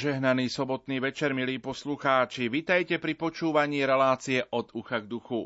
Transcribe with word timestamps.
Požehnaný 0.00 0.48
sobotný 0.48 0.96
večer, 0.96 1.36
milí 1.36 1.60
poslucháči, 1.60 2.48
vitajte 2.48 2.96
pri 2.96 3.20
počúvaní 3.20 3.84
relácie 3.84 4.40
od 4.48 4.72
ucha 4.72 5.04
k 5.04 5.04
duchu. 5.04 5.44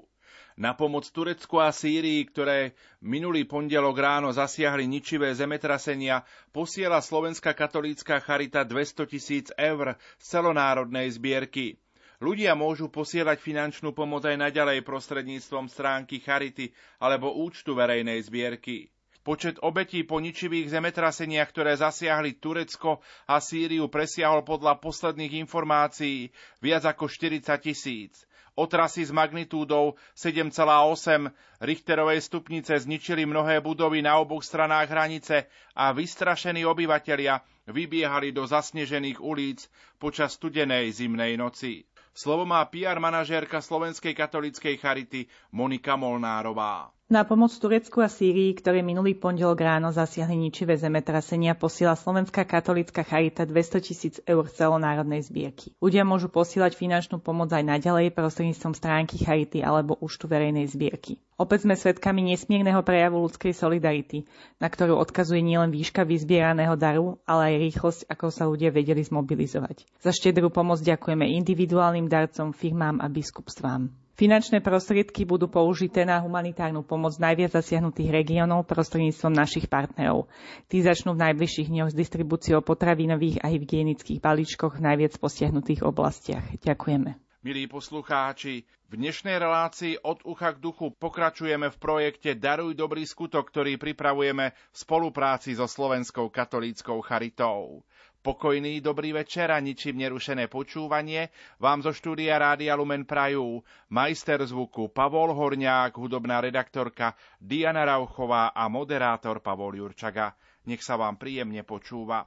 Na 0.55 0.78
pomoc 0.78 1.11
Turecku 1.11 1.58
a 1.58 1.74
Sýrii, 1.74 2.22
ktoré 2.22 2.78
minulý 3.02 3.50
pondelok 3.50 3.98
ráno 3.98 4.30
zasiahli 4.30 4.86
ničivé 4.86 5.34
zemetrasenia, 5.34 6.22
posiela 6.55 7.02
Slovenská 7.02 7.50
katolícka 7.50 8.22
charita 8.22 8.62
200 8.62 9.11
tisíc 9.11 9.50
eur 9.58 9.98
z 10.22 10.27
celonárodnej 10.38 11.11
zbierky. 11.11 11.83
Ľudia 12.22 12.55
môžu 12.55 12.86
posielať 12.94 13.42
finančnú 13.42 13.91
pomoc 13.91 14.22
aj 14.22 14.39
naďalej 14.39 14.86
prostredníctvom 14.86 15.66
stránky 15.66 16.22
Charity 16.22 16.70
alebo 17.02 17.42
účtu 17.42 17.74
verejnej 17.74 18.22
zbierky. 18.22 18.94
Počet 19.25 19.56
obetí 19.64 20.05
po 20.05 20.20
ničivých 20.20 20.69
zemetraseniach, 20.69 21.48
ktoré 21.48 21.72
zasiahli 21.80 22.36
Turecko 22.36 23.00
a 23.25 23.41
Sýriu, 23.41 23.89
presiahol 23.89 24.44
podľa 24.44 24.77
posledných 24.77 25.41
informácií 25.41 26.28
viac 26.61 26.84
ako 26.84 27.08
40 27.08 27.41
tisíc. 27.64 28.28
Otrasy 28.55 29.02
s 29.02 29.11
magnitúdou 29.11 29.98
7,8 30.14 31.27
Richterovej 31.58 32.22
stupnice 32.22 32.78
zničili 32.78 33.27
mnohé 33.27 33.58
budovy 33.58 33.98
na 33.98 34.14
oboch 34.22 34.47
stranách 34.47 34.95
hranice 34.95 35.50
a 35.75 35.91
vystrašení 35.91 36.62
obyvatelia 36.62 37.42
vybiehali 37.67 38.30
do 38.30 38.47
zasnežených 38.47 39.19
ulic 39.19 39.67
počas 39.98 40.39
studenej 40.39 40.86
zimnej 40.95 41.34
noci. 41.34 41.83
Slovo 42.14 42.47
má 42.47 42.62
PR 42.70 43.02
manažérka 43.02 43.58
Slovenskej 43.58 44.14
katolíckej 44.14 44.78
charity 44.78 45.27
Monika 45.50 45.98
Molnárová. 45.98 46.94
Na 47.05 47.20
pomoc 47.20 47.52
Turecku 47.52 48.00
a 48.00 48.08
Sýrii, 48.08 48.56
ktoré 48.56 48.80
minulý 48.80 49.12
pondelok 49.12 49.60
ráno 49.60 49.92
zasiahli 49.92 50.41
ničivé 50.41 50.72
zemetrasenia, 50.80 51.52
posiela 51.52 52.00
Slovenská 52.00 52.48
katolická 52.48 53.05
charita 53.05 53.44
200 53.44 53.84
tisíc 53.84 54.14
eur 54.24 54.48
celonárodnej 54.48 55.20
zbierky. 55.20 55.77
Ľudia 55.84 56.01
môžu 56.08 56.33
posielať 56.33 56.73
finančnú 56.73 57.20
pomoc 57.20 57.52
aj 57.52 57.61
naďalej 57.61 58.08
prostredníctvom 58.08 58.73
stránky 58.73 59.20
charity 59.20 59.61
alebo 59.61 60.01
účtu 60.01 60.33
verejnej 60.33 60.64
zbierky. 60.64 61.20
Opäť 61.36 61.68
sme 61.68 61.77
svedkami 61.77 62.24
nesmierneho 62.24 62.80
prejavu 62.80 63.20
ľudskej 63.20 63.52
solidarity, 63.52 64.24
na 64.56 64.73
ktorú 64.73 64.96
odkazuje 64.96 65.45
nielen 65.45 65.77
výška 65.77 66.08
vyzbieraného 66.08 66.73
daru, 66.80 67.20
ale 67.29 67.52
aj 67.52 67.62
rýchlosť, 67.68 68.00
ako 68.08 68.33
sa 68.33 68.48
ľudia 68.48 68.73
vedeli 68.73 69.05
zmobilizovať. 69.05 69.84
Za 70.00 70.08
štedrú 70.08 70.48
pomoc 70.48 70.80
ďakujeme 70.80 71.36
individuálnym 71.36 72.08
darcom, 72.08 72.56
firmám 72.56 73.05
a 73.05 73.12
biskupstvám. 73.12 74.04
Finančné 74.14 74.63
prostriedky 74.63 75.27
budú 75.27 75.51
použité 75.51 76.07
na 76.07 76.23
humanitárnu 76.23 76.86
pomoc 76.86 77.19
najviac 77.19 77.58
zasiahnutých 77.58 78.14
regiónov 78.14 78.63
prostredníctvom 78.63 79.35
našich 79.35 79.67
partnerov. 79.67 80.30
Tí 80.70 80.86
začnú 80.86 81.19
v 81.19 81.27
najbližších 81.27 81.67
dňoch 81.67 81.91
s 81.91 81.98
distribúciou 81.98 82.63
potravinových 82.63 83.42
a 83.42 83.51
hygienických 83.51 84.23
balíčkoch 84.23 84.79
v 84.79 84.85
najviac 84.86 85.19
postiahnutých 85.19 85.83
oblastiach. 85.83 86.47
Ďakujeme. 86.63 87.19
Milí 87.42 87.67
poslucháči, 87.67 88.63
v 88.89 88.95
dnešnej 88.95 89.36
relácii 89.36 90.01
od 90.07 90.23
ucha 90.23 90.55
k 90.55 90.63
duchu 90.63 90.95
pokračujeme 90.95 91.67
v 91.69 91.77
projekte 91.83 92.39
Daruj 92.39 92.79
dobrý 92.79 93.03
skutok, 93.03 93.51
ktorý 93.51 93.83
pripravujeme 93.83 94.55
v 94.55 94.77
spolupráci 94.79 95.58
so 95.58 95.67
Slovenskou 95.67 96.30
katolíckou 96.30 97.03
charitou. 97.03 97.83
Pokojný 98.24 98.80
dobrý 98.80 99.12
večer 99.12 99.52
a 99.52 99.61
ničím 99.61 100.01
nerušené 100.01 100.48
počúvanie 100.48 101.29
vám 101.61 101.85
zo 101.85 101.92
štúdia 101.92 102.40
Rádia 102.40 102.73
Lumen 102.73 103.05
Prajú 103.05 103.61
majster 103.92 104.40
zvuku 104.40 104.89
Pavol 104.96 105.36
Horňák, 105.36 105.92
hudobná 105.92 106.40
redaktorka 106.40 107.12
Diana 107.36 107.85
Rauchová 107.85 108.57
a 108.57 108.64
moderátor 108.73 109.45
Pavol 109.45 109.77
Jurčaga. 109.77 110.33
Nech 110.64 110.80
sa 110.80 110.96
vám 110.96 111.20
príjemne 111.20 111.68
počúva. 111.68 112.24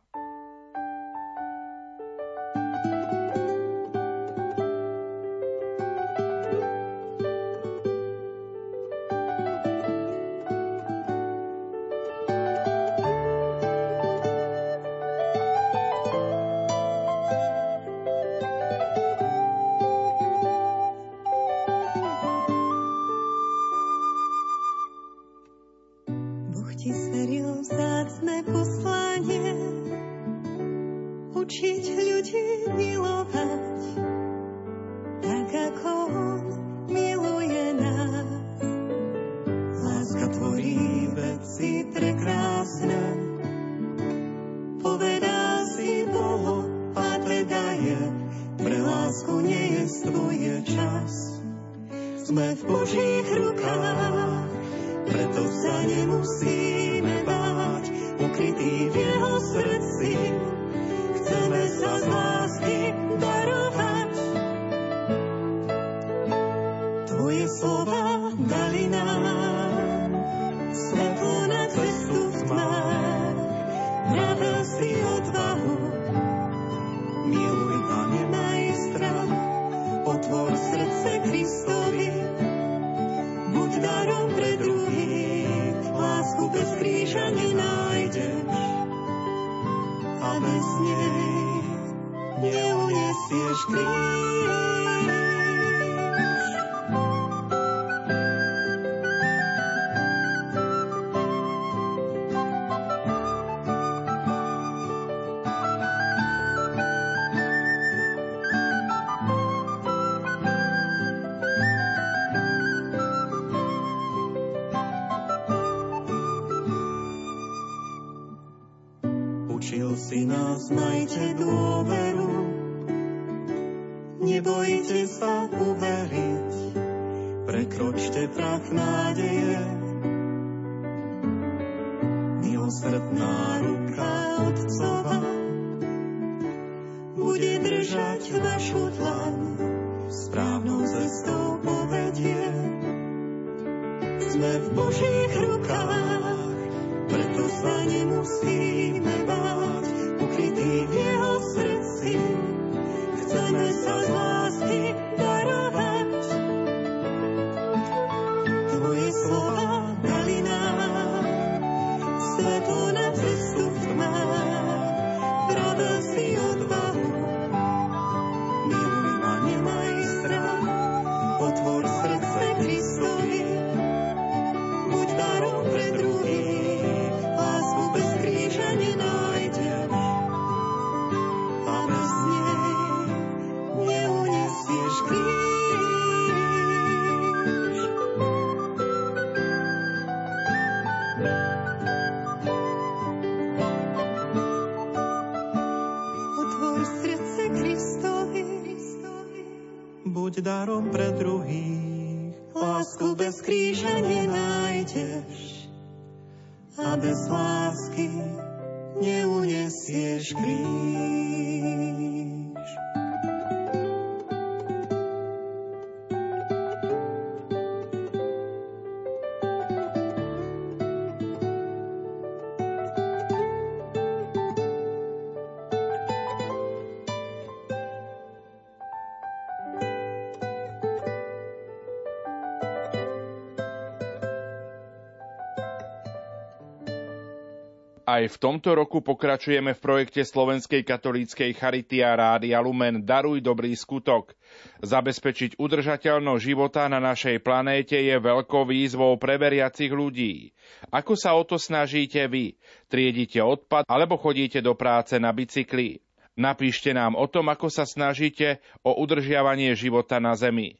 Aj 238.17 238.25
v 238.25 238.41
tomto 238.41 238.73
roku 238.73 239.05
pokračujeme 239.05 239.77
v 239.77 239.83
projekte 239.83 240.25
Slovenskej 240.25 240.81
katolíckej 240.81 241.53
Charity 241.53 242.01
a 242.01 242.17
Rádia 242.17 242.57
Lumen 242.65 243.05
Daruj 243.05 243.45
dobrý 243.45 243.77
skutok. 243.77 244.33
Zabezpečiť 244.81 245.61
udržateľnosť 245.61 246.41
života 246.41 246.89
na 246.89 246.97
našej 246.97 247.45
planéte 247.45 247.93
je 247.93 248.17
veľkou 248.17 248.65
výzvou 248.65 249.21
pre 249.21 249.37
veriacich 249.37 249.93
ľudí. 249.93 250.49
Ako 250.89 251.13
sa 251.13 251.37
o 251.37 251.45
to 251.45 251.61
snažíte 251.61 252.25
vy? 252.25 252.57
Triedite 252.89 253.37
odpad 253.37 253.85
alebo 253.85 254.17
chodíte 254.17 254.65
do 254.65 254.73
práce 254.73 255.13
na 255.21 255.29
bicykli? 255.29 256.01
Napíšte 256.33 256.97
nám 256.97 257.13
o 257.13 257.29
tom, 257.29 257.53
ako 257.53 257.69
sa 257.69 257.85
snažíte 257.85 258.65
o 258.81 258.97
udržiavanie 258.97 259.77
života 259.77 260.17
na 260.17 260.33
Zemi. 260.33 260.73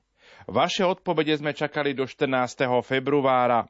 Vaše 0.50 0.82
odpovede 0.90 1.38
sme 1.38 1.54
čakali 1.54 1.94
do 1.94 2.10
14. 2.10 2.66
februára. 2.82 3.70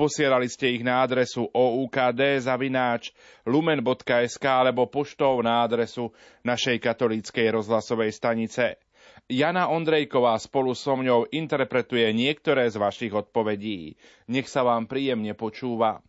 Posielali 0.00 0.48
ste 0.48 0.72
ich 0.72 0.80
na 0.80 1.04
adresu 1.04 1.44
oukd 1.52 2.40
zavináč 2.40 3.12
lumen.sk 3.44 4.40
alebo 4.48 4.88
poštou 4.88 5.44
na 5.44 5.60
adresu 5.60 6.08
našej 6.40 6.80
katolíckej 6.80 7.52
rozhlasovej 7.52 8.08
stanice. 8.08 8.80
Jana 9.28 9.68
Ondrejková 9.68 10.40
spolu 10.40 10.72
so 10.72 10.96
mňou 10.96 11.28
interpretuje 11.28 12.16
niektoré 12.16 12.72
z 12.72 12.80
vašich 12.80 13.12
odpovedí. 13.12 14.00
Nech 14.32 14.48
sa 14.48 14.64
vám 14.64 14.88
príjemne 14.88 15.36
počúva. 15.36 16.00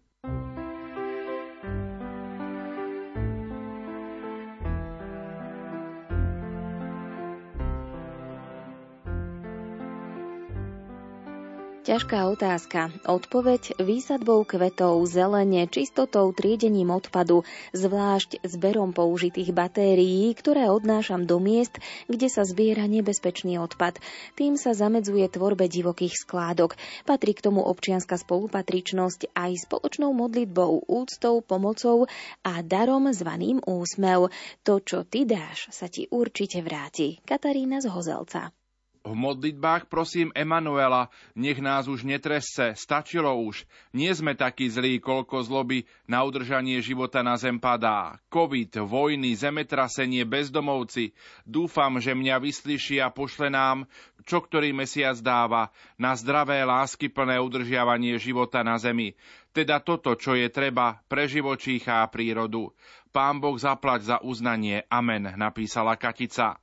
Ťažká 11.91 12.23
otázka. 12.31 12.87
Odpoveď 13.03 13.75
výsadbou 13.75 14.47
kvetov, 14.47 15.03
zelene, 15.11 15.67
čistotou, 15.67 16.31
triedením 16.31 16.87
odpadu, 16.87 17.43
zvlášť 17.75 18.47
zberom 18.47 18.95
použitých 18.95 19.51
batérií, 19.51 20.31
ktoré 20.31 20.71
odnášam 20.71 21.27
do 21.27 21.43
miest, 21.43 21.83
kde 22.07 22.31
sa 22.31 22.47
zbiera 22.47 22.87
nebezpečný 22.87 23.59
odpad. 23.59 23.99
Tým 24.39 24.55
sa 24.55 24.71
zamedzuje 24.71 25.27
tvorbe 25.35 25.67
divokých 25.67 26.15
skládok. 26.15 26.79
Patrí 27.03 27.35
k 27.35 27.51
tomu 27.51 27.59
občianská 27.59 28.15
spolupatričnosť 28.15 29.35
aj 29.35 29.67
spoločnou 29.67 30.15
modlitbou, 30.15 30.87
úctou, 30.87 31.43
pomocou 31.43 32.07
a 32.39 32.63
darom 32.63 33.11
zvaným 33.11 33.59
úsmev. 33.67 34.31
To, 34.63 34.79
čo 34.79 35.03
ty 35.03 35.27
dáš, 35.27 35.67
sa 35.75 35.91
ti 35.91 36.07
určite 36.07 36.63
vráti. 36.63 37.19
Katarína 37.27 37.83
z 37.83 37.91
Hozelca. 37.91 38.60
V 39.01 39.17
modlitbách 39.17 39.89
prosím 39.89 40.29
Emanuela, 40.37 41.09
nech 41.33 41.57
nás 41.57 41.89
už 41.89 42.05
netresce, 42.05 42.77
stačilo 42.77 43.33
už. 43.33 43.65
Nie 43.97 44.13
sme 44.13 44.37
takí 44.37 44.69
zlí, 44.69 45.01
koľko 45.01 45.41
zloby 45.41 45.89
na 46.05 46.21
udržanie 46.21 46.77
života 46.85 47.25
na 47.25 47.33
zem 47.33 47.57
padá. 47.57 48.21
Covid, 48.29 48.85
vojny, 48.85 49.33
zemetrasenie, 49.33 50.21
bezdomovci. 50.21 51.17
Dúfam, 51.49 51.97
že 51.97 52.13
mňa 52.13 52.45
vyslyší 52.45 53.01
a 53.01 53.09
pošle 53.09 53.49
nám, 53.49 53.89
čo 54.21 54.37
ktorý 54.37 54.69
mesiac 54.69 55.17
dáva, 55.17 55.73
na 55.97 56.13
zdravé 56.13 56.61
lásky 56.61 57.09
plné 57.09 57.41
udržiavanie 57.41 58.21
života 58.21 58.61
na 58.61 58.77
zemi. 58.77 59.17
Teda 59.49 59.81
toto, 59.81 60.13
čo 60.13 60.37
je 60.37 60.45
treba 60.53 61.01
pre 61.09 61.25
živočícha 61.25 62.05
a 62.05 62.11
prírodu. 62.11 62.69
Pán 63.09 63.41
Boh 63.41 63.57
zaplať 63.57 64.13
za 64.13 64.17
uznanie. 64.21 64.85
Amen, 64.93 65.25
napísala 65.41 65.97
Katica. 65.97 66.61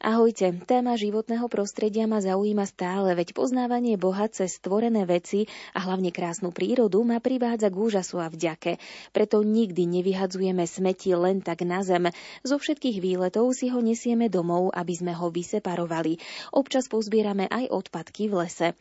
Ahojte, 0.00 0.56
téma 0.64 0.96
životného 0.96 1.44
prostredia 1.52 2.08
ma 2.08 2.24
zaujíma 2.24 2.64
stále, 2.64 3.12
veď 3.12 3.36
poznávanie 3.36 4.00
Boha 4.00 4.32
cez 4.32 4.56
stvorené 4.56 5.04
veci 5.04 5.44
a 5.76 5.84
hlavne 5.84 6.08
krásnu 6.08 6.56
prírodu 6.56 7.04
ma 7.04 7.20
privádza 7.20 7.68
k 7.68 7.76
úžasu 7.76 8.16
a 8.16 8.32
vďake. 8.32 8.80
Preto 9.12 9.44
nikdy 9.44 9.84
nevyhadzujeme 10.00 10.64
smeti 10.64 11.12
len 11.12 11.44
tak 11.44 11.68
na 11.68 11.84
zem. 11.84 12.08
Zo 12.40 12.56
všetkých 12.56 12.96
výletov 12.96 13.52
si 13.52 13.68
ho 13.68 13.76
nesieme 13.84 14.32
domov, 14.32 14.72
aby 14.72 14.96
sme 14.96 15.12
ho 15.12 15.28
vyseparovali. 15.28 16.16
Občas 16.48 16.88
pozbierame 16.88 17.44
aj 17.52 17.68
odpadky 17.68 18.32
v 18.32 18.48
lese. 18.48 18.72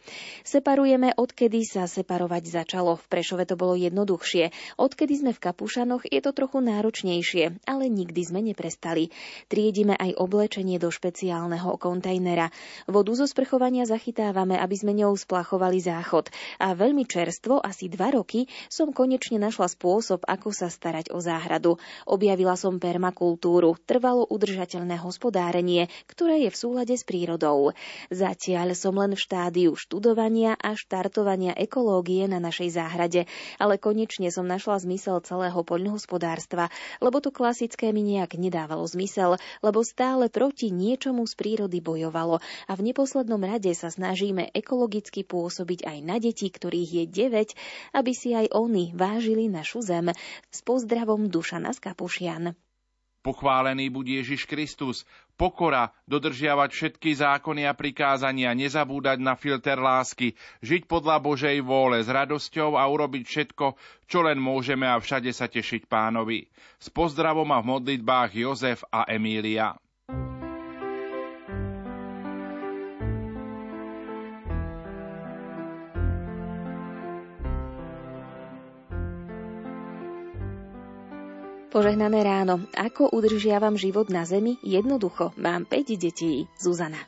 Separujeme, 0.47 1.19
odkedy 1.19 1.67
sa 1.67 1.83
separovať 1.83 2.63
začalo. 2.63 2.95
V 2.95 3.03
Prešove 3.11 3.43
to 3.43 3.59
bolo 3.59 3.75
jednoduchšie. 3.75 4.55
Odkedy 4.79 5.19
sme 5.19 5.31
v 5.35 5.43
Kapušanoch, 5.51 6.07
je 6.07 6.23
to 6.23 6.31
trochu 6.31 6.63
náročnejšie, 6.63 7.67
ale 7.67 7.91
nikdy 7.91 8.21
sme 8.23 8.39
neprestali. 8.39 9.11
Triedime 9.51 9.99
aj 9.99 10.15
oblečenie 10.15 10.79
do 10.79 10.87
špe- 10.87 11.08
špeciálneho 11.09 11.73
kontajnera. 11.81 12.53
Vodu 12.85 13.17
zo 13.17 13.25
sprchovania 13.25 13.89
zachytávame, 13.89 14.61
aby 14.61 14.75
sme 14.77 14.93
ňou 14.93 15.17
splachovali 15.17 15.81
záchod. 15.81 16.29
A 16.61 16.77
veľmi 16.77 17.09
čerstvo, 17.09 17.57
asi 17.57 17.89
dva 17.89 18.13
roky, 18.13 18.45
som 18.69 18.93
konečne 18.93 19.41
našla 19.41 19.73
spôsob, 19.73 20.21
ako 20.29 20.53
sa 20.53 20.69
starať 20.69 21.09
o 21.09 21.17
záhradu. 21.17 21.81
Objavila 22.05 22.53
som 22.53 22.77
permakultúru, 22.77 23.73
trvalo 23.89 24.21
udržateľné 24.29 25.01
hospodárenie, 25.01 25.89
ktoré 26.05 26.45
je 26.45 26.53
v 26.53 26.59
súlade 26.61 26.93
s 26.93 27.01
prírodou. 27.01 27.73
Zatiaľ 28.13 28.77
som 28.77 28.93
len 28.93 29.17
v 29.17 29.23
štádiu 29.25 29.73
študovania 29.73 30.53
a 30.61 30.77
štartovania 30.77 31.57
ekológie 31.57 32.29
na 32.29 32.37
našej 32.37 32.77
záhrade, 32.77 33.25
ale 33.57 33.81
konečne 33.81 34.29
som 34.29 34.45
našla 34.45 34.77
zmysel 34.85 35.25
celého 35.25 35.57
poľnohospodárstva, 35.65 36.69
lebo 37.01 37.17
to 37.17 37.33
klasické 37.33 37.89
mi 37.89 38.05
nejak 38.05 38.37
nedávalo 38.37 38.85
zmysel, 38.85 39.41
lebo 39.65 39.81
stále 39.81 40.29
proti 40.29 40.69
nie 40.69 40.98
niečomu 40.99 41.23
z 41.23 41.39
prírody 41.39 41.79
bojovalo 41.79 42.43
a 42.67 42.71
v 42.75 42.91
neposlednom 42.91 43.39
rade 43.39 43.71
sa 43.71 43.87
snažíme 43.87 44.51
ekologicky 44.51 45.23
pôsobiť 45.23 45.87
aj 45.87 45.97
na 46.03 46.19
deti, 46.19 46.51
ktorých 46.51 46.91
je 46.91 47.05
9, 47.31 47.95
aby 47.95 48.11
si 48.11 48.35
aj 48.35 48.51
oni 48.51 48.91
vážili 48.91 49.47
našu 49.47 49.79
zem. 49.79 50.11
S 50.51 50.59
pozdravom 50.59 51.31
Dušana 51.31 51.71
z 51.71 51.79
Kapušian. 51.79 52.51
Pochválený 53.23 53.87
buď 53.95 54.23
Ježiš 54.23 54.43
Kristus. 54.43 55.07
Pokora, 55.39 55.95
dodržiavať 56.03 56.67
všetky 56.67 57.15
zákony 57.15 57.63
a 57.63 57.71
prikázania, 57.71 58.51
nezabúdať 58.51 59.23
na 59.23 59.39
filter 59.39 59.79
lásky, 59.79 60.35
žiť 60.59 60.83
podľa 60.83 61.23
Božej 61.23 61.63
vôle 61.63 62.03
s 62.03 62.11
radosťou 62.11 62.75
a 62.75 62.83
urobiť 62.91 63.23
všetko, 63.23 63.65
čo 64.03 64.19
len 64.19 64.35
môžeme 64.35 64.83
a 64.83 64.99
všade 64.99 65.31
sa 65.31 65.47
tešiť 65.47 65.87
pánovi. 65.87 66.51
S 66.75 66.91
pozdravom 66.91 67.47
a 67.55 67.63
v 67.63 67.71
modlitbách 67.71 68.35
Jozef 68.35 68.83
a 68.91 69.07
Emília. 69.07 69.79
Požehnané 81.79 82.27
ráno. 82.27 82.67
Ako 82.75 83.07
udržiavam 83.15 83.79
život 83.79 84.11
na 84.11 84.27
Zemi? 84.27 84.59
Jednoducho. 84.59 85.31
Mám 85.39 85.63
5 85.63 85.95
detí. 85.95 86.43
Zuzana. 86.59 86.99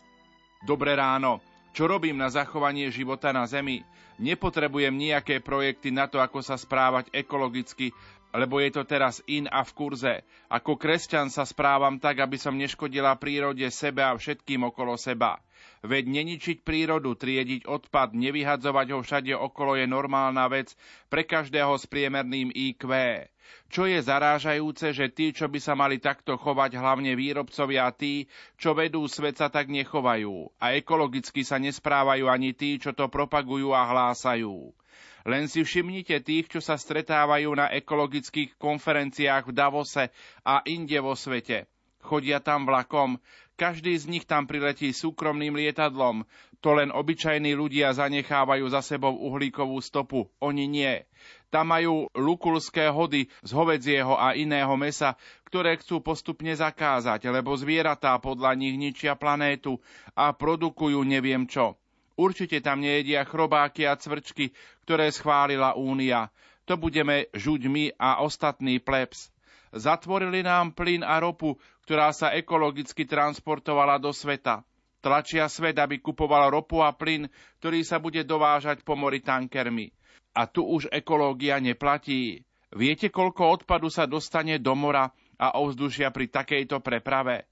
Dobré 0.64 0.96
ráno. 0.96 1.44
Čo 1.76 1.92
robím 1.92 2.16
na 2.16 2.32
zachovanie 2.32 2.88
života 2.88 3.36
na 3.36 3.44
Zemi? 3.52 3.84
Nepotrebujem 4.16 4.96
nejaké 4.96 5.44
projekty 5.44 5.92
na 5.92 6.08
to, 6.08 6.24
ako 6.24 6.40
sa 6.40 6.56
správať 6.56 7.12
ekologicky, 7.12 7.92
lebo 8.32 8.64
je 8.64 8.72
to 8.72 8.88
teraz 8.88 9.20
in 9.28 9.44
a 9.52 9.60
v 9.68 9.76
kurze. 9.76 10.24
Ako 10.48 10.80
kresťan 10.80 11.28
sa 11.28 11.44
správam 11.44 12.00
tak, 12.00 12.24
aby 12.24 12.40
som 12.40 12.56
neškodila 12.56 13.20
prírode, 13.20 13.68
sebe 13.76 14.08
a 14.08 14.16
všetkým 14.16 14.72
okolo 14.72 14.96
seba. 14.96 15.44
Veď 15.82 16.14
neničiť 16.14 16.62
prírodu, 16.62 17.18
triediť 17.18 17.66
odpad, 17.66 18.14
nevyhadzovať 18.14 18.88
ho 18.94 19.00
všade 19.02 19.34
okolo 19.34 19.82
je 19.82 19.90
normálna 19.90 20.46
vec 20.46 20.78
pre 21.10 21.26
každého 21.26 21.74
s 21.74 21.90
priemerným 21.90 22.54
IQ. 22.54 22.86
Čo 23.68 23.90
je 23.90 23.98
zarážajúce, 23.98 24.94
že 24.94 25.10
tí, 25.10 25.34
čo 25.34 25.50
by 25.50 25.60
sa 25.60 25.74
mali 25.74 25.98
takto 25.98 26.38
chovať, 26.38 26.78
hlavne 26.78 27.18
výrobcovia 27.18 27.90
tí, 27.98 28.30
čo 28.62 28.78
vedú 28.78 29.10
svet, 29.10 29.42
sa 29.42 29.50
tak 29.50 29.74
nechovajú. 29.74 30.54
A 30.62 30.78
ekologicky 30.78 31.42
sa 31.42 31.58
nesprávajú 31.58 32.30
ani 32.30 32.54
tí, 32.54 32.78
čo 32.78 32.94
to 32.94 33.10
propagujú 33.10 33.74
a 33.74 33.90
hlásajú. 33.90 34.72
Len 35.26 35.46
si 35.50 35.62
všimnite 35.66 36.22
tých, 36.22 36.50
čo 36.50 36.60
sa 36.62 36.78
stretávajú 36.78 37.54
na 37.58 37.70
ekologických 37.74 38.58
konferenciách 38.58 39.50
v 39.50 39.54
Davose 39.54 40.14
a 40.46 40.62
inde 40.66 40.98
vo 41.02 41.14
svete. 41.18 41.66
chodia 42.02 42.42
tam 42.42 42.66
vlakom, 42.66 43.22
každý 43.62 43.94
z 43.94 44.10
nich 44.10 44.26
tam 44.26 44.50
priletí 44.50 44.90
súkromným 44.90 45.54
lietadlom. 45.54 46.26
To 46.66 46.74
len 46.74 46.90
obyčajní 46.90 47.54
ľudia 47.54 47.94
zanechávajú 47.94 48.66
za 48.74 48.82
sebou 48.82 49.14
uhlíkovú 49.14 49.78
stopu, 49.78 50.26
oni 50.42 50.66
nie. 50.66 51.06
Tam 51.54 51.70
majú 51.70 52.10
lukulské 52.18 52.90
hody 52.90 53.30
z 53.46 53.52
hovedzieho 53.54 54.18
a 54.18 54.34
iného 54.34 54.74
mesa, 54.74 55.14
ktoré 55.46 55.78
chcú 55.78 56.02
postupne 56.02 56.50
zakázať, 56.58 57.30
lebo 57.30 57.54
zvieratá 57.54 58.18
podľa 58.18 58.58
nich 58.58 58.82
ničia 58.82 59.14
planétu 59.14 59.78
a 60.18 60.34
produkujú 60.34 61.06
neviem 61.06 61.46
čo. 61.46 61.78
Určite 62.18 62.66
tam 62.66 62.82
nejedia 62.82 63.22
chrobáky 63.30 63.86
a 63.86 63.94
cvrčky, 63.94 64.54
ktoré 64.86 65.14
schválila 65.14 65.78
Únia. 65.78 66.34
To 66.66 66.78
budeme 66.82 67.30
žuť 67.34 67.62
my 67.70 67.86
a 67.98 68.26
ostatný 68.26 68.82
plebs. 68.82 69.30
Zatvorili 69.72 70.44
nám 70.44 70.76
plyn 70.76 71.00
a 71.00 71.16
ropu, 71.24 71.56
ktorá 71.86 72.14
sa 72.14 72.34
ekologicky 72.34 73.04
transportovala 73.10 73.98
do 73.98 74.14
sveta. 74.14 74.62
Tlačia 75.02 75.50
svet, 75.50 75.82
aby 75.82 75.98
kupoval 75.98 76.54
ropu 76.54 76.86
a 76.86 76.94
plyn, 76.94 77.26
ktorý 77.58 77.82
sa 77.82 77.98
bude 77.98 78.22
dovážať 78.22 78.86
po 78.86 78.94
mori 78.94 79.18
tankermi. 79.18 79.90
A 80.38 80.46
tu 80.46 80.62
už 80.62 80.94
ekológia 80.94 81.58
neplatí. 81.58 82.46
Viete, 82.72 83.10
koľko 83.12 83.62
odpadu 83.62 83.90
sa 83.92 84.06
dostane 84.08 84.62
do 84.62 84.78
mora 84.78 85.10
a 85.42 85.58
ovzdušia 85.58 86.14
pri 86.14 86.30
takejto 86.30 86.80
preprave? 86.80 87.50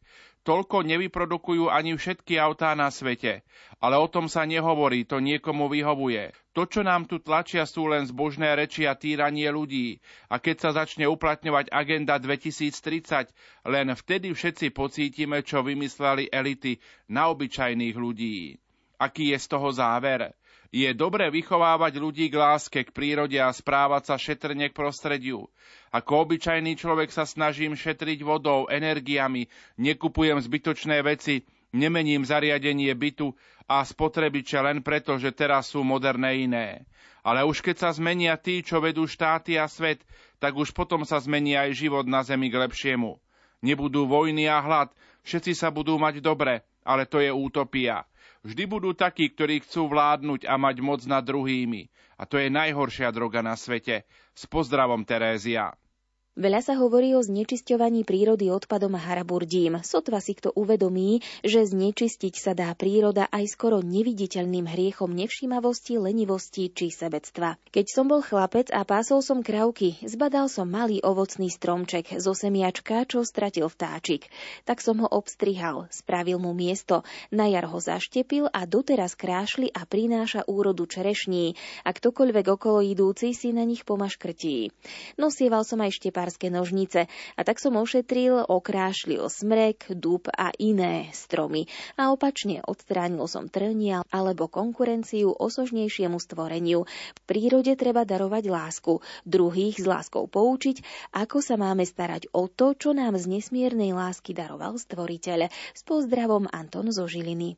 Toľko 0.47 0.87
nevyprodukujú 0.87 1.67
ani 1.67 1.99
všetky 1.99 2.39
autá 2.39 2.71
na 2.71 2.87
svete. 2.87 3.43
Ale 3.83 3.99
o 3.99 4.07
tom 4.07 4.31
sa 4.31 4.47
nehovorí, 4.47 5.03
to 5.03 5.19
niekomu 5.19 5.67
vyhovuje. 5.67 6.31
To, 6.55 6.63
čo 6.63 6.79
nám 6.83 7.11
tu 7.11 7.19
tlačia, 7.19 7.67
sú 7.67 7.91
len 7.91 8.07
zbožné 8.07 8.55
reči 8.55 8.87
a 8.87 8.95
týranie 8.95 9.51
ľudí. 9.51 9.99
A 10.31 10.39
keď 10.39 10.55
sa 10.63 10.69
začne 10.83 11.11
uplatňovať 11.11 11.71
agenda 11.75 12.15
2030, 12.15 13.31
len 13.67 13.87
vtedy 13.93 14.31
všetci 14.31 14.71
pocítime, 14.71 15.43
čo 15.43 15.59
vymysleli 15.59 16.31
elity 16.31 16.79
na 17.11 17.27
obyčajných 17.31 17.95
ľudí. 17.99 18.55
Aký 18.99 19.31
je 19.31 19.37
z 19.39 19.47
toho 19.47 19.71
záver? 19.71 20.38
Je 20.69 20.85
dobre 20.93 21.25
vychovávať 21.33 21.97
ľudí 21.97 22.29
k 22.29 22.37
láske, 22.37 22.85
k 22.85 22.93
prírode 22.93 23.41
a 23.41 23.49
správať 23.49 24.13
sa 24.13 24.15
šetrne 24.21 24.69
k 24.69 24.77
prostrediu. 24.77 25.49
Ako 25.89 26.29
obyčajný 26.29 26.77
človek 26.77 27.09
sa 27.09 27.25
snažím 27.25 27.73
šetriť 27.73 28.21
vodou, 28.21 28.69
energiami, 28.69 29.49
nekupujem 29.81 30.37
zbytočné 30.37 31.01
veci, 31.01 31.41
nemením 31.73 32.21
zariadenie 32.21 32.93
bytu 32.93 33.33
a 33.65 33.81
spotrebiče 33.81 34.61
len 34.61 34.85
preto, 34.85 35.17
že 35.17 35.33
teraz 35.33 35.73
sú 35.73 35.81
moderné 35.81 36.45
iné. 36.45 36.67
Ale 37.25 37.45
už 37.49 37.65
keď 37.65 37.85
sa 37.85 37.89
zmenia 37.89 38.37
tí, 38.37 38.61
čo 38.61 38.77
vedú 38.77 39.09
štáty 39.09 39.57
a 39.57 39.65
svet, 39.65 40.05
tak 40.37 40.53
už 40.53 40.73
potom 40.73 41.01
sa 41.01 41.17
zmení 41.17 41.57
aj 41.57 41.77
život 41.77 42.05
na 42.05 42.21
zemi 42.21 42.53
k 42.53 42.61
lepšiemu. 42.61 43.17
Nebudú 43.65 44.05
vojny 44.05 44.45
a 44.45 44.61
hlad, 44.61 44.93
všetci 45.25 45.51
sa 45.57 45.73
budú 45.73 45.97
mať 45.97 46.21
dobre, 46.21 46.61
ale 46.85 47.09
to 47.09 47.19
je 47.19 47.33
útopia. 47.33 48.08
Vždy 48.39 48.63
budú 48.71 48.95
takí, 48.95 49.27
ktorí 49.27 49.59
chcú 49.67 49.91
vládnuť 49.91 50.47
a 50.47 50.55
mať 50.55 50.79
moc 50.79 51.03
nad 51.03 51.19
druhými. 51.19 51.91
A 52.15 52.23
to 52.23 52.39
je 52.39 52.47
najhoršia 52.47 53.11
droga 53.11 53.43
na 53.43 53.59
svete. 53.59 54.07
S 54.31 54.47
pozdravom 54.47 55.03
Terézia. 55.03 55.75
Veľa 56.39 56.63
sa 56.63 56.79
hovorí 56.79 57.11
o 57.11 57.19
znečisťovaní 57.19 58.07
prírody 58.07 58.47
odpadom 58.47 58.95
a 58.95 59.01
haraburdím. 59.03 59.83
Sotva 59.83 60.23
si 60.23 60.31
kto 60.31 60.55
uvedomí, 60.55 61.19
že 61.43 61.67
znečistiť 61.67 62.39
sa 62.39 62.55
dá 62.55 62.71
príroda 62.79 63.27
aj 63.27 63.59
skoro 63.59 63.83
neviditeľným 63.83 64.63
hriechom 64.63 65.11
nevšímavosti, 65.11 65.99
lenivosti 65.99 66.71
či 66.71 66.95
sebectva. 66.95 67.59
Keď 67.75 67.85
som 67.91 68.07
bol 68.07 68.23
chlapec 68.23 68.71
a 68.71 68.87
pásol 68.87 69.19
som 69.19 69.43
kravky, 69.43 69.99
zbadal 69.99 70.47
som 70.47 70.63
malý 70.71 71.03
ovocný 71.03 71.51
stromček 71.51 72.15
zo 72.23 72.31
semiačka, 72.31 73.03
čo 73.03 73.27
stratil 73.27 73.67
vtáčik. 73.67 74.31
Tak 74.63 74.79
som 74.79 75.03
ho 75.03 75.11
obstrihal, 75.11 75.91
spravil 75.91 76.39
mu 76.39 76.55
miesto, 76.55 77.03
na 77.35 77.51
jar 77.51 77.67
ho 77.67 77.83
zaštepil 77.83 78.47
a 78.47 78.63
doteraz 78.63 79.11
krášli 79.19 79.75
a 79.75 79.83
prináša 79.83 80.47
úrodu 80.47 80.87
čerešní 80.87 81.59
a 81.83 81.91
ktokoľvek 81.91 82.47
okolo 82.47 82.79
idúci 82.79 83.35
si 83.35 83.51
na 83.51 83.67
nich 83.67 83.83
pomaškrtí. 83.83 84.71
Nosieval 85.19 85.67
som 85.67 85.83
aj 85.83 85.99
štepár 85.99 86.28
farskej 86.29 86.53
nožnice 86.53 87.09
a 87.09 87.41
tak 87.41 87.57
som 87.57 87.73
ošetril, 87.73 88.45
okrášlil 88.45 89.25
smrek, 89.25 89.89
dub 89.97 90.29
a 90.29 90.53
iné 90.61 91.09
stromy 91.09 91.65
a 91.97 92.13
opačne 92.13 92.61
odstránil 92.61 93.25
som 93.25 93.49
trnia 93.49 94.05
alebo 94.13 94.45
konkurenciu 94.45 95.33
osožnejšiemu 95.33 96.21
stvoreniu. 96.21 96.85
V 96.85 97.21
prírode 97.25 97.73
treba 97.73 98.05
darovať 98.05 98.45
lásku, 98.45 99.01
druhých 99.25 99.81
s 99.81 99.85
láskou 99.89 100.29
poučiť, 100.29 101.09
ako 101.17 101.41
sa 101.41 101.57
máme 101.57 101.81
starať 101.81 102.29
o 102.29 102.45
to, 102.45 102.77
čo 102.77 102.93
nám 102.93 103.17
z 103.17 103.25
nesmiernej 103.25 103.97
lásky 103.97 104.37
daroval 104.37 104.77
stvoriteľ. 104.77 105.49
S 105.49 105.81
pozdravom 105.81 106.45
Anton 106.53 106.93
zo 106.93 107.09
Žiliny. 107.09 107.57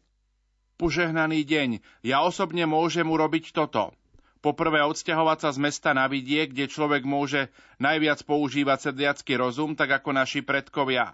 Požehnaný 0.79 1.43
deň. 1.43 1.69
Ja 2.07 2.23
osobne 2.23 2.63
môžem 2.65 3.05
urobiť 3.05 3.51
toto. 3.51 3.93
Poprvé 4.41 4.81
odsťahovať 4.81 5.37
sa 5.37 5.49
z 5.53 5.61
mesta 5.61 5.93
na 5.93 6.09
vidie, 6.09 6.49
kde 6.49 6.65
človek 6.65 7.05
môže 7.05 7.53
najviac 7.77 8.25
používať 8.25 8.89
sedliacký 8.89 9.37
rozum, 9.37 9.77
tak 9.77 10.01
ako 10.01 10.17
naši 10.17 10.41
predkovia. 10.41 11.13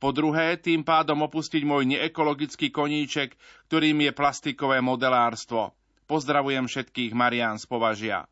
Po 0.00 0.10
druhé, 0.10 0.56
tým 0.56 0.80
pádom 0.82 1.20
opustiť 1.28 1.62
môj 1.68 1.84
neekologický 1.86 2.72
koníček, 2.72 3.36
ktorým 3.68 4.08
je 4.08 4.12
plastikové 4.16 4.80
modelárstvo. 4.80 5.76
Pozdravujem 6.08 6.66
všetkých 6.66 7.12
Marián 7.12 7.60
z 7.60 7.68
Považia. 7.68 8.24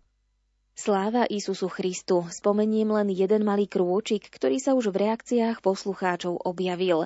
Sláva 0.73 1.29
Isusu 1.29 1.69
Christu. 1.69 2.25
Spomeniem 2.33 2.89
len 2.89 3.13
jeden 3.13 3.45
malý 3.45 3.69
krôčik, 3.69 4.33
ktorý 4.33 4.57
sa 4.57 4.73
už 4.73 4.89
v 4.89 5.05
reakciách 5.05 5.61
poslucháčov 5.61 6.41
objavil. 6.49 7.05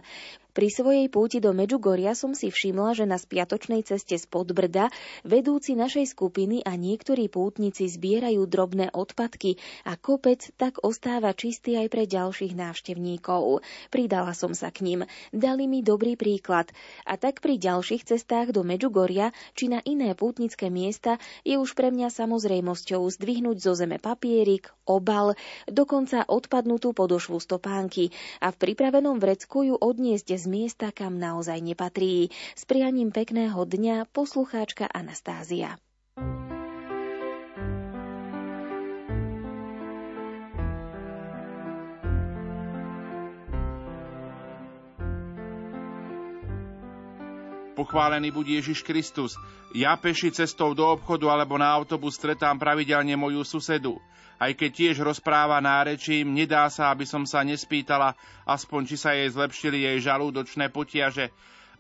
Pri 0.54 0.70
svojej 0.70 1.11
púti 1.11 1.42
do 1.42 1.50
Medžugoria 1.50 2.14
som 2.14 2.30
si 2.30 2.46
všimla, 2.46 2.94
že 2.94 3.11
na 3.11 3.18
spiatočnej 3.18 3.82
ceste 3.82 4.14
z 4.14 4.23
Podbrda 4.30 4.87
vedúci 5.26 5.75
našej 5.75 6.14
skupiny 6.14 6.62
a 6.62 6.78
niektorí 6.78 7.26
pútnici 7.26 7.90
zbierajú 7.90 8.46
drobné 8.46 8.94
odpadky 8.94 9.58
a 9.82 9.99
kopec 9.99 10.46
tak 10.54 10.78
ostáva 10.87 11.34
čistý 11.34 11.75
aj 11.75 11.90
pre 11.90 12.06
ďalších 12.06 12.54
návštevníkov. 12.54 13.66
Pridala 13.90 14.30
som 14.30 14.54
sa 14.54 14.70
k 14.70 14.87
ním. 14.87 15.00
Dali 15.34 15.66
mi 15.66 15.82
dobrý 15.82 16.14
príklad. 16.14 16.70
A 17.02 17.18
tak 17.18 17.42
pri 17.42 17.58
ďalších 17.58 18.14
cestách 18.14 18.54
do 18.54 18.62
Medžugoria 18.62 19.34
či 19.58 19.66
na 19.66 19.82
iné 19.82 20.14
pútnické 20.14 20.70
miesta 20.70 21.18
je 21.42 21.58
už 21.58 21.75
pre 21.75 21.90
mňa 21.90 22.14
samozrejmosťou 22.14 23.02
zdvihnúť 23.02 23.58
zo 23.58 23.75
zeme 23.75 23.99
papierik, 23.99 24.70
obal, 24.87 25.34
dokonca 25.66 26.23
odpadnutú 26.30 26.94
podošvu 26.94 27.42
stopánky 27.42 28.14
a 28.38 28.54
v 28.54 28.61
pripravenom 28.62 29.18
vrecku 29.18 29.66
ju 29.66 29.75
odniesť 29.75 30.43
miesta, 30.46 30.94
kam 30.94 31.18
naozaj 31.20 31.60
nepatrí. 31.60 32.32
S 32.54 32.62
prianím 32.64 33.10
pekného 33.10 33.58
dňa 33.64 34.08
poslucháčka 34.12 34.88
Anastázia. 34.88 35.76
Pochválený 47.74 48.30
buď 48.30 48.62
Ježiš 48.62 48.86
Kristus. 48.86 49.34
Ja 49.74 49.98
peši 49.98 50.30
cestou 50.30 50.72
do 50.72 50.86
obchodu 50.88 51.26
alebo 51.28 51.58
na 51.58 51.68
autobus 51.74 52.14
stretám 52.14 52.56
pravidelne 52.56 53.18
moju 53.18 53.42
susedu. 53.42 53.98
Aj 54.38 54.53
keď 54.53 54.71
tiež 54.71 54.97
rozpráva 55.00 55.62
nárečím, 55.62 56.35
nedá 56.35 56.67
sa, 56.69 56.91
aby 56.91 57.07
som 57.07 57.23
sa 57.25 57.47
nespýtala, 57.47 58.19
aspoň 58.45 58.81
či 58.91 58.97
sa 58.99 59.14
jej 59.14 59.31
zlepšili 59.31 59.87
jej 59.87 59.99
žalúdočné 60.03 60.69
potiaže. 60.75 61.31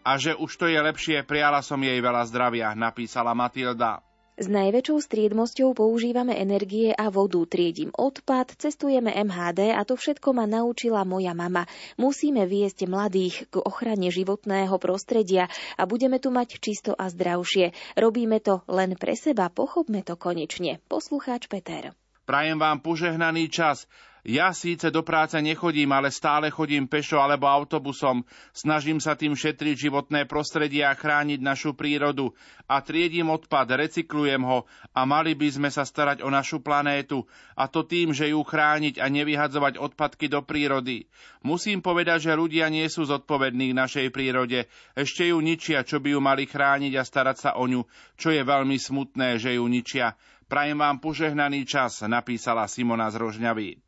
A 0.04 0.20
že 0.20 0.36
už 0.36 0.50
to 0.60 0.66
je 0.68 0.76
lepšie, 0.76 1.24
prijala 1.24 1.64
som 1.64 1.80
jej 1.80 1.96
veľa 1.96 2.28
zdravia, 2.28 2.76
napísala 2.76 3.32
Matilda. 3.32 4.04
S 4.34 4.50
najväčšou 4.50 4.98
striedmosťou 4.98 5.78
používame 5.78 6.34
energie 6.34 6.90
a 6.90 7.06
vodu, 7.06 7.38
triedím 7.46 7.94
odpad, 7.94 8.58
cestujeme 8.58 9.14
MHD 9.14 9.70
a 9.70 9.86
to 9.86 9.94
všetko 9.94 10.34
ma 10.34 10.42
naučila 10.42 11.06
moja 11.06 11.30
mama. 11.38 11.70
Musíme 11.94 12.42
viesť 12.42 12.90
mladých 12.90 13.46
k 13.46 13.62
ochrane 13.62 14.10
životného 14.10 14.74
prostredia 14.82 15.46
a 15.78 15.86
budeme 15.86 16.18
tu 16.18 16.34
mať 16.34 16.58
čisto 16.58 16.98
a 16.98 17.06
zdravšie. 17.06 17.94
Robíme 17.94 18.42
to 18.42 18.66
len 18.66 18.98
pre 18.98 19.14
seba, 19.14 19.54
pochopme 19.54 20.02
to 20.02 20.18
konečne. 20.18 20.82
Poslucháč 20.90 21.46
Peter. 21.46 21.94
Prajem 22.24 22.56
vám 22.56 22.80
požehnaný 22.80 23.52
čas. 23.52 23.84
Ja 24.24 24.56
síce 24.56 24.88
do 24.88 25.04
práce 25.04 25.36
nechodím, 25.36 25.92
ale 25.92 26.08
stále 26.08 26.48
chodím 26.48 26.88
pešo 26.88 27.20
alebo 27.20 27.44
autobusom. 27.44 28.24
Snažím 28.56 28.96
sa 28.96 29.12
tým 29.12 29.36
šetriť 29.36 29.76
životné 29.76 30.24
prostredie 30.24 30.80
a 30.80 30.96
chrániť 30.96 31.44
našu 31.44 31.76
prírodu. 31.76 32.32
A 32.64 32.80
triedím 32.80 33.28
odpad, 33.28 33.76
recyklujem 33.76 34.40
ho 34.40 34.64
a 34.96 35.04
mali 35.04 35.36
by 35.36 35.52
sme 35.52 35.68
sa 35.68 35.84
starať 35.84 36.24
o 36.24 36.32
našu 36.32 36.64
planétu. 36.64 37.28
A 37.52 37.68
to 37.68 37.84
tým, 37.84 38.16
že 38.16 38.32
ju 38.32 38.40
chrániť 38.40 38.96
a 38.96 39.12
nevyhadzovať 39.12 39.76
odpadky 39.76 40.32
do 40.32 40.40
prírody. 40.40 41.04
Musím 41.44 41.84
povedať, 41.84 42.32
že 42.32 42.32
ľudia 42.32 42.72
nie 42.72 42.88
sú 42.88 43.04
zodpovední 43.04 43.76
k 43.76 43.78
našej 43.84 44.06
prírode. 44.08 44.72
Ešte 44.96 45.28
ju 45.28 45.36
ničia, 45.44 45.84
čo 45.84 46.00
by 46.00 46.16
ju 46.16 46.20
mali 46.24 46.48
chrániť 46.48 46.96
a 46.96 47.04
starať 47.04 47.36
sa 47.36 47.50
o 47.60 47.68
ňu, 47.68 47.84
čo 48.16 48.32
je 48.32 48.40
veľmi 48.40 48.80
smutné, 48.80 49.36
že 49.36 49.60
ju 49.60 49.68
ničia. 49.68 50.16
Prajem 50.44 50.76
vám 50.76 51.00
požehnaný 51.00 51.64
čas, 51.64 52.04
napísala 52.04 52.68
Simona 52.68 53.08
z 53.08 53.16
Rožňavy. 53.16 53.80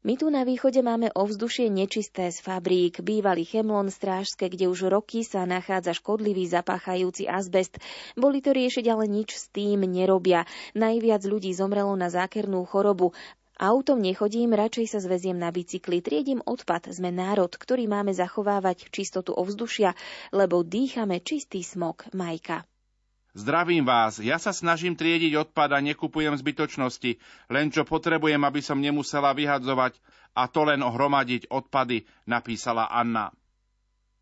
My 0.00 0.16
tu 0.16 0.32
na 0.32 0.48
východe 0.48 0.80
máme 0.80 1.12
ovzdušie 1.12 1.68
nečisté 1.68 2.32
z 2.32 2.40
fabrík, 2.40 3.04
bývalý 3.04 3.44
Chemlon 3.44 3.92
strážske, 3.92 4.48
kde 4.48 4.72
už 4.72 4.88
roky 4.88 5.20
sa 5.20 5.44
nachádza 5.44 5.92
škodlivý 5.92 6.48
zapáchajúci 6.48 7.28
azbest. 7.28 7.76
Boli 8.16 8.40
to 8.40 8.56
riešiť, 8.56 8.88
ale 8.88 9.04
nič 9.04 9.36
s 9.36 9.52
tým 9.52 9.84
nerobia. 9.84 10.48
Najviac 10.72 11.20
ľudí 11.28 11.52
zomrelo 11.52 11.92
na 12.00 12.08
zákernú 12.08 12.64
chorobu. 12.64 13.12
Autom 13.60 14.00
nechodím, 14.00 14.56
radšej 14.56 14.88
sa 14.88 15.04
zveziem 15.04 15.36
na 15.36 15.52
bicykli, 15.52 16.00
triedím 16.00 16.40
odpad. 16.48 16.88
Sme 16.88 17.12
národ, 17.12 17.52
ktorý 17.52 17.84
máme 17.84 18.16
zachovávať 18.16 18.88
čistotu 18.88 19.36
ovzdušia, 19.36 19.92
lebo 20.32 20.64
dýchame 20.64 21.20
čistý 21.20 21.60
smog, 21.60 22.08
Majka. 22.16 22.64
Zdravím 23.30 23.86
vás, 23.86 24.18
ja 24.18 24.42
sa 24.42 24.50
snažím 24.50 24.98
triediť 24.98 25.38
odpad 25.38 25.70
a 25.70 25.78
nekupujem 25.78 26.34
zbytočnosti, 26.34 27.14
len 27.46 27.70
čo 27.70 27.86
potrebujem, 27.86 28.42
aby 28.42 28.58
som 28.58 28.82
nemusela 28.82 29.30
vyhadzovať 29.30 29.94
a 30.34 30.50
to 30.50 30.66
len 30.66 30.82
ohromadiť 30.82 31.46
odpady, 31.46 32.02
napísala 32.26 32.90
Anna. 32.90 33.30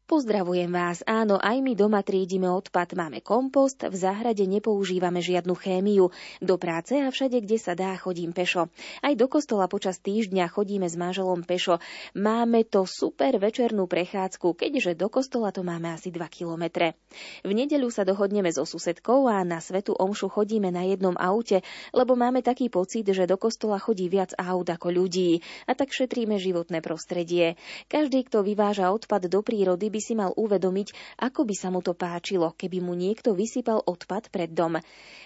Pozdravujem 0.09 0.73
vás. 0.73 1.05
Áno, 1.05 1.37
aj 1.37 1.61
my 1.61 1.77
doma 1.77 2.01
triedime 2.01 2.49
odpad, 2.49 2.97
máme 2.97 3.21
kompost, 3.21 3.85
v 3.85 3.93
záhrade 3.93 4.41
nepoužívame 4.49 5.21
žiadnu 5.21 5.53
chémiu. 5.53 6.09
Do 6.41 6.57
práce 6.57 6.97
a 6.97 7.13
všade, 7.13 7.45
kde 7.45 7.61
sa 7.61 7.77
dá, 7.77 7.93
chodím 8.01 8.33
pešo. 8.33 8.73
Aj 9.05 9.13
do 9.13 9.29
kostola 9.29 9.69
počas 9.69 10.01
týždňa 10.01 10.49
chodíme 10.49 10.89
s 10.89 10.97
manželom 10.97 11.45
pešo. 11.45 11.85
Máme 12.17 12.65
to 12.65 12.89
super 12.89 13.37
večernú 13.37 13.85
prechádzku, 13.85 14.57
keďže 14.57 14.97
do 14.97 15.13
kostola 15.13 15.53
to 15.53 15.61
máme 15.61 15.93
asi 15.93 16.09
2 16.09 16.25
kilometre. 16.33 16.97
V 17.45 17.53
nedeľu 17.53 17.93
sa 17.93 18.09
dohodneme 18.09 18.49
so 18.49 18.65
susedkou 18.65 19.29
a 19.29 19.45
na 19.45 19.61
svetu 19.61 19.93
omšu 19.93 20.33
chodíme 20.33 20.73
na 20.73 20.89
jednom 20.89 21.21
aute, 21.21 21.61
lebo 21.93 22.17
máme 22.17 22.41
taký 22.41 22.73
pocit, 22.73 23.05
že 23.05 23.29
do 23.29 23.37
kostola 23.37 23.77
chodí 23.77 24.09
viac 24.09 24.33
aut 24.41 24.73
ako 24.73 24.89
ľudí. 24.89 25.45
A 25.69 25.77
tak 25.77 25.93
šetríme 25.93 26.41
životné 26.41 26.81
prostredie. 26.81 27.61
Každý, 27.93 28.25
kto 28.25 28.41
vyváža 28.41 28.89
odpad 28.89 29.29
do 29.29 29.45
prírody, 29.45 29.98
by 29.99 30.01
si 30.07 30.15
mal 30.15 30.31
uvedomiť, 30.39 31.19
ako 31.19 31.43
by 31.43 31.55
sa 31.59 31.75
mu 31.75 31.83
to 31.83 31.99
páčilo, 31.99 32.55
keby 32.55 32.79
mu 32.79 32.95
niekto 32.95 33.35
vysypal 33.35 33.83
odpad 33.83 34.31
pred 34.31 34.55
dom. 34.55 34.79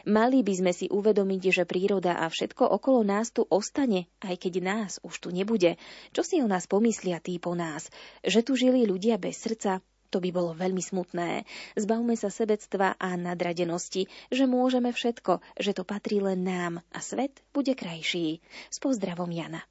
Mali 0.08 0.40
by 0.40 0.54
sme 0.56 0.72
si 0.72 0.88
uvedomiť, 0.88 1.60
že 1.60 1.68
príroda 1.68 2.16
a 2.16 2.32
všetko 2.32 2.64
okolo 2.72 3.04
nás 3.04 3.28
tu 3.36 3.44
ostane, 3.44 4.08
aj 4.24 4.40
keď 4.40 4.64
nás 4.64 4.96
už 5.04 5.12
tu 5.20 5.28
nebude. 5.28 5.76
Čo 6.16 6.24
si 6.24 6.40
o 6.40 6.48
nás 6.48 6.64
pomyslia 6.64 7.20
tí 7.20 7.36
po 7.36 7.52
nás? 7.52 7.92
Že 8.24 8.40
tu 8.40 8.52
žili 8.56 8.88
ľudia 8.88 9.20
bez 9.20 9.44
srdca, 9.44 9.84
to 10.08 10.20
by 10.24 10.32
bolo 10.32 10.56
veľmi 10.56 10.80
smutné. 10.80 11.44
Zbavme 11.76 12.16
sa 12.16 12.32
sebectva 12.32 12.96
a 12.96 13.16
nadradenosti, 13.16 14.08
že 14.32 14.44
môžeme 14.48 14.92
všetko, 14.92 15.44
že 15.60 15.76
to 15.76 15.84
patrí 15.84 16.24
len 16.24 16.48
nám 16.48 16.80
a 16.92 16.98
svet 17.04 17.44
bude 17.52 17.76
krajší. 17.76 18.40
S 18.72 18.76
pozdravom 18.80 19.28
Jana. 19.28 19.64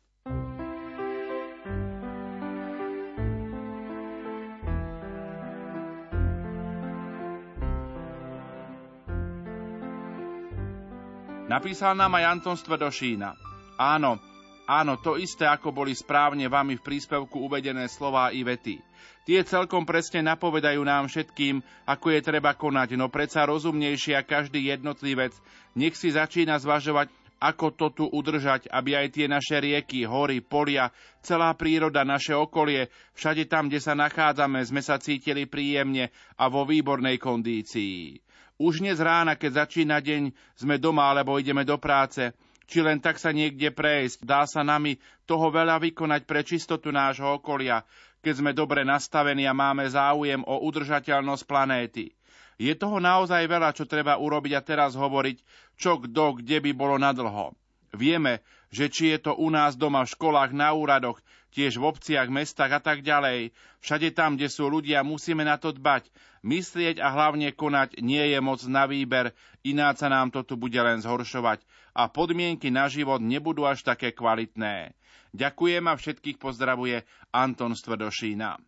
Napísal 11.52 12.00
nám 12.00 12.16
aj 12.16 12.40
Anton 12.40 12.56
Stvedošína. 12.56 13.36
Áno, 13.76 14.16
áno, 14.64 14.94
to 15.04 15.20
isté, 15.20 15.44
ako 15.44 15.76
boli 15.76 15.92
správne 15.92 16.48
vami 16.48 16.80
v 16.80 16.86
príspevku 16.88 17.44
uvedené 17.44 17.92
slová 17.92 18.32
i 18.32 18.40
vety. 18.40 18.80
Tie 19.28 19.44
celkom 19.44 19.84
presne 19.84 20.24
napovedajú 20.24 20.80
nám 20.80 21.12
všetkým, 21.12 21.60
ako 21.84 22.08
je 22.16 22.22
treba 22.24 22.56
konať, 22.56 22.96
no 22.96 23.12
predsa 23.12 23.44
rozumnejšia 23.52 24.24
každý 24.24 24.72
jednotlivec 24.72 25.36
nech 25.76 25.92
si 26.00 26.16
začína 26.16 26.56
zvažovať, 26.56 27.12
ako 27.44 27.68
to 27.76 27.88
tu 28.00 28.06
udržať, 28.08 28.72
aby 28.72 28.96
aj 28.96 29.08
tie 29.12 29.28
naše 29.28 29.60
rieky, 29.60 30.08
hory, 30.08 30.40
polia, 30.40 30.88
celá 31.20 31.52
príroda, 31.52 32.08
naše 32.08 32.32
okolie, 32.32 32.88
všade 33.20 33.52
tam, 33.52 33.68
kde 33.68 33.84
sa 33.84 33.92
nachádzame, 33.92 34.64
sme 34.64 34.80
sa 34.80 35.02
cítili 35.04 35.52
príjemne 35.52 36.16
a 36.40 36.48
vo 36.48 36.64
výbornej 36.64 37.20
kondícii. 37.20 38.31
Už 38.62 38.78
dnes 38.78 39.02
rána, 39.02 39.34
keď 39.34 39.66
začína 39.66 39.98
deň, 40.06 40.38
sme 40.54 40.78
doma 40.78 41.10
alebo 41.10 41.42
ideme 41.42 41.66
do 41.66 41.82
práce, 41.82 42.30
či 42.70 42.86
len 42.86 43.02
tak 43.02 43.18
sa 43.18 43.34
niekde 43.34 43.74
prejsť. 43.74 44.22
Dá 44.22 44.46
sa 44.46 44.62
nami 44.62 45.02
toho 45.26 45.50
veľa 45.50 45.82
vykonať 45.82 46.30
pre 46.30 46.46
čistotu 46.46 46.94
nášho 46.94 47.42
okolia, 47.42 47.82
keď 48.22 48.34
sme 48.38 48.54
dobre 48.54 48.86
nastavení 48.86 49.50
a 49.50 49.58
máme 49.58 49.90
záujem 49.90 50.46
o 50.46 50.62
udržateľnosť 50.62 51.44
planéty. 51.50 52.14
Je 52.62 52.78
toho 52.78 53.02
naozaj 53.02 53.50
veľa, 53.50 53.74
čo 53.74 53.90
treba 53.90 54.22
urobiť 54.22 54.54
a 54.54 54.62
teraz 54.62 54.94
hovoriť, 54.94 55.42
čo 55.82 55.98
kto, 55.98 56.46
kde 56.46 56.62
by 56.62 56.72
bolo 56.78 57.02
nadlho. 57.02 57.58
Vieme, 57.98 58.46
že 58.70 58.94
či 58.94 59.10
je 59.18 59.26
to 59.26 59.42
u 59.42 59.50
nás 59.50 59.74
doma 59.74 60.06
v 60.06 60.14
školách, 60.14 60.54
na 60.54 60.70
úradoch, 60.70 61.18
tiež 61.52 61.78
v 61.78 61.88
obciach, 61.92 62.32
mestách 62.32 62.72
a 62.72 62.82
tak 62.82 63.04
ďalej. 63.04 63.52
Všade 63.84 64.16
tam, 64.16 64.40
kde 64.40 64.48
sú 64.48 64.72
ľudia, 64.72 65.04
musíme 65.04 65.44
na 65.44 65.60
to 65.60 65.76
dbať. 65.76 66.08
Myslieť 66.42 66.98
a 66.98 67.14
hlavne 67.14 67.54
konať 67.54 68.02
nie 68.02 68.34
je 68.34 68.40
moc 68.42 68.64
na 68.66 68.90
výber, 68.90 69.36
ináč 69.62 70.02
sa 70.02 70.10
nám 70.10 70.34
to 70.34 70.42
tu 70.42 70.58
bude 70.58 70.80
len 70.80 70.98
zhoršovať 70.98 71.62
a 71.94 72.08
podmienky 72.08 72.72
na 72.72 72.88
život 72.88 73.20
nebudú 73.20 73.68
až 73.68 73.84
také 73.84 74.16
kvalitné. 74.16 74.96
Ďakujem 75.32 75.84
a 75.88 75.94
všetkých 75.96 76.38
pozdravuje 76.40 77.04
Anton 77.32 77.76
Stvrdošína. 77.76 78.60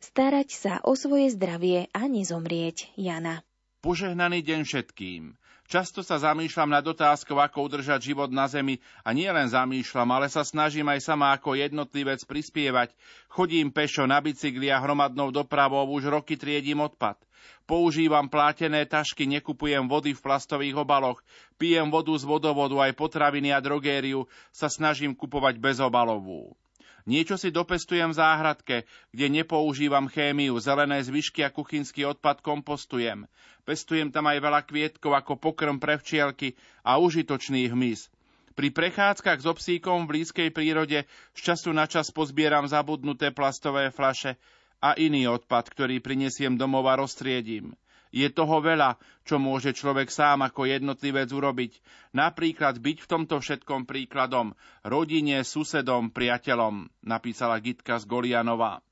Starať 0.00 0.48
sa 0.48 0.72
o 0.82 0.96
svoje 0.96 1.28
zdravie 1.36 1.92
a 1.92 2.08
nezomrieť, 2.08 2.96
Jana. 2.96 3.44
Požehnaný 3.84 4.40
deň 4.40 4.60
všetkým. 4.64 5.39
Často 5.70 6.02
sa 6.02 6.18
zamýšľam 6.18 6.66
nad 6.66 6.82
otázkou, 6.82 7.38
ako 7.38 7.70
udržať 7.70 8.10
život 8.10 8.26
na 8.34 8.50
Zemi 8.50 8.82
a 9.06 9.14
nie 9.14 9.30
len 9.30 9.46
zamýšľam, 9.46 10.10
ale 10.10 10.26
sa 10.26 10.42
snažím 10.42 10.90
aj 10.90 10.98
sama 11.06 11.30
ako 11.30 11.54
jednotlivec 11.54 12.26
prispievať. 12.26 12.90
Chodím 13.30 13.70
pešo 13.70 14.02
na 14.02 14.18
bicykli 14.18 14.66
a 14.66 14.82
hromadnou 14.82 15.30
dopravou 15.30 15.86
už 15.94 16.10
roky 16.10 16.34
triedím 16.34 16.82
odpad. 16.82 17.22
Používam 17.70 18.26
plátené 18.26 18.82
tašky, 18.82 19.30
nekupujem 19.30 19.86
vody 19.86 20.10
v 20.10 20.18
plastových 20.18 20.74
obaloch, 20.74 21.22
pijem 21.54 21.86
vodu 21.86 22.18
z 22.18 22.26
vodovodu, 22.26 22.74
aj 22.90 22.98
potraviny 22.98 23.54
a 23.54 23.62
drogériu 23.62 24.26
sa 24.50 24.66
snažím 24.66 25.14
kupovať 25.14 25.62
bezobalovú. 25.62 26.58
Niečo 27.08 27.40
si 27.40 27.48
dopestujem 27.48 28.12
v 28.12 28.18
záhradke, 28.20 28.76
kde 29.12 29.26
nepoužívam 29.32 30.08
chémiu, 30.10 30.56
zelené 30.60 31.00
zvyšky 31.00 31.44
a 31.44 31.54
kuchynský 31.54 32.04
odpad 32.04 32.44
kompostujem. 32.44 33.24
Pestujem 33.64 34.12
tam 34.12 34.28
aj 34.28 34.38
veľa 34.40 34.60
kvietkov 34.66 35.12
ako 35.16 35.40
pokrm 35.40 35.80
pre 35.80 35.96
včielky 35.96 36.56
a 36.84 37.00
užitočný 37.00 37.70
hmyz. 37.72 38.12
Pri 38.58 38.68
prechádzkach 38.74 39.40
s 39.40 39.46
obsíkom 39.46 40.04
v 40.04 40.20
blízkej 40.20 40.50
prírode 40.52 41.08
z 41.32 41.40
času 41.40 41.72
na 41.72 41.88
čas 41.88 42.12
pozbieram 42.12 42.68
zabudnuté 42.68 43.32
plastové 43.32 43.88
flaše 43.88 44.36
a 44.82 44.96
iný 44.96 45.28
odpad, 45.30 45.70
ktorý 45.72 46.02
prinesiem 46.04 46.56
domov 46.60 46.88
a 46.90 46.98
roztriedím. 47.00 47.72
Je 48.10 48.26
toho 48.30 48.58
veľa, 48.58 48.98
čo 49.22 49.38
môže 49.38 49.70
človek 49.70 50.10
sám 50.10 50.42
ako 50.42 50.66
jednotlivec 50.66 51.30
urobiť. 51.30 51.72
Napríklad 52.10 52.82
byť 52.82 52.96
v 53.06 53.10
tomto 53.10 53.38
všetkom 53.38 53.86
príkladom 53.86 54.58
rodine, 54.82 55.46
susedom, 55.46 56.10
priateľom, 56.10 56.90
napísala 57.06 57.62
Gitka 57.62 58.02
z 58.02 58.04
Golianova. 58.10 58.82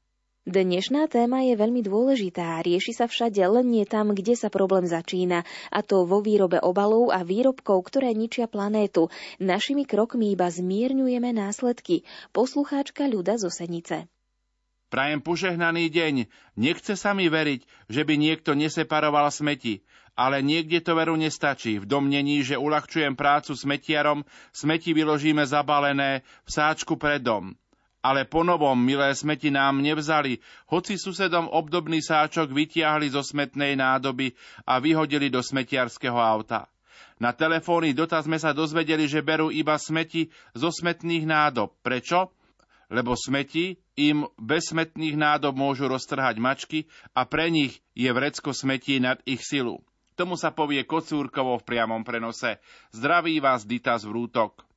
Dnešná 0.49 1.13
téma 1.13 1.45
je 1.45 1.61
veľmi 1.61 1.85
dôležitá, 1.85 2.65
rieši 2.65 2.97
sa 2.97 3.05
všade, 3.05 3.37
len 3.37 3.69
nie 3.69 3.85
tam, 3.85 4.17
kde 4.17 4.33
sa 4.33 4.49
problém 4.49 4.89
začína, 4.89 5.45
a 5.69 5.85
to 5.85 6.09
vo 6.09 6.25
výrobe 6.25 6.57
obalov 6.57 7.13
a 7.13 7.21
výrobkov, 7.21 7.85
ktoré 7.85 8.17
ničia 8.17 8.49
planétu. 8.49 9.13
Našimi 9.45 9.85
krokmi 9.85 10.33
iba 10.33 10.49
zmierňujeme 10.49 11.37
následky. 11.37 12.09
Poslucháčka 12.33 13.05
Ľuda 13.13 13.37
zo 13.37 13.53
Senice. 13.53 14.09
Prajem 14.89 15.21
požehnaný 15.21 15.93
deň. 15.93 16.15
Nechce 16.57 16.97
sa 16.97 17.13
mi 17.13 17.29
veriť, 17.29 17.93
že 17.93 18.09
by 18.09 18.15
niekto 18.17 18.57
neseparoval 18.57 19.29
smeti, 19.29 19.85
ale 20.17 20.41
niekde 20.41 20.81
to 20.81 20.97
veru 20.97 21.13
nestačí. 21.13 21.77
V 21.77 21.85
domnení, 21.85 22.41
že 22.41 22.57
uľahčujem 22.57 23.13
prácu 23.13 23.53
smetiarom, 23.53 24.25
smeti 24.49 24.97
vyložíme 24.97 25.45
zabalené 25.45 26.25
v 26.43 26.51
sáčku 26.51 26.97
pred 26.97 27.21
dom. 27.21 27.53
Ale 28.01 28.25
ponovom 28.25 28.81
milé 28.81 29.13
smeti 29.13 29.53
nám 29.53 29.85
nevzali, 29.85 30.41
hoci 30.73 30.97
susedom 30.97 31.53
obdobný 31.53 32.01
sáčok 32.01 32.49
vytiahli 32.49 33.13
zo 33.13 33.21
smetnej 33.21 33.77
nádoby 33.77 34.33
a 34.65 34.81
vyhodili 34.81 35.29
do 35.29 35.45
smetiarského 35.45 36.17
auta. 36.17 36.65
Na 37.21 37.37
telefónny 37.37 37.93
dotaz 37.93 38.25
sme 38.25 38.41
sa 38.41 38.57
dozvedeli, 38.57 39.05
že 39.05 39.21
berú 39.21 39.53
iba 39.53 39.77
smeti 39.77 40.33
zo 40.57 40.73
smetných 40.73 41.29
nádob. 41.29 41.77
Prečo? 41.85 42.38
Lebo 42.93 43.17
smeti 43.17 43.81
im 43.97 44.29
bez 44.37 44.73
smetných 44.73 45.17
nádob 45.17 45.57
môžu 45.57 45.89
roztrhať 45.89 46.37
mačky 46.37 46.79
a 47.17 47.25
pre 47.25 47.49
nich 47.49 47.81
je 47.97 48.09
vrecko 48.13 48.53
smetí 48.53 49.01
nad 49.01 49.21
ich 49.25 49.41
silu. 49.41 49.81
Tomu 50.19 50.35
sa 50.35 50.51
povie 50.51 50.83
kocúrkovo 50.83 51.63
v 51.63 51.67
priamom 51.69 52.03
prenose. 52.03 52.59
Zdraví 52.91 53.39
vás 53.39 53.63
Dita 53.63 53.95
z 53.97 54.11
Vrútok. 54.11 54.68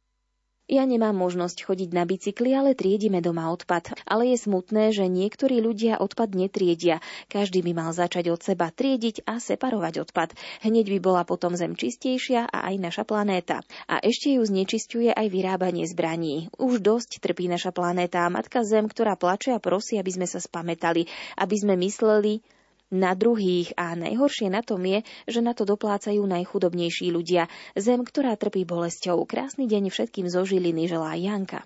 Ja 0.69 0.85
nemám 0.85 1.17
možnosť 1.17 1.67
chodiť 1.67 1.89
na 1.91 2.05
bicykli, 2.05 2.53
ale 2.53 2.77
triedime 2.77 3.19
doma 3.19 3.49
odpad. 3.49 3.91
Ale 4.07 4.29
je 4.31 4.37
smutné, 4.39 4.93
že 4.93 5.09
niektorí 5.09 5.59
ľudia 5.59 5.99
odpad 5.99 6.37
netriedia. 6.37 7.03
Každý 7.27 7.65
by 7.65 7.71
mal 7.75 7.91
začať 7.91 8.29
od 8.29 8.39
seba 8.39 8.69
triediť 8.69 9.25
a 9.25 9.41
separovať 9.41 10.05
odpad. 10.07 10.31
Hneď 10.63 10.85
by 10.95 10.99
bola 11.01 11.23
potom 11.25 11.57
zem 11.59 11.73
čistejšia 11.73 12.47
a 12.47 12.71
aj 12.71 12.75
naša 12.77 13.03
planéta. 13.03 13.65
A 13.89 13.99
ešte 13.99 14.37
ju 14.37 14.45
znečisťuje 14.45 15.11
aj 15.11 15.27
vyrábanie 15.27 15.83
zbraní. 15.89 16.47
Už 16.55 16.79
dosť 16.79 17.19
trpí 17.19 17.49
naša 17.51 17.75
planéta 17.75 18.23
a 18.23 18.31
matka 18.31 18.63
zem, 18.63 18.87
ktorá 18.87 19.19
plače 19.19 19.51
a 19.51 19.59
prosí, 19.59 19.99
aby 19.99 20.11
sme 20.13 20.27
sa 20.29 20.39
spametali, 20.39 21.09
aby 21.35 21.55
sme 21.57 21.75
mysleli, 21.83 22.39
na 22.91 23.15
druhých 23.15 23.71
a 23.79 23.95
najhoršie 23.95 24.51
na 24.51 24.59
tom 24.61 24.83
je, 24.83 25.01
že 25.25 25.39
na 25.39 25.55
to 25.55 25.63
doplácajú 25.63 26.21
najchudobnejší 26.27 27.09
ľudia. 27.09 27.47
Zem, 27.79 28.03
ktorá 28.03 28.35
trpí 28.35 28.67
bolesťou. 28.67 29.23
Krásny 29.23 29.65
deň 29.65 29.89
všetkým 29.89 30.27
zo 30.27 30.43
Žiliny 30.43 30.91
želá 30.91 31.15
Janka. 31.15 31.63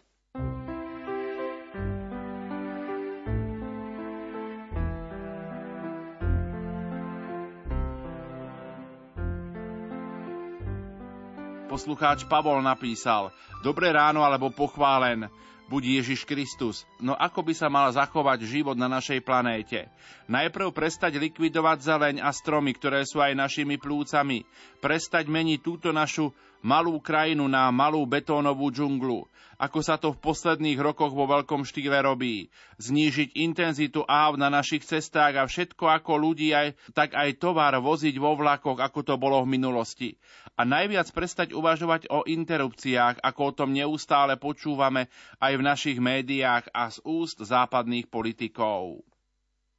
Poslucháč 11.65 12.23
Pavol 12.31 12.63
napísal 12.63 13.35
Dobré 13.59 13.91
ráno 13.91 14.23
alebo 14.23 14.47
pochválen 14.47 15.27
buď 15.65 16.01
Ježiš 16.01 16.25
Kristus. 16.25 16.85
No 17.01 17.17
ako 17.17 17.41
by 17.45 17.53
sa 17.57 17.67
mal 17.69 17.89
zachovať 17.89 18.45
život 18.45 18.77
na 18.77 18.85
našej 18.85 19.21
planéte? 19.25 19.89
Najprv 20.29 20.73
prestať 20.73 21.17
likvidovať 21.17 21.77
zeleň 21.81 22.15
a 22.21 22.29
stromy, 22.29 22.73
ktoré 22.77 23.05
sú 23.05 23.21
aj 23.21 23.37
našimi 23.37 23.81
plúcami. 23.81 24.45
Prestať 24.81 25.25
meniť 25.29 25.59
túto 25.61 25.89
našu 25.89 26.29
malú 26.61 27.01
krajinu 27.01 27.49
na 27.49 27.71
malú 27.73 28.05
betónovú 28.05 28.71
džunglu, 28.71 29.25
ako 29.55 29.79
sa 29.79 29.95
to 29.95 30.11
v 30.11 30.19
posledných 30.19 30.79
rokoch 30.79 31.15
vo 31.15 31.27
veľkom 31.27 31.63
štýle 31.63 31.95
robí. 32.03 32.51
Znížiť 32.79 33.39
intenzitu 33.39 34.03
áv 34.03 34.35
na 34.35 34.51
našich 34.51 34.83
cestách 34.83 35.39
a 35.39 35.47
všetko 35.47 35.87
ako 35.87 36.11
ľudí, 36.19 36.51
aj, 36.51 36.75
tak 36.91 37.15
aj 37.15 37.39
tovar 37.39 37.75
voziť 37.79 38.15
vo 38.19 38.35
vlakoch, 38.35 38.79
ako 38.79 38.99
to 39.03 39.15
bolo 39.15 39.43
v 39.43 39.55
minulosti. 39.55 40.19
A 40.55 40.63
najviac 40.63 41.11
prestať 41.11 41.51
uvažovať 41.51 42.07
o 42.11 42.23
interrupciách, 42.27 43.23
ako 43.23 43.41
o 43.43 43.55
tom 43.55 43.69
neustále 43.75 44.35
počúvame 44.39 45.11
aj 45.39 45.53
v 45.55 45.63
našich 45.63 45.97
médiách 45.99 46.71
a 46.71 46.91
z 46.91 46.99
úst 47.03 47.39
západných 47.39 48.07
politikov. 48.07 49.03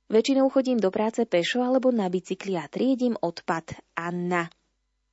Väčšinou 0.07 0.47
chodím 0.55 0.79
do 0.79 0.95
práce 0.95 1.27
pešo 1.27 1.67
alebo 1.67 1.91
na 1.91 2.07
bicykli 2.07 2.55
a 2.55 2.71
triedím 2.71 3.19
odpad. 3.19 3.75
Anna. 3.99 4.47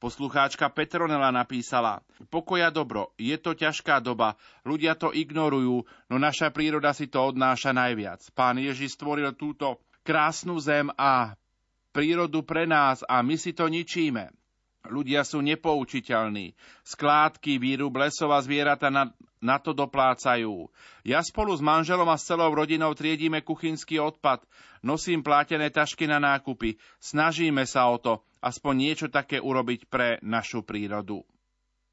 Poslucháčka 0.04 0.68
Petronela 0.68 1.32
napísala 1.32 2.04
Pokoja 2.28 2.68
dobro, 2.68 3.16
je 3.16 3.40
to 3.40 3.56
ťažká 3.56 4.04
doba, 4.04 4.36
ľudia 4.68 5.00
to 5.00 5.16
ignorujú, 5.16 5.88
no 6.12 6.16
naša 6.20 6.52
príroda 6.52 6.92
si 6.92 7.08
to 7.08 7.32
odnáša 7.32 7.72
najviac. 7.72 8.20
Pán 8.36 8.60
Ježiš 8.60 9.00
stvoril 9.00 9.32
túto 9.40 9.80
krásnu 10.04 10.60
zem 10.60 10.92
a 11.00 11.40
prírodu 11.96 12.44
pre 12.44 12.68
nás 12.68 13.00
a 13.08 13.24
my 13.24 13.40
si 13.40 13.56
to 13.56 13.72
ničíme. 13.72 14.28
Ľudia 14.92 15.24
sú 15.24 15.40
nepoučiteľní. 15.40 16.52
Skládky, 16.84 17.56
výrub 17.56 17.96
lesov 17.96 18.36
a 18.36 18.44
zvieratá 18.44 18.92
na, 18.92 19.08
na 19.44 19.60
to 19.60 19.76
doplácajú. 19.76 20.72
Ja 21.04 21.20
spolu 21.20 21.52
s 21.52 21.60
manželom 21.60 22.08
a 22.08 22.16
s 22.16 22.26
celou 22.26 22.50
rodinou 22.56 22.96
triedíme 22.96 23.44
kuchynský 23.44 24.00
odpad, 24.00 24.48
nosím 24.80 25.20
plátené 25.20 25.68
tašky 25.68 26.08
na 26.08 26.24
nákupy, 26.24 26.80
snažíme 27.04 27.68
sa 27.68 27.92
o 27.92 28.00
to, 28.00 28.24
aspoň 28.40 28.74
niečo 28.80 29.08
také 29.12 29.44
urobiť 29.44 29.92
pre 29.92 30.18
našu 30.24 30.64
prírodu. 30.64 31.28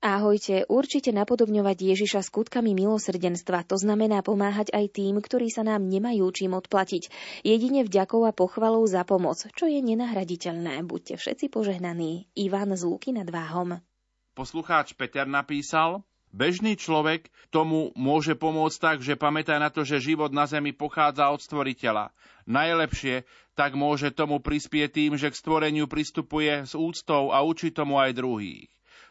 Ahojte, 0.00 0.64
určite 0.64 1.12
napodobňovať 1.12 1.92
Ježiša 1.92 2.24
skutkami 2.24 2.72
milosrdenstva, 2.72 3.68
to 3.68 3.76
znamená 3.76 4.24
pomáhať 4.24 4.72
aj 4.72 4.96
tým, 4.96 5.20
ktorí 5.20 5.52
sa 5.52 5.60
nám 5.60 5.84
nemajú 5.92 6.24
čím 6.32 6.56
odplatiť. 6.56 7.12
Jedine 7.44 7.84
vďakov 7.84 8.24
a 8.24 8.32
pochvalou 8.32 8.80
za 8.88 9.04
pomoc, 9.04 9.44
čo 9.52 9.68
je 9.68 9.76
nenahraditeľné. 9.76 10.80
Buďte 10.88 11.20
všetci 11.20 11.52
požehnaní. 11.52 12.32
Ivan 12.32 12.72
z 12.72 12.82
Luky 12.88 13.12
nad 13.12 13.28
Váhom. 13.28 13.84
Poslucháč 14.32 14.96
Peter 14.96 15.28
napísal, 15.28 16.00
Bežný 16.30 16.78
človek 16.78 17.26
tomu 17.50 17.90
môže 17.98 18.38
pomôcť 18.38 18.78
tak, 18.78 18.98
že 19.02 19.18
pamätá 19.18 19.58
na 19.58 19.66
to, 19.66 19.82
že 19.82 19.98
život 19.98 20.30
na 20.30 20.46
Zemi 20.46 20.70
pochádza 20.70 21.26
od 21.26 21.42
stvoriteľa. 21.42 22.14
Najlepšie 22.46 23.26
tak 23.58 23.74
môže 23.74 24.14
tomu 24.14 24.38
prispieť 24.38 24.94
tým, 24.94 25.12
že 25.18 25.34
k 25.34 25.38
stvoreniu 25.38 25.90
pristupuje 25.90 26.64
s 26.64 26.78
úctou 26.78 27.34
a 27.34 27.42
učí 27.42 27.74
tomu 27.74 27.98
aj 27.98 28.14
druhých. 28.14 28.70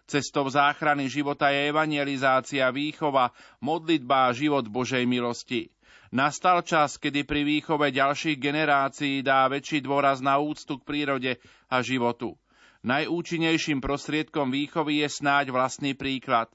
Cestou 0.10 0.50
záchrany 0.50 1.06
života 1.06 1.54
je 1.54 1.70
evangelizácia, 1.70 2.72
výchova, 2.74 3.30
modlitba 3.62 4.32
a 4.32 4.34
život 4.34 4.66
Božej 4.66 5.06
milosti. 5.06 5.70
Nastal 6.10 6.66
čas, 6.66 6.98
kedy 6.98 7.22
pri 7.30 7.46
výchove 7.46 7.94
ďalších 7.94 8.42
generácií 8.42 9.22
dá 9.22 9.46
väčší 9.46 9.86
dôraz 9.86 10.26
na 10.26 10.42
úctu 10.42 10.82
k 10.82 10.88
prírode 10.88 11.32
a 11.70 11.86
životu. 11.86 12.34
Najúčinnejším 12.82 13.84
prostriedkom 13.84 14.50
výchovy 14.50 15.06
je 15.06 15.08
snáď 15.14 15.54
vlastný 15.54 15.94
príklad. 15.94 16.50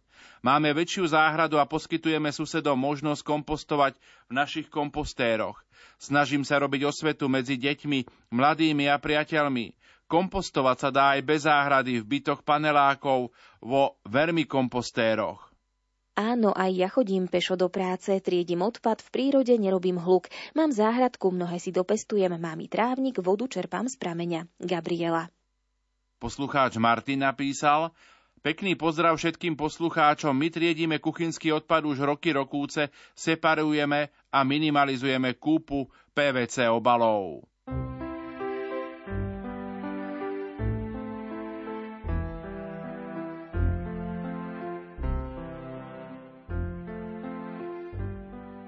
Máme 0.44 0.72
väčšiu 0.76 1.08
záhradu 1.08 1.56
a 1.56 1.64
poskytujeme 1.64 2.28
susedom 2.28 2.76
možnosť 2.76 3.24
kompostovať 3.24 3.96
v 4.28 4.32
našich 4.32 4.68
kompostéroch. 4.68 5.60
Snažím 5.96 6.44
sa 6.44 6.60
robiť 6.60 6.84
osvetu 6.84 7.30
medzi 7.32 7.56
deťmi, 7.56 8.30
mladými 8.34 8.90
a 8.90 9.00
priateľmi. 9.00 9.72
Kompostovať 10.04 10.76
sa 10.76 10.90
dá 10.92 11.04
aj 11.16 11.20
bez 11.24 11.48
záhrady 11.48 12.00
v 12.00 12.04
bytoch 12.04 12.44
panelákov 12.44 13.32
vo 13.64 13.96
vermikompostéroch. 14.04 15.54
Áno, 16.14 16.54
aj 16.54 16.70
ja 16.70 16.86
chodím 16.86 17.26
pešo 17.26 17.58
do 17.58 17.66
práce, 17.66 18.14
triedím 18.22 18.62
odpad, 18.62 19.02
v 19.02 19.08
prírode 19.10 19.50
nerobím 19.58 19.98
hluk. 19.98 20.30
Mám 20.54 20.70
záhradku, 20.70 21.34
mnohé 21.34 21.58
si 21.58 21.74
dopestujem, 21.74 22.30
mám 22.38 22.62
i 22.62 22.70
trávnik, 22.70 23.18
vodu 23.18 23.50
čerpám 23.50 23.90
z 23.90 23.98
prameňa. 23.98 24.46
Gabriela. 24.62 25.26
Poslucháč 26.22 26.78
Martin 26.78 27.26
napísal, 27.26 27.90
Pekný 28.44 28.76
pozdrav 28.76 29.16
všetkým 29.16 29.56
poslucháčom. 29.56 30.36
My 30.36 30.52
triedíme 30.52 31.00
kuchynský 31.00 31.56
odpad 31.56 31.88
už 31.88 32.04
roky 32.04 32.28
rokúce, 32.28 32.92
separujeme 33.16 34.12
a 34.28 34.44
minimalizujeme 34.44 35.40
kúpu 35.40 35.88
PVC 36.12 36.68
obalov. 36.68 37.48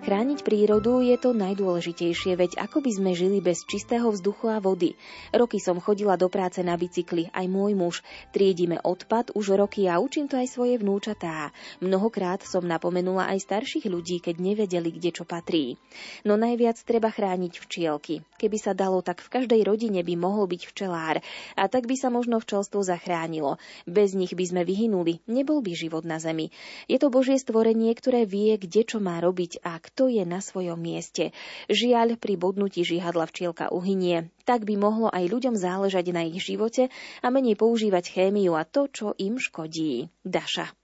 Chrániť 0.06 0.46
prírodu 0.46 1.02
je 1.02 1.18
to 1.18 1.34
najdôležitejšie, 1.34 2.38
veď 2.38 2.62
ako 2.62 2.78
by 2.78 2.94
sme 2.94 3.10
žili 3.10 3.42
bez 3.42 3.66
čistého 3.66 4.06
vzduchu 4.06 4.46
a 4.54 4.62
vody. 4.62 4.94
Roky 5.34 5.58
som 5.58 5.82
chodila 5.82 6.14
do 6.14 6.30
práce 6.30 6.62
na 6.62 6.78
bicykli, 6.78 7.26
aj 7.34 7.50
môj 7.50 7.74
muž. 7.74 8.06
Triedime 8.30 8.78
odpad 8.78 9.34
už 9.34 9.58
roky 9.58 9.90
a 9.90 9.98
učím 9.98 10.30
to 10.30 10.38
aj 10.38 10.46
svoje 10.46 10.78
vnúčatá. 10.78 11.50
Mnohokrát 11.82 12.38
som 12.46 12.62
napomenula 12.62 13.26
aj 13.34 13.50
starších 13.50 13.90
ľudí, 13.90 14.22
keď 14.22 14.38
nevedeli, 14.38 14.94
kde 14.94 15.10
čo 15.10 15.26
patrí. 15.26 15.74
No 16.22 16.38
najviac 16.38 16.78
treba 16.86 17.10
chrániť 17.10 17.58
včielky. 17.58 18.22
Keby 18.38 18.62
sa 18.62 18.78
dalo, 18.78 19.02
tak 19.02 19.18
v 19.18 19.42
každej 19.42 19.66
rodine 19.66 20.06
by 20.06 20.14
mohol 20.14 20.46
byť 20.46 20.70
včelár. 20.70 21.18
A 21.58 21.66
tak 21.66 21.90
by 21.90 21.98
sa 21.98 22.14
možno 22.14 22.38
včelstvo 22.38 22.78
zachránilo. 22.78 23.58
Bez 23.90 24.14
nich 24.14 24.38
by 24.38 24.54
sme 24.54 24.62
vyhynuli, 24.62 25.18
nebol 25.26 25.66
by 25.66 25.74
život 25.74 26.06
na 26.06 26.22
zemi. 26.22 26.54
Je 26.86 26.94
to 27.02 27.10
Božie 27.10 27.42
stvorenie, 27.42 27.90
ktoré 27.98 28.22
vie, 28.22 28.54
kde 28.54 28.86
čo 28.86 29.02
má 29.02 29.18
robiť 29.18 29.66
a 29.66 29.82
kto 29.82 29.95
je 30.04 30.20
na 30.28 30.44
svojom 30.44 30.76
mieste. 30.76 31.32
Žiaľ, 31.72 32.20
pri 32.20 32.36
bodnutí 32.36 32.84
žihadla 32.84 33.24
včielka 33.24 33.72
uhynie. 33.72 34.28
Tak 34.44 34.68
by 34.68 34.76
mohlo 34.76 35.08
aj 35.08 35.32
ľuďom 35.32 35.56
záležať 35.56 36.12
na 36.12 36.28
ich 36.28 36.44
živote 36.44 36.92
a 37.24 37.26
menej 37.32 37.56
používať 37.56 38.12
chémiu 38.12 38.52
a 38.52 38.68
to, 38.68 38.92
čo 38.92 39.16
im 39.16 39.40
škodí. 39.40 40.12
Daša. 40.20 40.76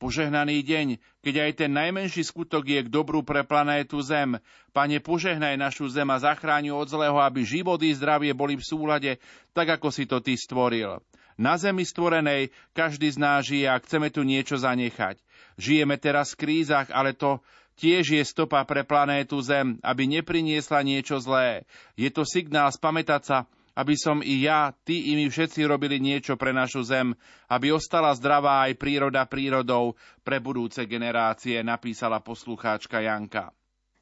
Požehnaný 0.00 0.64
deň, 0.64 0.96
keď 1.20 1.34
aj 1.44 1.52
ten 1.60 1.76
najmenší 1.76 2.24
skutok 2.24 2.64
je 2.64 2.80
k 2.80 2.88
dobru 2.88 3.20
pre 3.20 3.44
planétu 3.44 4.00
Zem. 4.00 4.40
Pane, 4.72 4.96
požehnaj 4.96 5.60
našu 5.60 5.92
Zem 5.92 6.08
a 6.08 6.16
zachráň 6.16 6.72
od 6.72 6.88
zlého, 6.88 7.20
aby 7.20 7.44
život 7.44 7.76
i 7.84 7.92
zdravie 7.92 8.32
boli 8.32 8.56
v 8.56 8.64
súlade, 8.64 9.20
tak 9.52 9.76
ako 9.76 9.92
si 9.92 10.08
to 10.08 10.24
Ty 10.24 10.40
stvoril. 10.40 11.04
Na 11.36 11.60
Zemi 11.60 11.84
stvorenej 11.84 12.48
každý 12.72 13.12
z 13.12 13.20
nás 13.20 13.44
žije 13.44 13.68
a 13.68 13.76
chceme 13.76 14.08
tu 14.08 14.24
niečo 14.24 14.56
zanechať. 14.56 15.20
Žijeme 15.60 16.00
teraz 16.00 16.32
v 16.32 16.48
krízach, 16.48 16.88
ale 16.88 17.12
to 17.12 17.44
tiež 17.80 18.20
je 18.20 18.22
stopa 18.28 18.60
pre 18.68 18.84
planétu 18.84 19.40
Zem, 19.40 19.80
aby 19.80 20.04
nepriniesla 20.04 20.84
niečo 20.84 21.16
zlé. 21.16 21.64
Je 21.96 22.12
to 22.12 22.28
signál 22.28 22.68
spamätať 22.68 23.22
sa, 23.24 23.38
aby 23.72 23.96
som 23.96 24.20
i 24.20 24.44
ja, 24.44 24.76
ty 24.84 25.08
i 25.08 25.16
my 25.16 25.32
všetci 25.32 25.64
robili 25.64 25.96
niečo 25.96 26.36
pre 26.36 26.52
našu 26.52 26.84
Zem, 26.84 27.16
aby 27.48 27.72
ostala 27.72 28.12
zdravá 28.12 28.68
aj 28.68 28.76
príroda 28.76 29.24
prírodou 29.24 29.96
pre 30.20 30.36
budúce 30.36 30.84
generácie, 30.84 31.64
napísala 31.64 32.20
poslucháčka 32.20 33.00
Janka. 33.00 33.56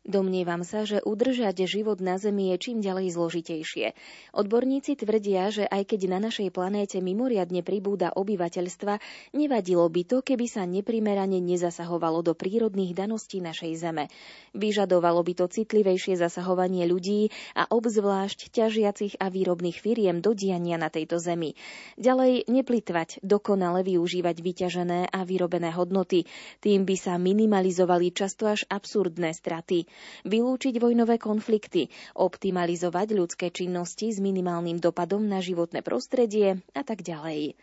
Domnievam 0.08 0.64
sa, 0.64 0.88
že 0.88 1.04
udržať 1.04 1.68
život 1.68 2.00
na 2.00 2.16
Zemi 2.16 2.48
je 2.56 2.56
čím 2.56 2.80
ďalej 2.80 3.12
zložitejšie. 3.12 3.92
Odborníci 4.32 4.96
tvrdia, 4.96 5.52
že 5.52 5.68
aj 5.68 5.84
keď 5.84 6.00
na 6.08 6.18
našej 6.24 6.48
planéte 6.48 6.96
mimoriadne 7.04 7.60
pribúda 7.60 8.16
obyvateľstva, 8.16 9.04
nevadilo 9.36 9.84
by 9.84 10.08
to, 10.08 10.24
keby 10.24 10.48
sa 10.48 10.64
neprimerane 10.64 11.44
nezasahovalo 11.44 12.24
do 12.24 12.32
prírodných 12.32 12.96
daností 12.96 13.44
našej 13.44 13.76
Zeme. 13.76 14.08
Vyžadovalo 14.56 15.20
by 15.20 15.44
to 15.44 15.52
citlivejšie 15.52 16.16
zasahovanie 16.16 16.88
ľudí 16.88 17.28
a 17.52 17.68
obzvlášť 17.68 18.48
ťažiacich 18.48 19.20
a 19.20 19.28
výrobných 19.28 19.76
firiem 19.76 20.24
do 20.24 20.32
diania 20.32 20.80
na 20.80 20.88
tejto 20.88 21.20
Zemi. 21.20 21.52
Ďalej 22.00 22.48
neplitvať, 22.48 23.20
dokonale 23.20 23.84
využívať 23.84 24.40
vyťažené 24.40 25.12
a 25.12 25.20
vyrobené 25.28 25.68
hodnoty. 25.68 26.24
Tým 26.64 26.88
by 26.88 26.96
sa 26.96 27.20
minimalizovali 27.20 28.08
často 28.16 28.48
až 28.48 28.64
absurdné 28.72 29.36
straty 29.36 29.97
vylúčiť 30.26 30.78
vojnové 30.78 31.16
konflikty, 31.16 31.90
optimalizovať 32.14 33.16
ľudské 33.16 33.46
činnosti 33.52 34.10
s 34.10 34.18
minimálnym 34.18 34.82
dopadom 34.82 35.24
na 35.24 35.42
životné 35.42 35.80
prostredie 35.80 36.60
a 36.72 36.82
tak 36.82 37.06
ďalej. 37.06 37.54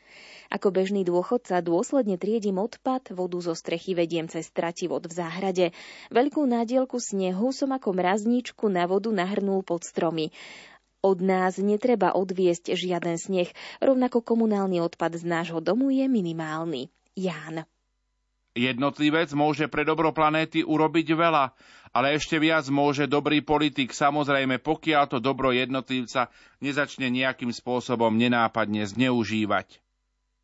Ako 0.53 0.69
bežný 0.69 1.01
dôchodca 1.01 1.57
dôsledne 1.65 2.21
triedím 2.21 2.61
odpad, 2.61 3.11
vodu 3.17 3.37
zo 3.41 3.57
strechy 3.57 3.97
vediem 3.97 4.29
cez 4.29 4.53
vod 4.85 5.03
v 5.09 5.13
záhrade. 5.13 5.65
Veľkú 6.13 6.45
nádielku 6.45 7.01
snehu 7.01 7.49
som 7.49 7.73
ako 7.73 7.97
mrazničku 7.97 8.69
na 8.69 8.85
vodu 8.85 9.09
nahrnul 9.09 9.65
pod 9.65 9.81
stromy. 9.81 10.29
Od 11.05 11.21
nás 11.21 11.61
netreba 11.61 12.17
odviesť 12.17 12.73
žiaden 12.73 13.21
sneh, 13.21 13.49
rovnako 13.77 14.25
komunálny 14.25 14.81
odpad 14.81 15.21
z 15.21 15.23
nášho 15.25 15.61
domu 15.61 15.93
je 15.93 16.05
minimálny. 16.09 16.89
Ján. 17.13 17.69
Jednotlivec 18.55 19.29
môže 19.35 19.67
pre 19.67 19.83
dobro 19.83 20.15
planéty 20.15 20.63
urobiť 20.63 21.07
veľa, 21.11 21.51
ale 21.95 22.19
ešte 22.19 22.35
viac 22.35 22.67
môže 22.67 23.07
dobrý 23.07 23.39
politik, 23.39 23.95
samozrejme 23.95 24.59
pokiaľ 24.59 25.03
to 25.07 25.17
dobro 25.23 25.55
jednotlivca 25.55 26.27
nezačne 26.59 27.07
nejakým 27.07 27.55
spôsobom 27.55 28.11
nenápadne 28.11 28.83
zneužívať. 28.83 29.79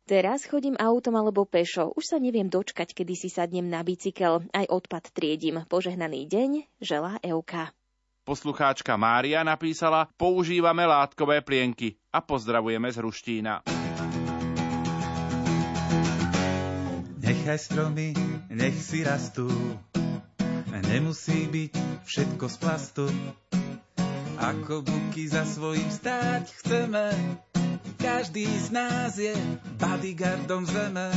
Teraz 0.08 0.48
chodím 0.48 0.74
autom 0.80 1.14
alebo 1.14 1.46
pešo. 1.46 1.94
Už 1.94 2.10
sa 2.10 2.18
neviem 2.18 2.50
dočkať, 2.50 2.90
kedy 2.90 3.14
si 3.14 3.28
sadnem 3.30 3.70
na 3.70 3.86
bicykel. 3.86 4.42
Aj 4.50 4.66
odpad 4.66 5.14
triedím. 5.14 5.62
Požehnaný 5.68 6.26
deň, 6.26 6.50
želá 6.82 7.22
Euka. 7.22 7.70
Poslucháčka 8.26 8.98
Mária 8.98 9.46
napísala, 9.46 10.10
používame 10.18 10.86
látkové 10.86 11.42
plienky 11.42 11.98
a 12.10 12.18
pozdravujeme 12.22 12.90
z 12.90 12.98
Ruštína. 12.98 13.54
Nechaj 17.22 17.58
stromy, 17.58 18.14
nech 18.50 18.78
si 18.78 19.06
rastú, 19.06 19.46
nemusí 20.80 21.44
byť 21.52 21.72
všetko 22.08 22.44
z 22.48 22.56
plastu. 22.56 23.04
Ako 24.40 24.80
buky 24.80 25.28
za 25.28 25.44
svojím 25.44 25.90
stáť 25.92 26.48
chceme, 26.62 27.12
každý 28.00 28.48
z 28.48 28.68
nás 28.72 29.14
je 29.20 29.36
bodyguardom 29.78 30.64
zeme. 30.66 31.12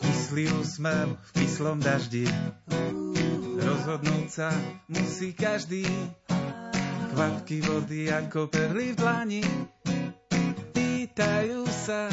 Kyslý 0.00 0.50
úsmev 0.56 1.14
v 1.14 1.30
kyslom 1.36 1.78
daždi, 1.78 2.26
rozhodnúť 3.60 4.28
sa 4.32 4.50
musí 4.88 5.36
každý. 5.36 5.86
Kvapky 7.16 7.64
vody 7.64 8.12
ako 8.12 8.52
perly 8.52 8.92
v 8.92 8.96
dlani, 9.00 9.42
pýtajú 10.74 11.64
sa, 11.64 12.12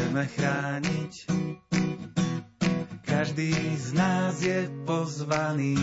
chceme 0.00 0.24
chrániť. 0.24 1.12
Každý 3.20 3.52
z 3.76 3.92
nás 3.92 4.40
je 4.40 4.64
pozvaný. 4.88 5.76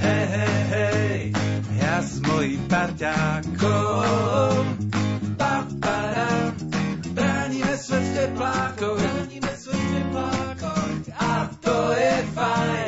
Hej, 0.00 0.24
hej, 0.32 0.60
hej, 0.72 1.18
ja 1.76 2.00
s 2.00 2.24
mojím 2.24 2.64
parťákom. 2.72 4.64
Papara, 5.36 6.56
bránime 7.12 7.76
svet 7.76 8.32
v. 8.32 8.42
Bránime 8.80 9.52
svet 9.60 10.08
v. 10.08 10.16
A 11.20 11.52
to 11.60 11.76
je 11.92 12.16
fajn. 12.32 12.87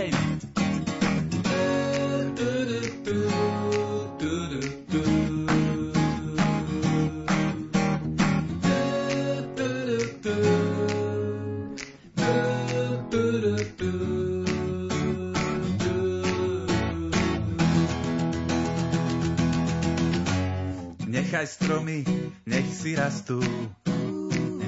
Stromy, 21.80 22.04
nech 22.44 22.68
si 22.76 22.92
rastú. 22.92 23.40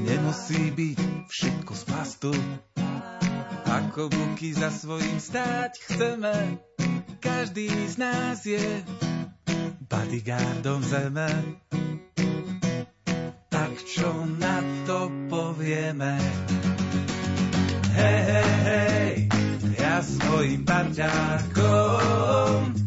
Nemusí 0.01 0.72
byť 0.72 1.29
všetko 1.29 1.72
z 1.77 1.83
plastu. 1.85 2.33
Ako 3.68 4.09
buky 4.09 4.57
za 4.57 4.72
svojím 4.72 5.20
stáť 5.20 5.77
chceme, 5.77 6.57
každý 7.20 7.68
z 7.68 8.01
nás 8.01 8.48
je 8.48 8.64
bodyguardom 9.92 10.81
zeme. 10.81 11.29
Tak 13.53 13.72
čo 13.85 14.09
na 14.40 14.64
to 14.88 15.12
povieme? 15.29 16.16
Hej, 17.92 18.20
hej, 18.25 18.53
hej, 18.64 19.12
ja 19.77 20.01
s 20.01 20.16
mojím 20.33 20.64
parťákom 20.64 22.83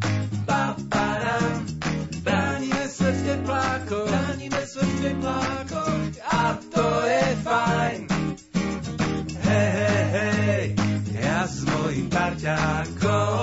teplákoch, 0.85 1.64
chránime 4.75 4.83
svet 4.83 4.87
v 4.87 5.01
teplákoch 5.01 6.15
a 6.31 6.57
to 6.73 6.87
je 7.07 7.25
fajn. 7.43 7.99
Hej, 9.45 9.71
hej, 9.71 10.03
hej, 10.11 10.65
ja 11.15 11.47
s 11.47 11.63
mojím 11.63 12.07
parťákom, 12.11 13.34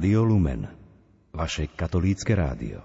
Rádio 0.00 0.24
Lumen, 0.24 0.64
vaše 1.28 1.68
katolícke 1.76 2.32
rádio. 2.32 2.80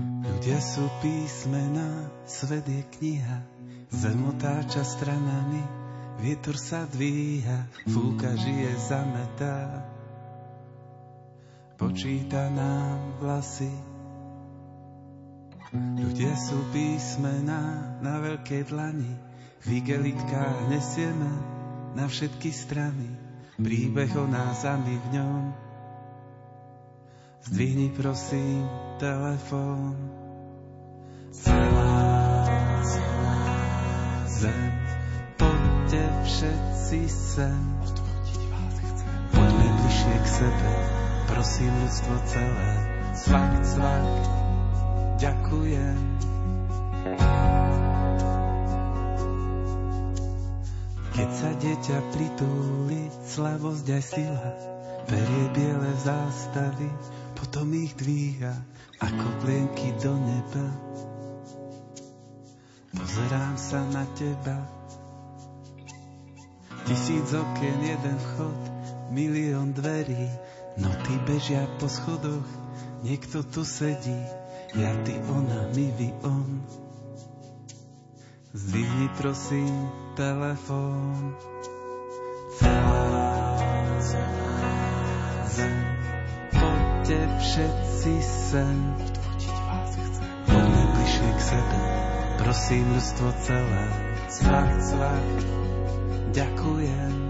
Ľudia 0.00 0.58
sú 0.64 0.88
písmena, 1.04 2.08
svet 2.24 2.64
je 2.64 2.80
kniha, 2.88 3.38
zem 3.92 4.16
otáča 4.32 4.80
stranami, 4.80 5.60
vietor 6.24 6.56
sa 6.56 6.88
dvíha, 6.88 7.68
fúka 7.84 8.32
žije 8.32 8.72
zametá 8.80 9.83
počíta 11.76 12.50
nám 12.50 13.18
vlasy. 13.22 13.70
Ľudia 15.74 16.38
sú 16.38 16.58
písmená 16.70 17.98
na 17.98 18.22
veľkej 18.22 18.70
dlani, 18.70 19.14
v 19.66 19.82
igelitkách 19.82 20.70
nesieme 20.70 21.32
na 21.98 22.06
všetky 22.06 22.54
strany 22.54 23.24
príbeh 23.58 24.10
o 24.18 24.26
nás 24.26 24.66
a 24.66 24.74
my 24.74 24.94
v 24.98 25.06
ňom. 25.14 25.42
Zdvihni 27.44 27.92
prosím 27.94 28.66
telefón. 28.98 29.94
Celá, 31.34 31.98
celá 32.86 33.38
zem, 34.30 34.70
poďte 35.36 36.02
všetci 36.24 37.00
sem. 37.10 37.62
Poďme 39.34 39.68
bližšie 39.82 40.16
k 40.22 40.26
sebe, 40.30 40.72
prosím 41.34 41.74
ľudstvo 41.82 42.14
celé, 42.30 42.70
cvak, 43.18 43.52
cvak, 43.66 44.06
ďakujem. 45.18 45.98
Keď 51.10 51.30
sa 51.34 51.50
dieťa 51.58 51.98
pritúli, 52.14 53.10
slavosť 53.26 53.86
aj 53.90 54.02
sila, 54.06 54.50
Berie 55.04 55.46
biele 55.52 55.92
zástavy, 56.00 56.88
potom 57.36 57.68
ich 57.76 57.92
dvíha 57.98 58.54
ako 59.02 59.26
plienky 59.44 59.92
do 60.00 60.14
neba. 60.16 60.66
Pozerám 62.94 63.58
sa 63.58 63.82
na 63.90 64.06
teba, 64.14 64.64
tisíc 66.86 67.26
okien, 67.34 67.80
jeden 67.84 68.16
vchod, 68.22 68.60
milión 69.12 69.76
dverí, 69.76 70.30
noty 70.78 71.14
bežia 71.26 71.66
po 71.78 71.86
schodoch, 71.86 72.46
niekto 73.06 73.46
tu 73.46 73.62
sedí, 73.62 74.18
ja, 74.74 74.90
ty, 75.06 75.14
ona, 75.30 75.70
my, 75.70 75.86
vy, 75.94 76.08
on. 76.26 76.62
Zdvihni 78.54 79.08
prosím 79.18 79.90
telefón. 80.14 81.34
Celá, 82.54 83.58
zem, 85.46 85.78
poďte 86.54 87.18
všetci 87.42 88.14
sem. 88.22 88.76
Odfotiť 88.98 89.56
vás 89.66 89.90
chcem. 89.90 90.30
Poďme 90.46 90.82
bližšie 90.94 91.30
k 91.34 91.40
sebe, 91.42 91.78
prosím 92.38 92.84
ľudstvo 92.94 93.28
celé. 93.42 93.84
Cvak, 94.30 94.70
cvak, 94.86 95.34
ďakujem. 96.30 97.23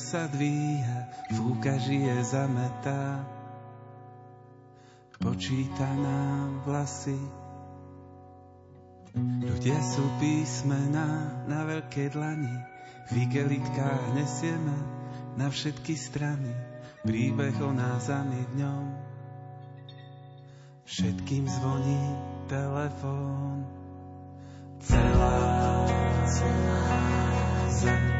Sa 0.00 0.24
dvíha, 0.24 1.28
fúka 1.36 1.76
žije 1.76 2.24
zametá. 2.24 3.20
Počíta 5.20 5.84
nám 6.00 6.64
vlasy. 6.64 7.20
Ľudia 9.20 9.76
sú 9.84 10.06
písmená 10.16 11.44
na 11.44 11.68
veľké 11.68 12.16
dlani, 12.16 12.56
v 13.12 13.28
igelitkách 13.28 14.16
nesieme 14.16 14.78
na 15.36 15.52
všetky 15.52 15.92
strany 15.98 16.48
príbeh 17.04 17.56
o 17.60 17.72
nás 17.72 18.08
a 18.12 18.24
my 18.24 18.40
v 18.40 18.52
ňom. 18.60 18.84
Všetkým 20.84 21.44
zvoní 21.48 22.04
telefón. 22.50 23.64
Celá, 24.80 25.36
celá 26.24 26.82
zem 27.68 28.19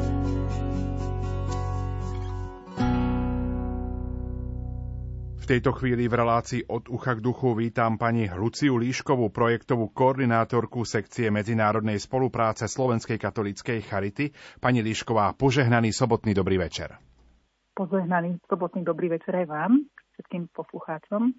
tejto 5.47 5.73
chvíli 5.73 6.05
v 6.05 6.13
relácii 6.13 6.61
od 6.69 6.85
ucha 6.91 7.17
k 7.17 7.23
duchu 7.23 7.57
vítam 7.57 7.97
pani 7.97 8.29
Luciu 8.29 8.77
Líškovú, 8.77 9.33
projektovú 9.33 9.89
koordinátorku 9.89 10.85
sekcie 10.85 11.33
medzinárodnej 11.33 11.97
spolupráce 11.97 12.69
Slovenskej 12.69 13.17
katolíckej 13.17 13.81
Charity. 13.81 14.29
Pani 14.61 14.85
Líšková, 14.85 15.33
požehnaný 15.33 15.89
sobotný 15.95 16.37
dobrý 16.37 16.61
večer. 16.61 16.99
Požehnaný 17.73 18.37
sobotný 18.45 18.85
dobrý 18.85 19.09
večer 19.09 19.41
aj 19.41 19.47
vám, 19.49 19.71
všetkým 20.19 20.51
poslucháčom. 20.53 21.33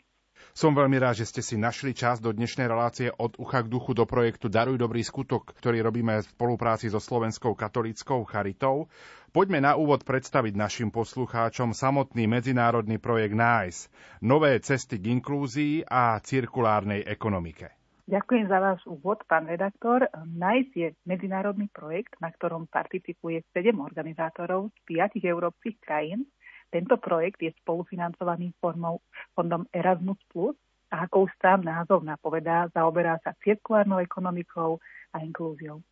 Som 0.52 0.74
veľmi 0.74 0.98
rád, 0.98 1.22
že 1.22 1.28
ste 1.28 1.42
si 1.44 1.56
našli 1.60 1.94
čas 1.94 2.18
do 2.18 2.32
dnešnej 2.32 2.66
relácie 2.66 3.08
od 3.08 3.38
ucha 3.38 3.62
k 3.62 3.70
duchu 3.70 3.94
do 3.94 4.04
projektu 4.08 4.50
Daruj 4.50 4.80
dobrý 4.80 5.04
skutok, 5.04 5.54
ktorý 5.56 5.84
robíme 5.84 6.20
v 6.20 6.28
spolupráci 6.28 6.90
so 6.90 6.98
Slovenskou 6.98 7.54
katolíckou 7.54 8.24
charitou. 8.26 8.90
Poďme 9.32 9.64
na 9.64 9.80
úvod 9.80 10.04
predstaviť 10.04 10.52
našim 10.52 10.88
poslucháčom 10.92 11.72
samotný 11.72 12.28
medzinárodný 12.28 13.00
projekt 13.00 13.32
NICE, 13.32 13.88
nové 14.20 14.60
cesty 14.60 15.00
k 15.00 15.08
inklúzii 15.08 15.88
a 15.88 16.20
cirkulárnej 16.20 17.00
ekonomike. 17.08 17.72
Ďakujem 18.04 18.46
za 18.52 18.58
váš 18.60 18.84
úvod, 18.84 19.24
pán 19.24 19.48
redaktor. 19.48 20.04
NICE 20.28 20.72
je 20.76 20.88
medzinárodný 21.08 21.72
projekt, 21.72 22.12
na 22.20 22.28
ktorom 22.28 22.68
participuje 22.68 23.40
7 23.56 23.72
organizátorov 23.80 24.68
z 24.84 25.00
5 25.00 25.24
európskych 25.24 25.80
krajín 25.80 26.28
tento 26.72 26.96
projekt 26.96 27.44
je 27.44 27.52
spolufinancovaný 27.60 28.56
formou 28.56 29.04
fondom 29.36 29.68
Erasmus+, 29.68 30.16
a 30.88 31.04
ako 31.04 31.28
už 31.28 31.32
sám 31.36 31.68
názov 31.68 32.00
napovedá, 32.00 32.68
zaoberá 32.72 33.20
sa 33.20 33.36
cirkulárnou 33.44 34.00
ekonomikou 34.00 34.80
a 35.12 35.20
inklúziou. 35.20 35.84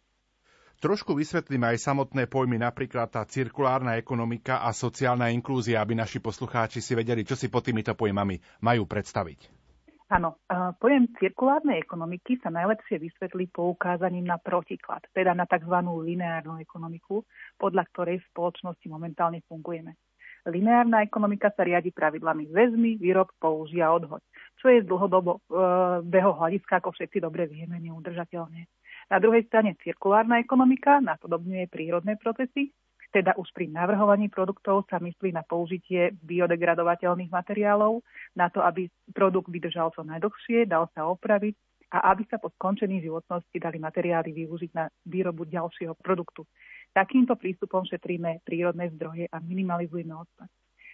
Trošku 0.81 1.13
vysvetlíme 1.13 1.77
aj 1.77 1.93
samotné 1.93 2.25
pojmy, 2.25 2.57
napríklad 2.57 3.13
tá 3.13 3.21
cirkulárna 3.29 4.01
ekonomika 4.01 4.65
a 4.65 4.73
sociálna 4.73 5.29
inklúzia, 5.29 5.77
aby 5.77 5.93
naši 5.93 6.25
poslucháči 6.25 6.81
si 6.81 6.97
vedeli, 6.97 7.21
čo 7.21 7.37
si 7.37 7.53
pod 7.53 7.69
týmito 7.69 7.93
pojmami 7.93 8.41
majú 8.65 8.89
predstaviť. 8.89 9.61
Áno, 10.09 10.41
pojem 10.81 11.13
cirkulárnej 11.21 11.85
ekonomiky 11.85 12.41
sa 12.41 12.49
najlepšie 12.49 12.97
vysvetlí 12.97 13.53
poukázaním 13.53 14.25
na 14.27 14.41
protiklad, 14.41 15.05
teda 15.13 15.37
na 15.37 15.45
tzv. 15.45 15.77
lineárnu 15.85 16.59
ekonomiku, 16.65 17.29
podľa 17.61 17.85
ktorej 17.93 18.25
v 18.25 18.29
spoločnosti 18.33 18.87
momentálne 18.89 19.45
fungujeme. 19.47 20.01
Lineárna 20.49 21.05
ekonomika 21.05 21.53
sa 21.53 21.63
riadi 21.69 21.93
pravidlami 21.93 22.49
väzmy, 22.49 22.97
výrob, 22.97 23.29
použia, 23.37 23.93
odhoď, 23.93 24.25
čo 24.57 24.73
je 24.73 24.81
z 24.81 24.89
dlhodobého 24.89 26.31
hľadiska, 26.41 26.81
ako 26.81 26.97
všetci 26.97 27.21
dobre 27.21 27.45
vieme, 27.45 27.77
neudržateľné. 27.77 28.65
Na 29.11 29.19
druhej 29.19 29.43
strane 29.51 29.75
cirkulárna 29.83 30.39
ekonomika 30.39 31.03
napodobňuje 31.03 31.67
prírodné 31.67 32.15
procesy, 32.15 32.71
teda 33.11 33.35
už 33.35 33.51
pri 33.51 33.67
navrhovaní 33.67 34.31
produktov 34.31 34.87
sa 34.87 35.03
myslí 35.03 35.35
na 35.35 35.43
použitie 35.43 36.15
biodegradovateľných 36.23 37.35
materiálov, 37.35 38.07
na 38.39 38.47
to, 38.55 38.63
aby 38.63 38.87
produkt 39.11 39.51
vydržal 39.51 39.91
čo 39.91 40.07
najdlhšie, 40.07 40.71
dal 40.71 40.87
sa 40.95 41.11
opraviť 41.11 41.59
a 41.91 42.15
aby 42.15 42.23
sa 42.31 42.39
po 42.39 42.55
skončení 42.55 43.03
životnosti 43.03 43.59
dali 43.59 43.83
materiály 43.83 44.31
využiť 44.31 44.71
na 44.79 44.87
výrobu 45.11 45.43
ďalšieho 45.43 45.99
produktu. 45.99 46.47
Takýmto 46.95 47.35
prístupom 47.35 47.83
šetríme 47.83 48.47
prírodné 48.47 48.95
zdroje 48.95 49.27
a 49.27 49.43
minimalizujeme 49.43 50.15
odpad. 50.15 50.47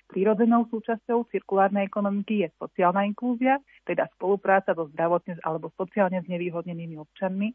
Prírodzenou 0.07 0.71
súčasťou 0.71 1.29
cirkulárnej 1.29 1.85
ekonomiky 1.91 2.47
je 2.47 2.49
sociálna 2.57 3.05
inklúzia, 3.05 3.59
teda 3.83 4.07
spolupráca 4.17 4.73
so 4.73 4.87
zdravotne 4.95 5.37
alebo 5.43 5.69
sociálne 5.75 6.23
znevýhodnenými 6.23 6.97
občanmi, 6.97 7.53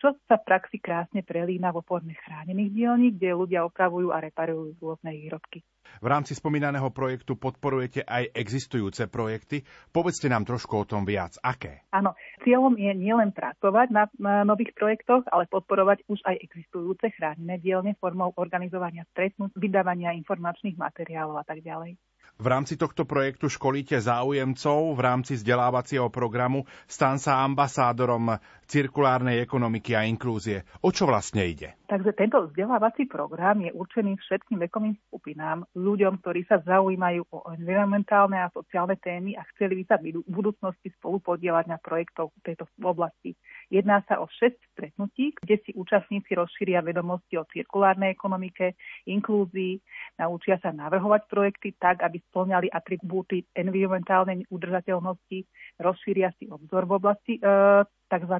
čo 0.00 0.16
sa 0.24 0.40
v 0.40 0.46
praxi 0.48 0.80
krásne 0.80 1.20
prelína 1.20 1.70
vo 1.76 1.84
forme 1.84 2.16
chránených 2.16 2.72
dielní, 2.72 3.08
kde 3.14 3.36
ľudia 3.36 3.68
opravujú 3.68 4.10
a 4.10 4.24
reparujú 4.24 4.72
rôzne 4.80 5.12
výrobky. 5.12 5.60
V 6.00 6.06
rámci 6.08 6.32
spomínaného 6.32 6.88
projektu 6.94 7.36
podporujete 7.36 8.06
aj 8.06 8.32
existujúce 8.32 9.10
projekty. 9.12 9.66
Povedzte 9.92 10.30
nám 10.32 10.48
trošku 10.48 10.72
o 10.80 10.88
tom 10.88 11.04
viac. 11.04 11.36
Aké? 11.44 11.84
Áno, 11.92 12.16
cieľom 12.46 12.78
je 12.78 12.92
nielen 12.94 13.34
pracovať 13.34 13.88
na, 13.92 14.06
nových 14.46 14.72
projektoch, 14.72 15.26
ale 15.28 15.50
podporovať 15.50 16.06
už 16.08 16.24
aj 16.24 16.36
existujúce 16.40 17.10
chránené 17.12 17.60
dielne 17.60 17.92
formou 17.98 18.32
organizovania 18.38 19.04
stretnúť, 19.12 19.52
vydávania 19.58 20.16
informačných 20.16 20.78
materiálov 20.78 21.42
a 21.42 21.44
tak 21.44 21.60
ďalej. 21.60 21.98
V 22.40 22.48
rámci 22.48 22.80
tohto 22.80 23.04
projektu 23.04 23.52
školíte 23.52 24.00
záujemcov 24.00 24.96
v 24.96 25.00
rámci 25.04 25.36
vzdelávacieho 25.36 26.08
programu 26.08 26.64
Stan 26.88 27.20
sa 27.20 27.44
ambasádorom 27.44 28.40
cirkulárnej 28.64 29.44
ekonomiky 29.44 29.92
a 29.92 30.08
inklúzie. 30.08 30.64
O 30.80 30.94
čo 30.94 31.04
vlastne 31.04 31.44
ide? 31.44 31.76
Takže 31.90 32.14
tento 32.14 32.46
vzdelávací 32.46 33.10
program 33.10 33.58
je 33.66 33.74
určený 33.74 34.14
všetkým 34.22 34.62
vekovým 34.62 34.94
skupinám, 35.10 35.66
ľuďom, 35.74 36.22
ktorí 36.22 36.46
sa 36.46 36.62
zaujímajú 36.62 37.26
o 37.34 37.50
environmentálne 37.50 38.38
a 38.38 38.46
sociálne 38.54 38.94
témy 38.94 39.34
a 39.34 39.42
chceli 39.52 39.82
by 39.82 39.84
sa 39.90 39.98
v 39.98 40.22
budúcnosti 40.22 40.94
spolu 40.96 41.18
podielať 41.18 41.66
na 41.66 41.82
v 41.82 42.40
tejto 42.46 42.70
oblasti. 42.86 43.34
Jedná 43.74 44.06
sa 44.06 44.22
o 44.22 44.30
6 44.30 44.54
stretnutí, 44.70 45.34
kde 45.42 45.58
si 45.66 45.74
účastníci 45.74 46.38
rozšíria 46.38 46.78
vedomosti 46.86 47.34
o 47.42 47.44
cirkulárnej 47.50 48.14
ekonomike, 48.14 48.78
inklúzii, 49.10 49.82
naučia 50.22 50.62
sa 50.62 50.70
navrhovať 50.70 51.26
projekty 51.26 51.74
tak, 51.74 52.06
aby 52.06 52.22
splňali 52.30 52.70
atribúty 52.70 53.44
environmentálnej 53.52 54.46
udržateľnosti, 54.48 55.38
rozšíria 55.82 56.30
si 56.38 56.46
obzor 56.46 56.86
v 56.86 56.92
oblasti 56.96 57.34
e, 57.36 57.42
tzv 57.84 58.34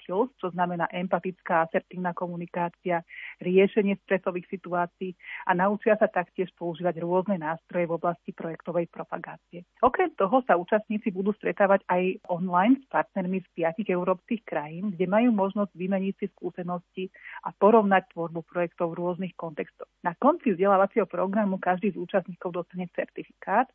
skills, 0.00 0.32
čo 0.40 0.48
znamená 0.50 0.88
empatická, 0.88 1.68
asertívna 1.68 2.16
komunikácia, 2.16 3.04
riešenie 3.44 4.00
stresových 4.02 4.48
situácií 4.48 5.12
a 5.46 5.54
naučia 5.54 5.94
sa 6.00 6.08
taktiež 6.08 6.48
používať 6.56 7.04
rôzne 7.04 7.36
nástroje 7.36 7.84
v 7.84 7.94
oblasti 7.94 8.32
projektovej 8.32 8.88
propagácie. 8.88 9.68
Okrem 9.84 10.10
toho 10.16 10.40
sa 10.48 10.56
účastníci 10.56 11.12
budú 11.12 11.36
stretávať 11.36 11.84
aj 11.86 12.24
online 12.32 12.80
s 12.80 12.84
partnermi 12.88 13.44
z 13.44 13.48
piatich 13.54 13.88
európskych 13.92 14.42
krajín, 14.48 14.96
kde 14.96 15.06
majú 15.06 15.30
možnosť 15.36 15.76
vymeniť 15.76 16.14
si 16.18 16.26
skúsenosti 16.32 17.04
a 17.44 17.52
porovnať 17.54 18.10
tvorbu 18.16 18.42
projektov 18.48 18.96
v 18.96 18.98
rôznych 19.04 19.34
kontextoch. 19.36 19.86
Na 20.00 20.16
konci 20.16 20.56
vzdelávacieho 20.56 21.04
programu 21.04 21.60
každý 21.60 21.92
z 21.92 22.00
účastníkov 22.00 22.56
dostane 22.56 22.88
certifikát, 22.96 23.68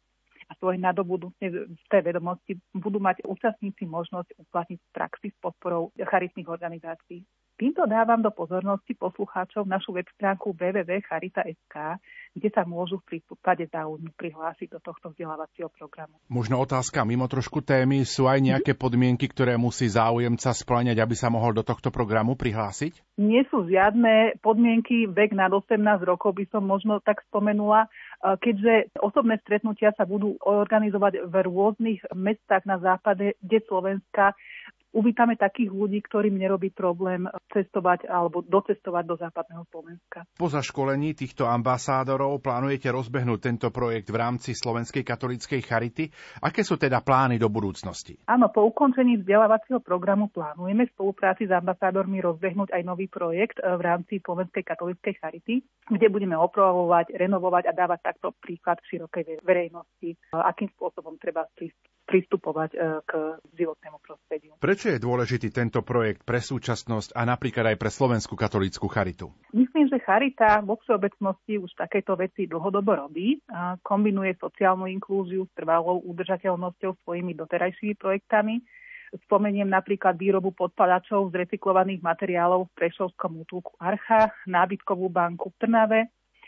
a 0.45 0.51
svoje 0.61 0.77
nadobudnuté 0.77 1.97
vedomosti 2.01 2.57
budú 2.73 3.01
mať 3.01 3.25
účastníci 3.25 3.89
možnosť 3.89 4.37
uplatniť 4.37 4.79
v 4.79 4.93
praxi 4.93 5.27
s 5.33 5.37
podporou 5.41 5.89
charitných 5.97 6.49
organizácií. 6.49 7.25
Týmto 7.55 7.87
dávam 7.87 8.19
do 8.19 8.35
pozornosti 8.35 8.91
poslucháčov 8.99 9.63
našu 9.63 9.95
web 9.95 10.03
stránku 10.19 10.51
www.charita.sk, 10.51 11.75
kde 12.35 12.49
sa 12.51 12.67
môžu 12.67 12.99
v 12.99 13.15
prípade 13.23 13.63
záujmu 13.71 14.11
prihlásiť 14.11 14.75
do 14.75 14.79
tohto 14.83 15.15
vzdelávacieho 15.15 15.71
programu. 15.71 16.19
Možno 16.27 16.59
otázka 16.59 17.07
mimo 17.07 17.31
trošku 17.31 17.63
témy. 17.63 18.03
Sú 18.03 18.27
aj 18.27 18.43
nejaké 18.43 18.75
podmienky, 18.75 19.31
ktoré 19.31 19.55
musí 19.55 19.87
záujemca 19.87 20.51
splňať, 20.51 20.99
aby 20.99 21.15
sa 21.15 21.31
mohol 21.31 21.55
do 21.55 21.63
tohto 21.63 21.95
programu 21.95 22.35
prihlásiť? 22.35 23.15
Nie 23.15 23.47
sú 23.47 23.63
žiadne 23.71 24.35
podmienky, 24.43 25.07
vek 25.07 25.31
nad 25.31 25.47
18 25.47 25.79
rokov 26.03 26.35
by 26.35 26.51
som 26.51 26.59
možno 26.67 26.99
tak 26.99 27.23
spomenula, 27.31 27.87
keďže 28.41 28.97
osobné 28.97 29.37
stretnutia 29.45 29.93
sa 29.93 30.09
budú 30.09 30.33
organizovať 30.41 31.29
v 31.29 31.35
rôznych 31.45 32.01
mestách 32.17 32.65
na 32.65 32.81
západe, 32.81 33.37
kde 33.37 33.61
Slovenska 33.69 34.33
uvítame 34.95 35.35
takých 35.35 35.75
ľudí, 35.75 35.99
ktorým 35.99 36.39
nerobí 36.39 36.71
problém 36.71 37.27
cestovať 37.51 38.07
alebo 38.07 38.39
docestovať 38.39 39.03
do 39.03 39.15
západného 39.19 39.67
Slovenska. 39.67 40.23
Po 40.39 40.47
zaškolení 40.47 41.11
týchto 41.11 41.43
ambasádorov 41.43 42.39
plánujete 42.39 42.87
rozbehnúť 42.87 43.39
tento 43.43 43.67
projekt 43.75 44.07
v 44.07 44.17
rámci 44.17 44.55
Slovenskej 44.55 45.03
katolíckej 45.03 45.59
charity. 45.59 46.07
Aké 46.39 46.63
sú 46.63 46.79
teda 46.79 47.03
plány 47.03 47.35
do 47.35 47.51
budúcnosti? 47.51 48.15
Áno, 48.31 48.47
po 48.47 48.63
ukončení 48.63 49.19
vzdelávacieho 49.19 49.83
programu 49.83 50.31
plánujeme 50.31 50.87
v 50.87 50.93
spolupráci 50.95 51.45
s 51.45 51.51
ambasádormi 51.51 52.23
rozbehnúť 52.23 52.71
aj 52.71 52.81
nový 52.87 53.11
projekt 53.11 53.59
eh, 53.59 53.75
v 53.75 53.81
rámci 53.83 54.23
Slovenskej 54.23 54.63
katolíckej 54.63 55.13
charity, 55.19 55.59
kde 55.91 56.07
budeme 56.07 56.39
opravovať, 56.39 57.11
renovovať 57.11 57.63
a 57.67 57.75
dávať 57.75 57.99
takto 58.15 58.31
príklad 58.39 58.79
širokej 58.87 59.43
verejnosti, 59.43 60.15
eh, 60.15 60.17
akým 60.31 60.71
spôsobom 60.71 61.19
treba 61.19 61.43
pristupovať 62.05 62.71
eh, 62.77 63.01
k 63.03 63.11
životnému 63.57 63.97
prostrediu. 63.99 64.53
Prečo 64.61 64.93
je 64.93 65.01
dôležitý 65.01 65.49
tento 65.49 65.81
projekt 65.81 66.21
pre 66.23 66.39
súčasnosť 66.39 67.17
a 67.17 67.21
napríklad 67.25 67.73
aj 67.73 67.77
pre 67.81 67.89
Slovenskú 67.89 68.37
katolícku 68.37 68.85
charitu? 68.87 69.33
Myslím, 69.51 69.89
že 69.89 69.99
charita 69.99 70.61
vo 70.61 70.77
všeobecnosti 70.79 71.57
už 71.57 71.73
takéto 71.73 72.13
veci 72.13 72.45
dlhodobo 72.45 72.93
robí. 72.93 73.41
Kombinuje 73.81 74.37
sociálnu 74.37 74.85
inklúziu 74.85 75.49
s 75.49 75.51
trvalou 75.57 75.99
udržateľnosťou 76.05 77.01
svojimi 77.03 77.33
doterajšími 77.33 77.97
projektami. 77.97 78.61
Spomeniem 79.29 79.69
napríklad 79.69 80.19
výrobu 80.19 80.51
podpadačov 80.51 81.31
z 81.31 81.47
recyklovaných 81.47 82.03
materiálov 82.03 82.67
v 82.67 82.75
Prešovskom 82.75 83.47
útulku 83.47 83.71
Archa, 83.79 84.33
nábytkovú 84.43 85.07
banku 85.07 85.55
v 85.55 85.57
Trnave, 85.61 85.99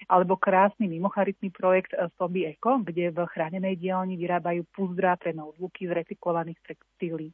alebo 0.07 0.39
krásny 0.39 0.87
mimocharitný 0.87 1.51
projekt 1.51 1.91
Soby 2.15 2.47
Eco, 2.47 2.79
kde 2.79 3.11
v 3.11 3.27
chránenej 3.27 3.75
dielni 3.75 4.15
vyrábajú 4.15 4.63
puzdra 4.71 5.19
pre 5.19 5.35
notebooky 5.35 5.87
z 5.87 5.95
recyklovaných 6.03 6.59
textílií. 6.63 7.31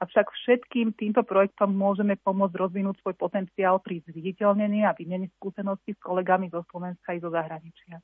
Avšak 0.00 0.32
všetkým 0.32 0.96
týmto 0.96 1.20
projektom 1.28 1.76
môžeme 1.76 2.16
pomôcť 2.16 2.56
rozvinúť 2.56 3.04
svoj 3.04 3.20
potenciál 3.20 3.84
pri 3.84 4.00
zviditeľnení 4.08 4.88
a 4.88 4.96
výmene 4.96 5.28
skúseností 5.36 5.92
s 5.92 6.00
kolegami 6.00 6.48
zo 6.48 6.64
Slovenska 6.72 7.12
i 7.12 7.20
zo 7.20 7.28
zahraničia. 7.28 8.00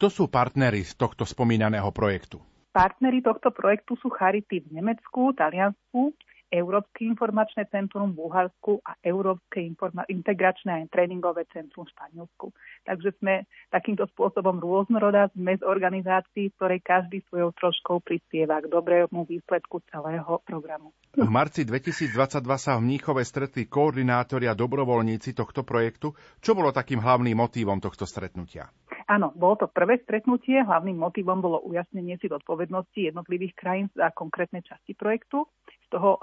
Kto 0.00 0.08
sú 0.08 0.32
partnery 0.32 0.80
z 0.80 0.96
tohto 0.96 1.28
spomínaného 1.28 1.92
projektu? 1.92 2.40
Partnery 2.72 3.20
tohto 3.20 3.52
projektu 3.52 4.00
sú 4.00 4.08
Charity 4.08 4.64
v 4.64 4.80
Nemecku, 4.80 5.36
Taliansku, 5.36 6.16
Európske 6.50 7.06
informačné 7.06 7.70
centrum 7.70 8.10
v 8.10 8.26
Bulharsku 8.26 8.82
a 8.82 8.98
Európske 9.06 9.62
informa- 9.62 10.06
integračné 10.10 10.82
a 10.82 10.90
tréningové 10.90 11.46
centrum 11.54 11.86
v 11.86 11.94
Španielsku. 11.94 12.46
Takže 12.82 13.14
sme 13.22 13.46
takýmto 13.70 14.10
spôsobom 14.10 14.58
rôznorodá 14.58 15.30
zmes 15.38 15.62
organizácií, 15.62 16.50
ktorej 16.58 16.82
každý 16.82 17.22
svojou 17.30 17.54
troškou 17.54 18.02
prispieva 18.02 18.58
k 18.58 18.66
dobrému 18.66 19.30
výsledku 19.30 19.78
celého 19.94 20.42
programu. 20.42 20.90
V 21.14 21.30
marci 21.30 21.62
2022 21.62 22.42
sa 22.58 22.78
v 22.78 22.86
Mníchove 22.86 23.22
stretli 23.22 23.70
koordinátori 23.70 24.50
a 24.50 24.58
dobrovoľníci 24.58 25.34
tohto 25.38 25.62
projektu. 25.62 26.14
Čo 26.42 26.58
bolo 26.58 26.74
takým 26.74 26.98
hlavným 26.98 27.38
motívom 27.38 27.78
tohto 27.78 28.06
stretnutia? 28.06 28.70
Áno, 29.10 29.34
bolo 29.34 29.58
to 29.58 29.66
prvé 29.66 29.98
stretnutie. 30.06 30.62
Hlavným 30.62 30.94
motivom 30.94 31.42
bolo 31.42 31.58
ujasnenie 31.66 32.14
si 32.22 32.30
zodpovednosti 32.30 33.10
jednotlivých 33.10 33.58
krajín 33.58 33.86
za 33.90 34.14
konkrétne 34.14 34.62
časti 34.62 34.94
projektu 34.94 35.50
toho 35.90 36.16
e, 36.16 36.20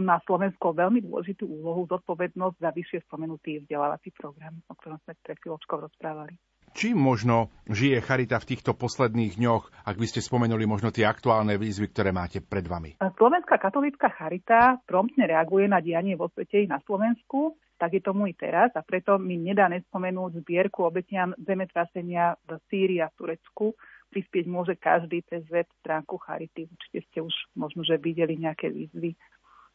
má 0.00 0.16
Slovensko 0.24 0.72
veľmi 0.72 1.04
dôležitú 1.04 1.44
úlohu, 1.44 1.84
zodpovednosť 1.86 2.56
za 2.56 2.70
vyššie 2.72 2.98
spomenutý 3.06 3.62
vzdelávací 3.62 4.10
program, 4.16 4.58
o 4.66 4.74
ktorom 4.74 4.98
sme 5.04 5.12
pred 5.20 5.36
chvíľočkou 5.38 5.78
rozprávali. 5.84 6.34
Čím 6.72 6.96
možno 6.96 7.52
žije 7.68 8.00
Charita 8.00 8.40
v 8.40 8.56
týchto 8.56 8.72
posledných 8.72 9.36
dňoch, 9.36 9.84
ak 9.84 9.96
by 10.00 10.06
ste 10.08 10.24
spomenuli 10.24 10.64
možno 10.64 10.88
tie 10.88 11.04
aktuálne 11.04 11.60
výzvy, 11.60 11.92
ktoré 11.92 12.16
máte 12.16 12.40
pred 12.40 12.64
vami? 12.64 12.96
Slovenská 12.96 13.60
katolícka 13.60 14.08
Charita 14.08 14.80
promptne 14.88 15.28
reaguje 15.28 15.68
na 15.68 15.84
dianie 15.84 16.16
vo 16.16 16.32
svete 16.32 16.64
i 16.64 16.66
na 16.66 16.80
Slovensku, 16.88 17.60
tak 17.76 17.92
je 17.92 18.00
tomu 18.00 18.30
i 18.30 18.34
teraz 18.38 18.72
a 18.72 18.80
preto 18.80 19.20
mi 19.20 19.36
nedá 19.36 19.68
nespomenúť 19.68 20.40
zbierku 20.40 20.88
obetiam 20.88 21.36
zemetrasenia 21.36 22.40
v 22.48 22.56
Sýrii 22.72 23.04
a 23.04 23.12
v 23.12 23.16
Turecku, 23.20 23.76
prispieť 24.12 24.44
môže 24.44 24.76
každý 24.76 25.24
cez 25.24 25.40
web 25.48 25.64
stránku 25.80 26.20
Charity. 26.20 26.68
Určite 26.68 26.98
ste 27.08 27.18
už 27.24 27.32
možno, 27.56 27.80
že 27.80 27.96
videli 27.96 28.36
nejaké 28.36 28.68
výzvy 28.68 29.16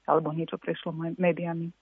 alebo 0.05 0.29
niečo 0.31 0.61
prešlo 0.61 0.93
médiami. 1.17 1.73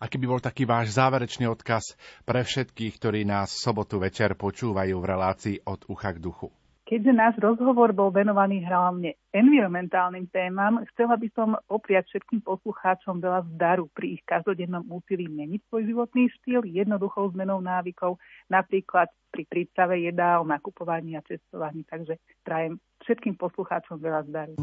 Aký 0.00 0.20
by 0.20 0.26
bol 0.28 0.40
taký 0.40 0.68
váš 0.68 0.96
záverečný 0.96 1.48
odkaz 1.48 1.96
pre 2.28 2.44
všetkých, 2.44 2.92
ktorí 3.00 3.20
nás 3.24 3.56
v 3.56 3.62
sobotu 3.62 3.96
večer 4.00 4.36
počúvajú 4.36 4.96
v 5.00 5.08
relácii 5.08 5.56
od 5.64 5.88
ucha 5.88 6.12
k 6.12 6.20
duchu? 6.20 6.52
Keďže 6.92 7.12
náš 7.16 7.34
rozhovor 7.40 7.96
bol 7.96 8.12
venovaný 8.12 8.68
hlavne 8.68 9.16
environmentálnym 9.32 10.28
témam, 10.28 10.84
chcela 10.92 11.16
by 11.16 11.24
som 11.32 11.56
opriať 11.72 12.04
všetkým 12.12 12.44
poslucháčom 12.44 13.16
veľa 13.16 13.48
zdaru 13.56 13.88
pri 13.96 14.20
ich 14.20 14.22
každodennom 14.28 14.84
úsilí 14.92 15.24
meniť 15.24 15.72
svoj 15.72 15.88
životný 15.88 16.28
štýl 16.36 16.68
jednoduchou 16.68 17.32
zmenou 17.32 17.64
návykov, 17.64 18.20
napríklad 18.52 19.08
pri 19.32 19.48
príprave 19.48 20.04
jedál, 20.04 20.44
nakupovaní 20.44 21.16
a 21.16 21.24
cestovaní. 21.24 21.80
Takže 21.88 22.20
prajem 22.44 22.76
všetkým 23.00 23.40
poslucháčom 23.40 23.96
veľa 23.96 24.28
zdaru. 24.28 24.54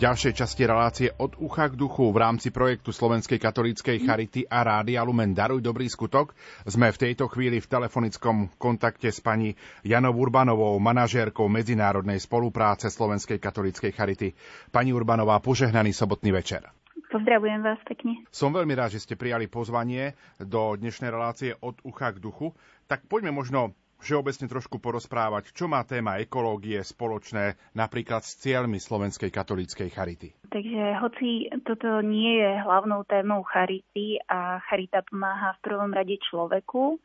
Ďalšej 0.00 0.32
časti 0.32 0.64
relácie 0.64 1.12
od 1.12 1.36
ucha 1.44 1.68
k 1.68 1.76
duchu 1.76 2.08
v 2.08 2.24
rámci 2.24 2.48
projektu 2.48 2.88
Slovenskej 2.88 3.36
katolíckej 3.36 4.00
charity 4.00 4.48
a 4.48 4.64
Rádia 4.64 5.04
Lumen 5.04 5.36
Daruj 5.36 5.60
dobrý 5.60 5.92
skutok 5.92 6.32
sme 6.64 6.88
v 6.88 7.00
tejto 7.04 7.28
chvíli 7.28 7.60
v 7.60 7.68
telefonickom 7.68 8.56
kontakte 8.56 9.12
s 9.12 9.20
pani 9.20 9.52
Janou 9.84 10.16
Urbanovou, 10.16 10.80
manažérkou 10.80 11.52
medzinárodnej 11.52 12.16
spolupráce 12.16 12.88
Slovenskej 12.88 13.36
katolíckej 13.36 13.92
charity. 13.92 14.32
Pani 14.72 14.96
Urbanová, 14.96 15.36
požehnaný 15.44 15.92
sobotný 15.92 16.32
večer. 16.32 16.64
Pozdravujem 17.12 17.60
vás 17.60 17.76
pekne. 17.84 18.24
Som 18.32 18.56
veľmi 18.56 18.72
rád, 18.72 18.96
že 18.96 19.04
ste 19.04 19.20
prijali 19.20 19.52
pozvanie 19.52 20.16
do 20.40 20.80
dnešnej 20.80 21.12
relácie 21.12 21.52
od 21.60 21.76
ucha 21.84 22.16
k 22.16 22.24
duchu. 22.24 22.56
Tak 22.88 23.04
poďme 23.04 23.36
možno 23.36 23.76
všeobecne 24.00 24.46
trošku 24.48 24.80
porozprávať, 24.80 25.52
čo 25.52 25.68
má 25.68 25.84
téma 25.84 26.18
ekológie 26.18 26.80
spoločné 26.80 27.60
napríklad 27.76 28.24
s 28.24 28.40
cieľmi 28.40 28.80
Slovenskej 28.80 29.28
katolíckej 29.28 29.88
charity. 29.92 30.28
Takže 30.50 30.82
hoci 30.98 31.52
toto 31.62 32.02
nie 32.02 32.40
je 32.40 32.50
hlavnou 32.64 33.06
témou 33.06 33.46
charity 33.46 34.18
a 34.26 34.58
charita 34.66 35.04
pomáha 35.06 35.54
v 35.60 35.62
prvom 35.62 35.92
rade 35.92 36.16
človeku, 36.26 36.98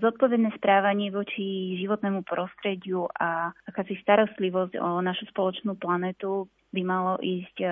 Zodpovedné 0.00 0.56
správanie 0.56 1.12
voči 1.12 1.76
životnému 1.76 2.24
prostrediu 2.24 3.04
a 3.20 3.52
akási 3.68 4.00
starostlivosť 4.00 4.80
o 4.80 5.04
našu 5.04 5.28
spoločnú 5.28 5.76
planetu 5.76 6.48
by 6.72 6.80
malo 6.80 7.20
ísť 7.20 7.56
e, 7.60 7.68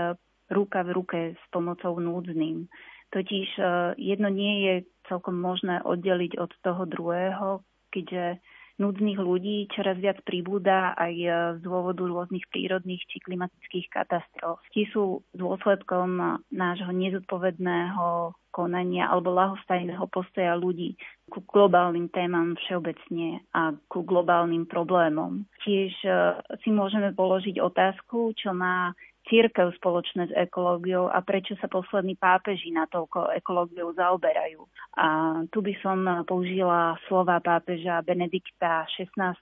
ruka 0.52 0.84
v 0.84 0.90
ruke 0.92 1.20
s 1.32 1.42
pomocou 1.48 1.96
núdznym. 1.96 2.68
Totiž 3.16 3.48
e, 3.56 3.62
jedno 3.96 4.28
nie 4.28 4.54
je 4.60 4.74
celkom 5.08 5.40
možné 5.40 5.80
oddeliť 5.80 6.36
od 6.36 6.52
toho 6.60 6.84
druhého, 6.84 7.64
keďže 7.96 8.44
núdznych 8.78 9.18
ľudí 9.18 9.66
čoraz 9.74 9.98
viac 9.98 10.22
pribúda 10.22 10.94
aj 10.94 11.14
e, 11.14 11.28
z 11.58 11.60
dôvodu 11.62 12.06
rôznych 12.06 12.46
prírodných 12.48 13.02
či 13.10 13.18
klimatických 13.22 13.90
katastrof. 13.90 14.62
Tí 14.70 14.86
sú 14.94 15.26
dôsledkom 15.34 16.40
nášho 16.54 16.90
nezodpovedného 16.94 18.32
konania 18.48 19.12
alebo 19.12 19.36
lahostajného 19.36 20.08
postoja 20.08 20.56
ľudí 20.56 20.96
ku 21.28 21.44
globálnym 21.44 22.08
témam 22.08 22.56
všeobecne 22.64 23.44
a 23.52 23.76
ku 23.86 24.02
globálnym 24.02 24.64
problémom. 24.64 25.44
Tiež 25.62 25.92
e, 26.02 26.10
si 26.64 26.72
môžeme 26.72 27.12
položiť 27.12 27.60
otázku, 27.60 28.32
čo 28.34 28.56
má 28.56 28.96
církev 29.28 29.70
spoločné 29.76 30.28
s 30.28 30.32
ekológiou 30.34 31.12
a 31.12 31.20
prečo 31.20 31.54
sa 31.60 31.68
poslední 31.68 32.16
pápeži 32.16 32.72
toľko 32.88 33.32
ekológiou 33.36 33.92
zaoberajú. 33.94 34.64
A 34.96 35.06
tu 35.52 35.62
by 35.62 35.74
som 35.84 36.02
použila 36.24 36.96
slova 37.06 37.38
pápeža 37.38 38.02
Benedikta 38.02 38.88
XVI 38.96 39.36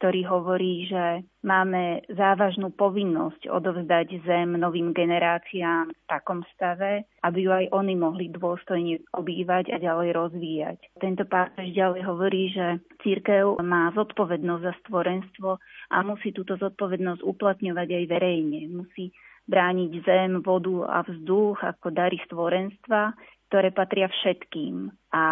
ktorý 0.00 0.24
hovorí, 0.24 0.88
že 0.88 1.28
máme 1.44 2.00
závažnú 2.08 2.72
povinnosť 2.72 3.52
odovzdať 3.52 4.24
zem 4.24 4.56
novým 4.56 4.96
generáciám 4.96 5.92
v 5.92 6.04
takom 6.08 6.40
stave, 6.56 7.04
aby 7.20 7.38
ju 7.44 7.52
aj 7.52 7.66
oni 7.76 7.94
mohli 8.00 8.32
dôstojne 8.32 9.04
obývať 9.12 9.68
a 9.68 9.76
ďalej 9.76 10.16
rozvíjať. 10.16 10.78
Tento 11.04 11.28
pápež 11.28 11.76
ďalej 11.76 12.02
hovorí, 12.08 12.48
že 12.48 12.80
církev 13.04 13.60
má 13.60 13.92
zodpovednosť 13.92 14.62
za 14.64 14.74
stvorenstvo 14.88 15.60
a 15.92 15.96
musí 16.00 16.32
túto 16.32 16.56
zodpovednosť 16.56 17.20
uplatňovať 17.20 17.88
aj 17.92 18.04
verejne. 18.08 18.72
Musí 18.72 19.12
brániť 19.52 19.92
zem, 20.00 20.40
vodu 20.40 20.88
a 20.88 21.04
vzduch 21.04 21.60
ako 21.60 21.92
dary 21.92 22.16
stvorenstva 22.24 23.12
ktoré 23.50 23.74
patria 23.74 24.06
všetkým 24.06 24.94
a 25.10 25.24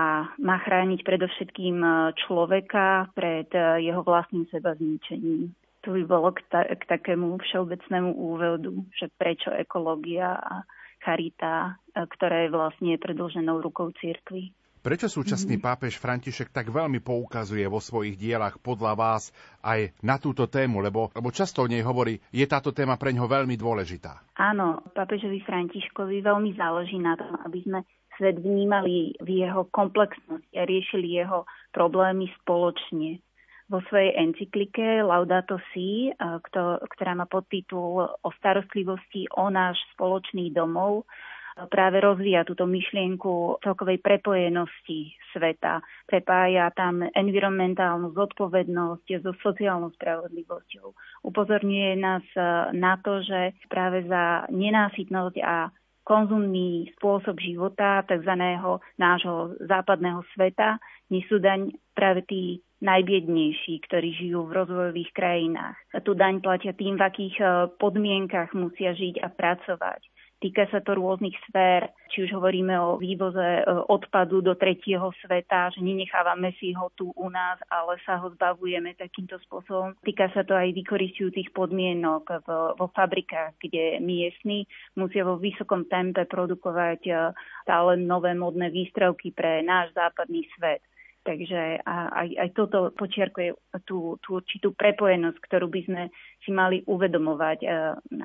má 0.43 0.57
chrániť 0.67 1.07
predovšetkým 1.07 1.77
e, 1.79 1.89
človeka 2.27 3.15
pred 3.15 3.47
e, 3.55 3.87
jeho 3.87 4.03
vlastným 4.03 4.43
seba 4.51 4.75
zničením. 4.75 5.55
Tu 5.87 5.89
by 5.95 6.03
bolo 6.03 6.35
k, 6.35 6.43
ta- 6.51 6.67
k 6.67 6.83
takému 6.83 7.39
všeobecnému 7.39 8.11
úvodu, 8.19 8.75
že 8.91 9.07
prečo 9.15 9.55
ekológia 9.55 10.35
a 10.35 10.67
charita, 10.99 11.79
e, 11.95 12.03
ktorá 12.11 12.43
je 12.43 12.51
vlastne 12.51 12.99
predlženou 12.99 13.63
rukou 13.63 13.95
cirkvi. 13.95 14.51
Prečo 14.83 15.07
súčasný 15.07 15.59
mm-hmm. 15.59 15.69
pápež 15.71 15.99
František 16.03 16.51
tak 16.51 16.75
veľmi 16.75 16.99
poukazuje 17.03 17.67
vo 17.71 17.79
svojich 17.79 18.19
dielach 18.19 18.59
podľa 18.59 18.99
vás 18.99 19.31
aj 19.63 19.95
na 20.03 20.19
túto 20.19 20.47
tému, 20.51 20.83
lebo, 20.83 21.15
lebo 21.15 21.35
často 21.35 21.67
o 21.67 21.71
nej 21.71 21.83
hovorí, 21.87 22.19
je 22.35 22.47
táto 22.51 22.75
téma 22.75 22.95
pre 22.99 23.15
ňo 23.15 23.31
veľmi 23.31 23.59
dôležitá? 23.59 24.39
Áno, 24.39 24.83
pápežovi 24.95 25.43
Františkovi 25.43 26.23
veľmi 26.23 26.55
záleží 26.55 26.99
na 26.99 27.19
tom, 27.19 27.31
aby 27.43 27.59
sme 27.67 27.79
svet 28.19 28.43
vnímali 28.43 29.15
v 29.23 29.29
jeho 29.47 29.71
komplexnosti 29.71 30.53
a 30.59 30.67
riešili 30.67 31.23
jeho 31.23 31.47
problémy 31.71 32.27
spoločne. 32.43 33.23
Vo 33.69 33.85
svojej 33.87 34.17
encyklike 34.17 35.05
Laudato 35.05 35.61
Si, 35.71 36.09
ktorá 36.83 37.13
má 37.15 37.29
podtitul 37.29 38.09
o 38.09 38.31
starostlivosti 38.41 39.29
o 39.37 39.53
náš 39.53 39.77
spoločný 39.93 40.51
domov, 40.57 41.05
práve 41.69 41.99
rozvíja 41.99 42.47
túto 42.49 42.65
myšlienku 42.71 43.61
celkovej 43.61 43.99
prepojenosti 44.01 45.13
sveta. 45.35 45.83
Prepája 46.07 46.73
tam 46.73 47.03
environmentálnu 47.13 48.15
zodpovednosť 48.17 49.21
so 49.21 49.35
sociálnou 49.43 49.91
spravodlivosťou. 49.99 50.87
Upozorňuje 51.27 51.99
nás 51.99 52.23
na 52.73 52.97
to, 53.03 53.21
že 53.27 53.59
práve 53.69 54.07
za 54.07 54.47
nenásytnosť 54.49 55.37
a 55.45 55.69
konzumný 56.09 56.89
spôsob 56.97 57.37
života 57.37 58.01
tzv. 58.09 58.33
nášho 58.97 59.61
západného 59.61 60.25
sveta 60.33 60.81
nesú 61.13 61.37
daň 61.37 61.77
práve 61.93 62.25
tí 62.25 62.65
najbiednejší, 62.81 63.85
ktorí 63.85 64.17
žijú 64.17 64.49
v 64.49 64.55
rozvojových 64.55 65.11
krajinách. 65.13 65.77
A 65.93 66.01
tú 66.01 66.15
daň 66.17 66.41
platia 66.41 66.73
tým, 66.73 66.97
v 66.97 67.05
akých 67.05 67.37
eh, 67.43 67.51
podmienkach 67.77 68.57
musia 68.57 68.97
žiť 68.97 69.21
a 69.21 69.29
pracovať. 69.29 70.01
Týka 70.39 70.71
sa 70.71 70.79
to 70.79 70.95
rôznych 70.95 71.35
sfér, 71.51 71.91
či 72.15 72.23
už 72.23 72.39
hovoríme 72.39 72.71
o 72.79 72.95
vývoze 72.95 73.43
e, 73.43 73.63
odpadu 73.91 74.39
do 74.39 74.55
tretieho 74.55 75.11
sveta, 75.19 75.75
že 75.75 75.83
nenechávame 75.83 76.55
si 76.63 76.71
ho 76.79 76.95
tu 76.95 77.11
u 77.11 77.27
nás, 77.27 77.59
ale 77.67 77.99
sa 78.07 78.23
ho 78.23 78.31
zbavujeme 78.39 78.95
takýmto 78.95 79.35
spôsobom. 79.43 79.99
Týka 80.07 80.31
sa 80.31 80.47
to 80.47 80.55
aj 80.55 80.71
vykoristujúcich 80.79 81.51
podmienok 81.51 82.47
vo 82.79 82.87
fabrikách, 82.95 83.59
kde 83.59 83.99
miestni 83.99 84.63
musia 84.95 85.27
vo 85.27 85.43
vysokom 85.43 85.91
tempe 85.91 86.23
produkovať 86.31 87.01
e, 87.11 87.13
stále 87.67 87.99
nové 87.99 88.31
modné 88.39 88.71
výstrelky 88.71 89.35
pre 89.35 89.67
náš 89.67 89.91
západný 89.99 90.47
svet. 90.55 90.87
Takže 91.27 91.85
aj, 91.85 92.29
aj 92.41 92.49
toto 92.57 92.89
počiarkuje 92.97 93.53
tú, 93.85 94.17
tú 94.25 94.41
určitú 94.41 94.73
prepojenosť, 94.73 95.37
ktorú 95.45 95.69
by 95.69 95.81
sme 95.85 96.03
si 96.41 96.51
mali 96.55 96.81
uvedomovať, 96.89 97.59
e, 97.61 97.69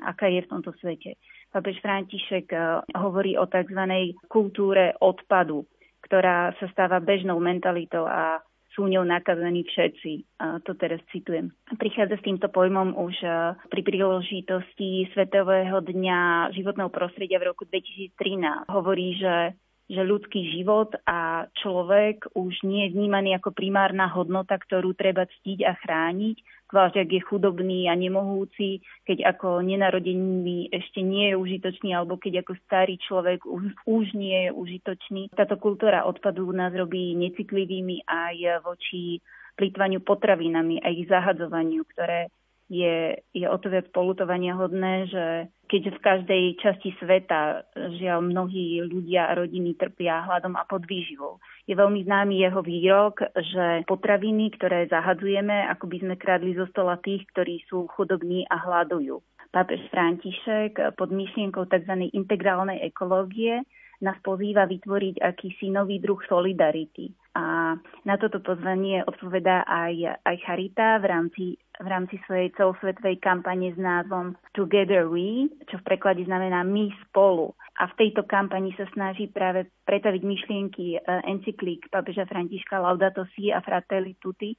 aká 0.08 0.32
je 0.32 0.40
v 0.40 0.50
tomto 0.50 0.72
svete. 0.80 1.20
Papež 1.54 1.78
František 1.78 2.50
eh, 2.50 2.82
hovorí 2.98 3.38
o 3.38 3.46
tzv. 3.46 3.78
kultúre 4.26 4.98
odpadu, 4.98 5.62
ktorá 6.02 6.50
sa 6.58 6.66
stáva 6.74 6.98
bežnou 6.98 7.38
mentalitou 7.38 8.10
a 8.10 8.42
sú 8.74 8.90
ňou 8.90 9.06
nakazení 9.06 9.62
všetci. 9.62 10.42
A 10.42 10.58
to 10.66 10.74
teraz 10.74 10.98
citujem. 11.14 11.54
Prichádza 11.78 12.18
s 12.18 12.26
týmto 12.26 12.50
pojmom 12.50 12.98
už 12.98 13.14
eh, 13.22 13.54
pri 13.70 13.82
príležitosti 13.86 15.06
Svetového 15.14 15.78
dňa 15.78 16.50
životného 16.58 16.90
prostredia 16.90 17.38
v 17.38 17.54
roku 17.54 17.62
2013. 17.70 18.18
Hovorí, 18.66 19.14
že 19.14 19.54
že 19.84 20.00
ľudský 20.00 20.56
život 20.56 20.96
a 21.04 21.44
človek 21.60 22.32
už 22.32 22.64
nie 22.64 22.88
je 22.88 22.96
vnímaný 22.96 23.36
ako 23.36 23.52
primárna 23.52 24.08
hodnota, 24.08 24.56
ktorú 24.56 24.96
treba 24.96 25.28
ctiť 25.28 25.60
a 25.60 25.76
chrániť, 25.76 26.36
zvlášť 26.74 27.06
ak 27.06 27.10
je 27.14 27.22
chudobný 27.22 27.86
a 27.86 27.94
nemohúci, 27.94 28.82
keď 29.06 29.38
ako 29.38 29.62
nenarodený 29.62 30.74
ešte 30.74 31.06
nie 31.06 31.30
je 31.30 31.38
užitočný, 31.38 31.94
alebo 31.94 32.18
keď 32.18 32.42
ako 32.42 32.58
starý 32.66 32.98
človek 32.98 33.46
už, 33.46 33.78
už 33.86 34.18
nie 34.18 34.50
je 34.50 34.50
užitočný. 34.50 35.30
Táto 35.38 35.54
kultúra 35.62 36.02
odpadu 36.02 36.50
nás 36.50 36.74
robí 36.74 37.14
necitlivými 37.14 38.02
aj 38.10 38.66
voči 38.66 39.22
plýtvaniu 39.54 40.02
potravinami 40.02 40.82
a 40.82 40.90
ich 40.90 41.06
zahadzovaniu, 41.06 41.86
ktoré 41.94 42.26
je, 42.66 43.22
je 43.30 43.46
o 43.46 43.56
to 43.62 43.70
viac 43.70 43.92
polutovania 43.94 44.56
hodné, 44.56 45.06
že 45.06 45.24
keďže 45.68 45.90
v 45.94 46.04
každej 46.04 46.42
časti 46.58 46.90
sveta 46.98 47.70
žiaľ 48.02 48.24
mnohí 48.24 48.82
ľudia 48.82 49.30
a 49.30 49.36
rodiny 49.36 49.76
trpia 49.76 50.24
hladom 50.24 50.56
a 50.56 50.64
podvýživou. 50.66 51.38
Je 51.64 51.72
veľmi 51.72 52.04
známy 52.04 52.44
jeho 52.44 52.60
výrok, 52.60 53.24
že 53.32 53.88
potraviny, 53.88 54.52
ktoré 54.60 54.84
zahadzujeme, 54.92 55.64
ako 55.72 55.88
by 55.88 55.96
sme 56.04 56.14
kradli 56.20 56.52
zo 56.52 56.68
stola 56.68 57.00
tých, 57.00 57.24
ktorí 57.32 57.64
sú 57.64 57.88
chudobní 57.88 58.44
a 58.52 58.60
hľadujú. 58.60 59.16
Pápež 59.48 59.80
František 59.88 60.98
pod 60.98 61.08
myšlienkou 61.08 61.64
tzv. 61.64 62.10
integrálnej 62.12 62.84
ekológie 62.84 63.64
nás 64.04 64.18
pozýva 64.20 64.68
vytvoriť 64.68 65.24
akýsi 65.24 65.72
nový 65.72 66.02
druh 66.04 66.20
solidarity. 66.28 67.08
A 67.34 67.74
na 68.06 68.14
toto 68.14 68.38
pozvanie 68.38 69.02
odpovedá 69.02 69.66
aj, 69.66 70.22
aj 70.22 70.36
Charita 70.46 71.02
v 71.02 71.06
rámci, 71.10 71.44
v 71.82 71.88
rámci 71.90 72.22
svojej 72.30 72.54
celosvetovej 72.54 73.18
kampane 73.18 73.74
s 73.74 73.78
názvom 73.78 74.38
Together 74.54 75.10
We, 75.10 75.50
čo 75.66 75.82
v 75.82 75.86
preklade 75.86 76.22
znamená 76.22 76.62
my 76.62 76.94
spolu. 77.02 77.58
A 77.82 77.90
v 77.90 77.98
tejto 77.98 78.22
kampani 78.30 78.70
sa 78.78 78.86
snaží 78.94 79.26
práve 79.26 79.66
pretaviť 79.82 80.22
myšlienky 80.22 80.86
e, 80.94 80.98
encyklík 81.26 81.90
papeža 81.90 82.22
Františka 82.30 82.78
Laudato 82.78 83.26
Si 83.34 83.50
a 83.50 83.58
Fratelli 83.58 84.14
Tutti 84.22 84.54
e, 84.54 84.58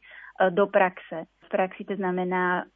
do 0.52 0.68
praxe. 0.68 1.32
V 1.46 1.48
praxi 1.48 1.88
to 1.88 1.96
znamená, 1.96 2.68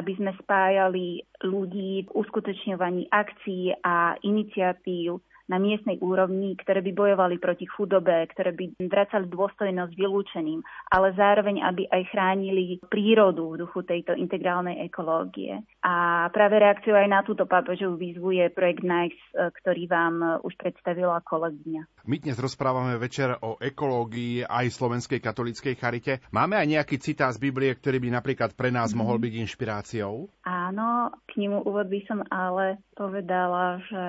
aby 0.00 0.12
sme 0.16 0.32
spájali 0.40 1.20
ľudí 1.44 2.08
v 2.08 2.10
uskutočňovaní 2.16 3.12
akcií 3.12 3.76
a 3.84 4.16
iniciatív 4.24 5.20
na 5.50 5.58
miestnej 5.58 5.98
úrovni, 5.98 6.54
ktoré 6.54 6.78
by 6.78 6.92
bojovali 6.94 7.42
proti 7.42 7.66
chudobe, 7.66 8.30
ktoré 8.30 8.54
by 8.54 8.86
vracali 8.86 9.26
dôstojnosť 9.26 9.92
vylúčeným, 9.98 10.62
ale 10.94 11.10
zároveň, 11.18 11.66
aby 11.66 11.90
aj 11.90 12.02
chránili 12.14 12.78
prírodu 12.86 13.58
v 13.58 13.66
duchu 13.66 13.82
tejto 13.82 14.14
integrálnej 14.14 14.86
ekológie. 14.86 15.58
A 15.82 16.26
práve 16.30 16.62
reakciou 16.62 16.94
aj 16.94 17.08
na 17.10 17.20
túto 17.26 17.50
pápežovú 17.50 17.98
výzvu 17.98 18.38
je 18.38 18.46
projekt 18.54 18.86
NICE, 18.86 19.22
ktorý 19.34 19.90
vám 19.90 20.14
už 20.46 20.54
predstavila 20.54 21.18
kolegyňa. 21.26 21.99
My 22.08 22.16
dnes 22.16 22.40
rozprávame 22.40 22.96
večer 22.96 23.36
o 23.44 23.60
ekológii 23.60 24.48
aj 24.48 24.72
slovenskej 24.72 25.20
katolíckej 25.20 25.74
charite. 25.76 26.24
Máme 26.32 26.56
aj 26.56 26.66
nejaký 26.72 26.96
citát 26.96 27.28
z 27.36 27.44
Biblie, 27.44 27.76
ktorý 27.76 28.00
by 28.00 28.08
napríklad 28.16 28.56
pre 28.56 28.72
nás 28.72 28.90
mm-hmm. 28.90 29.00
mohol 29.04 29.20
byť 29.20 29.32
inšpiráciou? 29.44 30.32
Áno, 30.48 31.12
k 31.28 31.30
nemu 31.36 31.60
úvod 31.60 31.92
by 31.92 32.00
som 32.08 32.24
ale 32.32 32.80
povedala, 32.96 33.84
že 33.84 34.04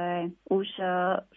už 0.47 0.67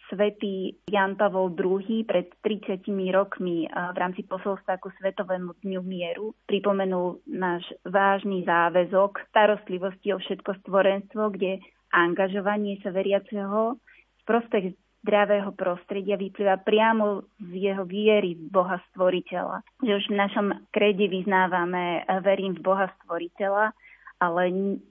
svätý 0.07 0.79
Jan 0.87 1.19
Pavol 1.19 1.51
II 1.59 2.07
pred 2.07 2.31
30 2.47 2.87
rokmi 3.11 3.67
v 3.67 3.97
rámci 3.99 4.23
posolstva 4.23 4.79
ku 4.79 4.95
Svetovému 4.95 5.59
dňu 5.59 5.83
mieru 5.83 6.39
pripomenul 6.47 7.19
náš 7.27 7.67
vážny 7.83 8.47
záväzok 8.47 9.27
starostlivosti 9.35 10.15
o 10.15 10.23
všetko 10.23 10.63
stvorenstvo, 10.63 11.35
kde 11.35 11.59
angažovanie 11.91 12.79
sa 12.83 12.95
veriaceho 12.95 13.79
prospech 14.25 14.73
zdravého 15.05 15.53
prostredia 15.53 16.17
vyplýva 16.17 16.65
priamo 16.65 17.29
z 17.37 17.53
jeho 17.71 17.85
viery 17.85 18.41
v 18.41 18.49
Boha 18.49 18.81
Stvoriteľa. 18.91 19.61
Že 19.85 19.93
už 20.01 20.05
v 20.09 20.17
našom 20.17 20.47
krede 20.73 21.07
vyznávame 21.13 22.09
verím 22.25 22.57
v 22.57 22.65
Boha 22.65 22.89
Stvoriteľa, 23.05 23.77
ale 24.25 24.43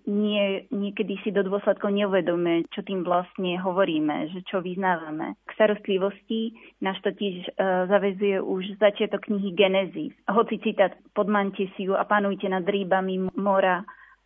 nie, 0.05 0.67
niekedy 0.69 1.17
si 1.25 1.33
do 1.33 1.41
dôsledkov 1.41 1.89
neuvedome, 1.89 2.69
čo 2.69 2.85
tým 2.85 3.01
vlastne 3.01 3.57
hovoríme, 3.57 4.29
že 4.29 4.45
čo 4.45 4.61
vyznávame. 4.61 5.33
K 5.47 5.51
starostlivosti 5.57 6.53
náš 6.83 7.01
totiž 7.01 7.35
e, 7.41 7.49
zavezuje 7.89 8.37
už 8.37 8.77
začiatok 8.77 9.25
knihy 9.31 9.57
Genesis. 9.57 10.13
Hoci 10.29 10.61
citát 10.61 10.93
podmante 11.17 11.65
si 11.73 11.89
ju 11.89 11.97
a 11.97 12.05
panujte 12.05 12.45
nad 12.45 12.67
rýbami 12.67 13.33
mora, 13.33 13.81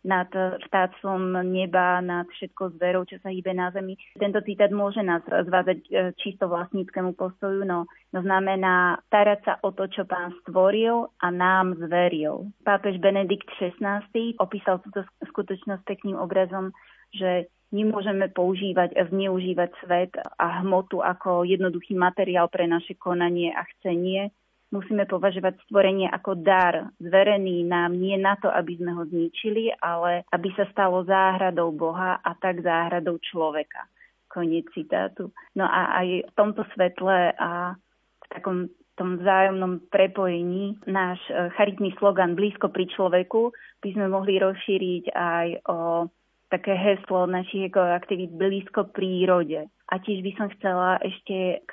nad 0.06 0.30
vtáctvom 0.70 1.42
neba, 1.42 1.98
nad 1.98 2.26
všetko 2.30 2.78
zverou, 2.78 3.02
čo 3.02 3.18
sa 3.18 3.34
hýbe 3.34 3.50
na 3.50 3.74
zemi. 3.74 3.98
Tento 4.14 4.38
citát 4.46 4.70
môže 4.70 5.02
nás 5.02 5.22
zvázať 5.26 5.78
e, 5.86 5.90
čisto 6.22 6.46
vlastníckému 6.46 7.18
postoju, 7.18 7.66
no, 7.66 7.90
no 8.14 8.18
znamená 8.22 9.02
starať 9.10 9.40
sa 9.42 9.54
o 9.66 9.74
to, 9.74 9.90
čo 9.90 10.06
pán 10.06 10.38
stvoril 10.46 11.10
a 11.18 11.26
nám 11.34 11.74
zveril. 11.82 12.54
Pápež 12.62 13.02
Benedikt 13.02 13.50
XVI 13.58 14.06
opísal 14.38 14.78
túto 14.86 15.02
skutočnosť 15.26 15.82
pekným 15.82 16.18
obrazom, 16.18 16.70
že 17.10 17.50
nemôžeme 17.74 18.32
používať 18.32 18.96
a 18.96 19.02
zneužívať 19.12 19.70
svet 19.84 20.12
a 20.40 20.64
hmotu 20.64 21.04
ako 21.04 21.44
jednoduchý 21.44 21.98
materiál 21.98 22.48
pre 22.48 22.64
naše 22.64 22.96
konanie 22.96 23.52
a 23.52 23.66
chcenie, 23.76 24.32
musíme 24.68 25.08
považovať 25.08 25.58
stvorenie 25.66 26.08
ako 26.12 26.38
dar, 26.40 26.92
zverený 27.00 27.64
nám 27.64 27.96
nie 27.96 28.16
na 28.20 28.36
to, 28.36 28.52
aby 28.52 28.76
sme 28.76 28.92
ho 28.96 29.04
zničili, 29.08 29.72
ale 29.80 30.28
aby 30.32 30.48
sa 30.56 30.68
stalo 30.72 31.04
záhradou 31.04 31.72
Boha 31.72 32.20
a 32.20 32.30
tak 32.36 32.60
záhradou 32.60 33.16
človeka. 33.20 33.88
Koniec 34.28 34.68
citátu. 34.76 35.32
No 35.56 35.64
a 35.64 36.04
aj 36.04 36.08
v 36.28 36.32
tomto 36.36 36.62
svetle 36.76 37.32
a 37.32 37.72
v 38.20 38.26
takom 38.28 38.68
tom 38.98 39.22
vzájomnom 39.22 39.86
prepojení 39.94 40.82
náš 40.90 41.22
e, 41.30 41.54
charitný 41.54 41.94
slogan 42.02 42.34
blízko 42.34 42.74
pri 42.74 42.90
človeku 42.90 43.54
by 43.78 43.88
sme 43.94 44.10
mohli 44.10 44.42
rozšíriť 44.42 45.14
aj 45.14 45.48
o 45.70 46.10
také 46.50 46.74
heslo 46.74 47.30
našich 47.30 47.70
ekoaktivít 47.70 48.34
blízko 48.34 48.90
prírode. 48.90 49.70
A 49.88 49.96
tiež 50.04 50.20
by 50.20 50.32
som 50.36 50.52
chcela 50.52 51.00
ešte 51.00 51.64
k 51.64 51.72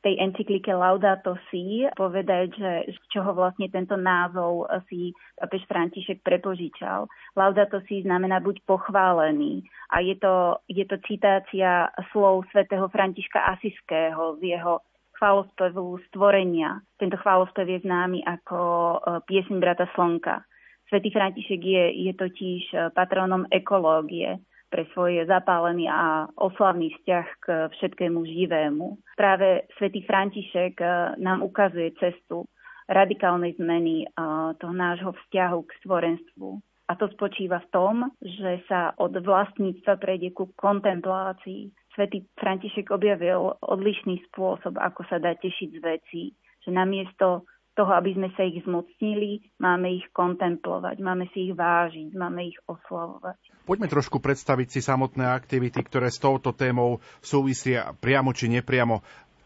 tej 0.00 0.14
encyklike 0.24 0.72
Laudato 0.72 1.36
Si 1.52 1.84
povedať, 1.92 2.56
že 2.56 2.72
z 2.96 2.98
čoho 3.12 3.36
vlastne 3.36 3.68
tento 3.68 3.92
názov 3.92 4.72
si 4.88 5.12
papež 5.36 5.68
František 5.68 6.24
prepožičal. 6.24 7.04
Laudato 7.36 7.84
Si 7.84 8.00
znamená 8.00 8.40
buď 8.40 8.64
pochválený. 8.64 9.68
A 9.92 10.00
je 10.00 10.16
to, 10.16 10.64
je 10.64 10.84
to 10.88 10.96
citácia 11.04 11.92
slov 12.08 12.48
svätého 12.48 12.88
Františka 12.88 13.44
Asiského 13.44 14.40
z 14.40 14.56
jeho 14.56 14.80
chválospevu 15.20 16.00
stvorenia. 16.08 16.80
Tento 16.96 17.20
chválospev 17.20 17.68
je 17.68 17.84
známy 17.84 18.24
ako 18.24 18.58
e, 18.58 18.98
pieseň 19.28 19.56
brata 19.60 19.84
Slnka. 19.92 20.40
Svetý 20.88 21.12
František 21.12 21.60
je, 21.60 21.84
je 22.08 22.12
totiž 22.16 22.62
e, 22.72 22.76
patrónom 22.96 23.44
ekológie 23.52 24.40
pre 24.72 24.88
svoj 24.96 25.28
zapálený 25.28 25.92
a 25.92 26.24
oslavný 26.40 26.96
vzťah 26.96 27.26
k 27.44 27.46
všetkému 27.76 28.24
živému. 28.24 28.96
Práve 29.20 29.68
svätý 29.76 30.00
František 30.08 30.80
eh, 30.80 31.12
nám 31.20 31.44
ukazuje 31.44 31.92
cestu 32.00 32.48
radikálnej 32.88 33.52
zmeny 33.60 34.08
eh, 34.08 34.10
toho 34.56 34.72
nášho 34.72 35.12
vzťahu 35.12 35.60
k 35.68 35.76
stvorenstvu. 35.84 36.48
A 36.90 36.98
to 36.98 37.08
spočíva 37.14 37.62
v 37.62 37.70
tom, 37.72 37.94
že 38.20 38.64
sa 38.66 38.92
od 38.98 39.14
vlastníctva 39.16 39.96
prejde 39.96 40.34
ku 40.34 40.50
kontemplácii. 40.56 41.72
Svetý 41.94 42.24
František 42.40 42.90
objavil 42.90 43.54
odlišný 43.60 44.20
spôsob, 44.28 44.80
ako 44.80 45.06
sa 45.06 45.16
dá 45.22 45.36
tešiť 45.36 45.68
z 45.72 45.80
vecí. 45.80 46.22
Že 46.66 46.70
namiesto 46.74 47.48
toho, 47.72 47.92
aby 47.96 48.12
sme 48.12 48.28
sa 48.36 48.44
ich 48.44 48.60
zmocnili, 48.64 49.40
máme 49.56 49.88
ich 49.96 50.06
kontemplovať, 50.12 50.96
máme 51.00 51.28
si 51.32 51.48
ich 51.48 51.54
vážiť, 51.56 52.12
máme 52.12 52.52
ich 52.52 52.58
oslavovať. 52.68 53.40
Poďme 53.62 53.86
trošku 53.86 54.18
predstaviť 54.18 54.68
si 54.68 54.80
samotné 54.82 55.30
aktivity, 55.30 55.78
ktoré 55.82 56.10
s 56.10 56.18
touto 56.18 56.50
témou 56.50 56.98
súvisia 57.22 57.94
priamo 57.98 58.34
či 58.34 58.50
nepriamo. 58.50 59.02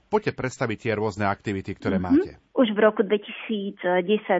Poďte 0.06 0.38
predstaviť 0.38 0.78
tie 0.86 0.92
rôzne 0.94 1.26
aktivity, 1.26 1.74
ktoré 1.74 1.98
mm-hmm. 1.98 2.14
máte. 2.14 2.38
Už 2.56 2.72
v 2.72 2.78
roku 2.78 3.04
2010 3.04 3.76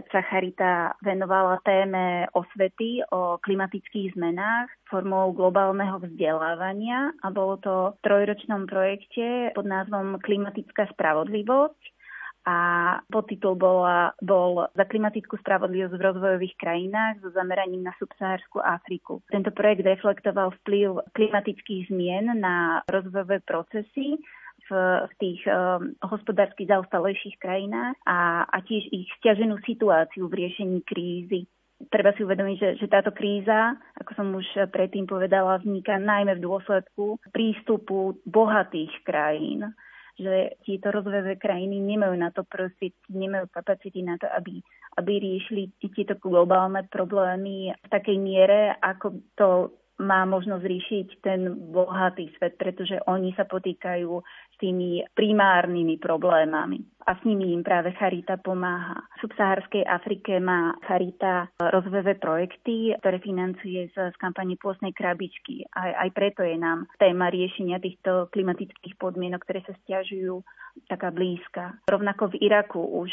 sa 0.09 0.21
Charita 0.25 0.97
venovala 1.05 1.61
téme 1.67 2.31
osvety 2.33 3.05
o 3.13 3.37
klimatických 3.43 4.15
zmenách 4.17 4.73
formou 4.89 5.35
globálneho 5.35 6.01
vzdelávania 6.01 7.13
a 7.21 7.29
bolo 7.35 7.59
to 7.61 7.75
v 7.99 8.03
trojročnom 8.07 8.65
projekte 8.71 9.53
pod 9.53 9.67
názvom 9.69 10.23
Klimatická 10.23 10.89
spravodlivosť 10.97 11.96
a 12.47 12.59
podtitul 13.11 13.59
bola, 13.59 14.15
bol 14.23 14.71
za 14.79 14.87
klimatickú 14.87 15.35
spravodlivosť 15.43 15.99
v 15.99 16.07
rozvojových 16.07 16.55
krajinách 16.55 17.19
so 17.19 17.35
zameraním 17.35 17.83
na 17.83 17.93
subsahárskú 17.99 18.63
Afriku. 18.63 19.19
Tento 19.35 19.51
projekt 19.51 19.83
reflektoval 19.83 20.55
vplyv 20.63 21.11
klimatických 21.11 21.91
zmien 21.91 22.39
na 22.39 22.87
rozvojové 22.87 23.43
procesy 23.43 24.23
v, 24.71 24.71
v 25.11 25.13
tých 25.19 25.41
um, 25.51 25.91
hospodársky 26.07 26.71
zaostalejších 26.71 27.37
krajinách 27.43 27.99
a, 28.07 28.47
a 28.47 28.57
tiež 28.63 28.95
ich 28.95 29.11
stiaženú 29.19 29.59
situáciu 29.67 30.31
v 30.31 30.47
riešení 30.47 30.87
krízy. 30.87 31.51
Treba 31.91 32.15
si 32.17 32.25
uvedomiť, 32.25 32.57
že, 32.57 32.71
že 32.81 32.87
táto 32.89 33.13
kríza, 33.13 33.77
ako 34.01 34.11
som 34.17 34.27
už 34.33 34.71
predtým 34.73 35.05
povedala, 35.05 35.61
vzniká 35.61 36.01
najmä 36.01 36.39
v 36.39 36.45
dôsledku 36.47 37.21
prístupu 37.35 38.17
bohatých 38.25 39.03
krajín 39.05 39.77
že 40.17 40.57
tieto 40.65 40.89
rozvojové 40.89 41.37
krajiny 41.37 41.77
nemajú 41.77 42.17
na 42.17 42.33
to 42.33 42.43
prostriedky, 42.49 43.13
nemajú 43.13 43.53
kapacity 43.53 44.01
na 44.01 44.17
to, 44.17 44.25
aby, 44.33 44.65
aby 44.97 45.13
riešili 45.21 45.77
tieto 45.93 46.17
globálne 46.17 46.89
problémy 46.89 47.77
v 47.77 47.89
takej 47.93 48.17
miere, 48.17 48.75
ako 48.81 49.07
to 49.37 49.49
má 50.01 50.29
možnosť 50.29 50.65
riešiť 50.65 51.07
ten 51.25 51.73
bohatý 51.73 52.29
svet, 52.37 52.61
pretože 52.61 53.01
oni 53.09 53.33
sa 53.33 53.49
potýkajú 53.49 54.11
s 54.53 54.57
tými 54.61 55.05
primárnymi 55.17 55.97
problémami 56.01 56.81
a 57.07 57.15
s 57.15 57.21
nimi 57.23 57.55
im 57.55 57.63
práve 57.63 57.95
Charita 57.95 58.37
pomáha. 58.41 58.99
V 59.17 59.29
subsahárskej 59.29 59.87
Afrike 59.87 60.43
má 60.43 60.75
Charita 60.85 61.47
rozvojové 61.61 62.19
projekty, 62.19 62.93
ktoré 62.99 63.23
financuje 63.23 63.89
z, 63.95 64.11
z 64.11 64.17
kampane 64.19 64.59
pôsnej 64.59 64.91
krabičky. 64.91 65.65
Aj, 65.71 66.09
aj 66.09 66.11
preto 66.13 66.43
je 66.43 66.59
nám 66.59 66.91
téma 66.99 67.31
riešenia 67.31 67.79
týchto 67.79 68.27
klimatických 68.35 68.99
podmienok, 68.99 69.45
ktoré 69.47 69.63
sa 69.65 69.75
stiažujú, 69.87 70.43
taká 70.91 71.09
blízka. 71.15 71.79
Rovnako 71.89 72.37
v 72.37 72.45
Iraku 72.45 72.81
už 72.81 73.13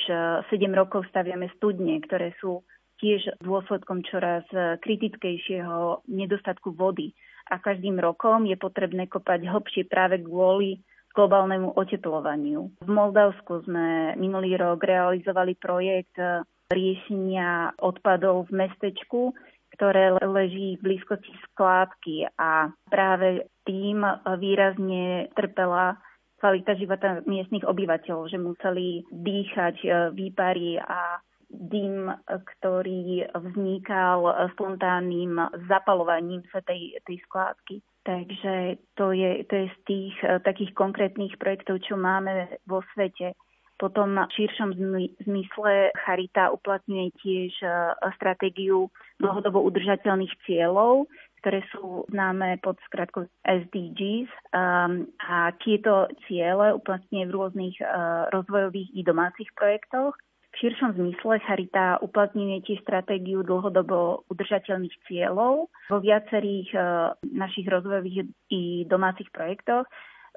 7 0.50 0.52
eh, 0.52 0.74
rokov 0.76 1.08
staviame 1.14 1.48
studne, 1.56 2.02
ktoré 2.04 2.36
sú 2.42 2.66
tiež 3.02 3.42
dôsledkom 3.42 4.04
čoraz 4.06 4.44
kritickejšieho 4.54 6.06
nedostatku 6.10 6.76
vody. 6.76 7.14
A 7.52 7.60
každým 7.60 8.00
rokom 8.00 8.48
je 8.48 8.56
potrebné 8.56 9.12
kopať 9.12 9.46
hlbšie 9.50 9.84
práve 9.92 10.22
kvôli 10.24 10.80
globálnemu 11.14 11.78
oteplovaniu. 11.78 12.74
V 12.82 12.90
Moldavsku 12.90 13.68
sme 13.70 14.18
minulý 14.18 14.58
rok 14.58 14.82
realizovali 14.82 15.54
projekt 15.54 16.18
riešenia 16.74 17.78
odpadov 17.78 18.50
v 18.50 18.66
mestečku, 18.66 19.36
ktoré 19.78 20.18
leží 20.22 20.78
v 20.78 20.86
blízkosti 20.86 21.34
skládky 21.52 22.30
a 22.34 22.74
práve 22.90 23.46
tým 23.66 24.02
výrazne 24.42 25.30
trpela 25.38 26.02
kvalita 26.42 26.74
života 26.76 27.22
miestnych 27.30 27.64
obyvateľov, 27.64 28.30
že 28.34 28.42
museli 28.42 29.06
dýchať 29.14 29.76
výpary 30.18 30.82
a 30.82 31.22
dym, 31.54 32.10
ktorý 32.26 33.30
vznikal 33.32 34.50
spontánnym 34.58 35.38
zapalovaním 35.70 36.42
sa 36.50 36.60
tej, 36.66 36.98
tej 37.06 37.22
skládky. 37.30 37.80
Takže 38.04 38.84
to 39.00 39.16
je, 39.16 39.48
to 39.48 39.54
je 39.64 39.68
z 39.72 39.78
tých 39.88 40.16
uh, 40.28 40.42
takých 40.44 40.76
konkrétnych 40.76 41.40
projektov, 41.40 41.80
čo 41.88 41.96
máme 41.96 42.52
vo 42.68 42.84
svete. 42.92 43.32
Potom 43.80 44.16
v 44.16 44.34
širšom 44.38 44.80
zmysle 45.26 45.92
Charita 46.06 46.54
uplatňuje 46.54 47.08
tiež 47.20 47.52
stratégiu 48.16 48.88
dlhodobo 49.18 49.60
udržateľných 49.66 50.32
cieľov, 50.46 51.10
ktoré 51.42 51.66
sú 51.74 52.08
známe 52.08 52.64
pod 52.64 52.80
skratkou 52.88 53.28
SDGs 53.44 54.32
um, 54.56 55.04
a 55.20 55.52
tieto 55.60 56.08
ciele 56.30 56.72
uplatňuje 56.80 57.24
v 57.28 57.36
rôznych 57.36 57.76
rozvojových 58.32 58.90
i 58.96 59.02
domácich 59.04 59.50
projektoch. 59.58 60.16
V 60.54 60.70
širšom 60.70 60.94
zmysle 60.94 61.42
Charita 61.50 61.98
uplatňuje 62.06 62.62
tiež 62.62 62.86
stratégiu 62.86 63.42
dlhodobo 63.42 64.30
udržateľných 64.30 64.96
cieľov 65.10 65.74
vo 65.90 65.98
viacerých 65.98 66.70
uh, 66.78 67.18
našich 67.26 67.66
rozvojových 67.66 68.30
i 68.54 68.86
domácich 68.86 69.34
projektoch 69.34 69.90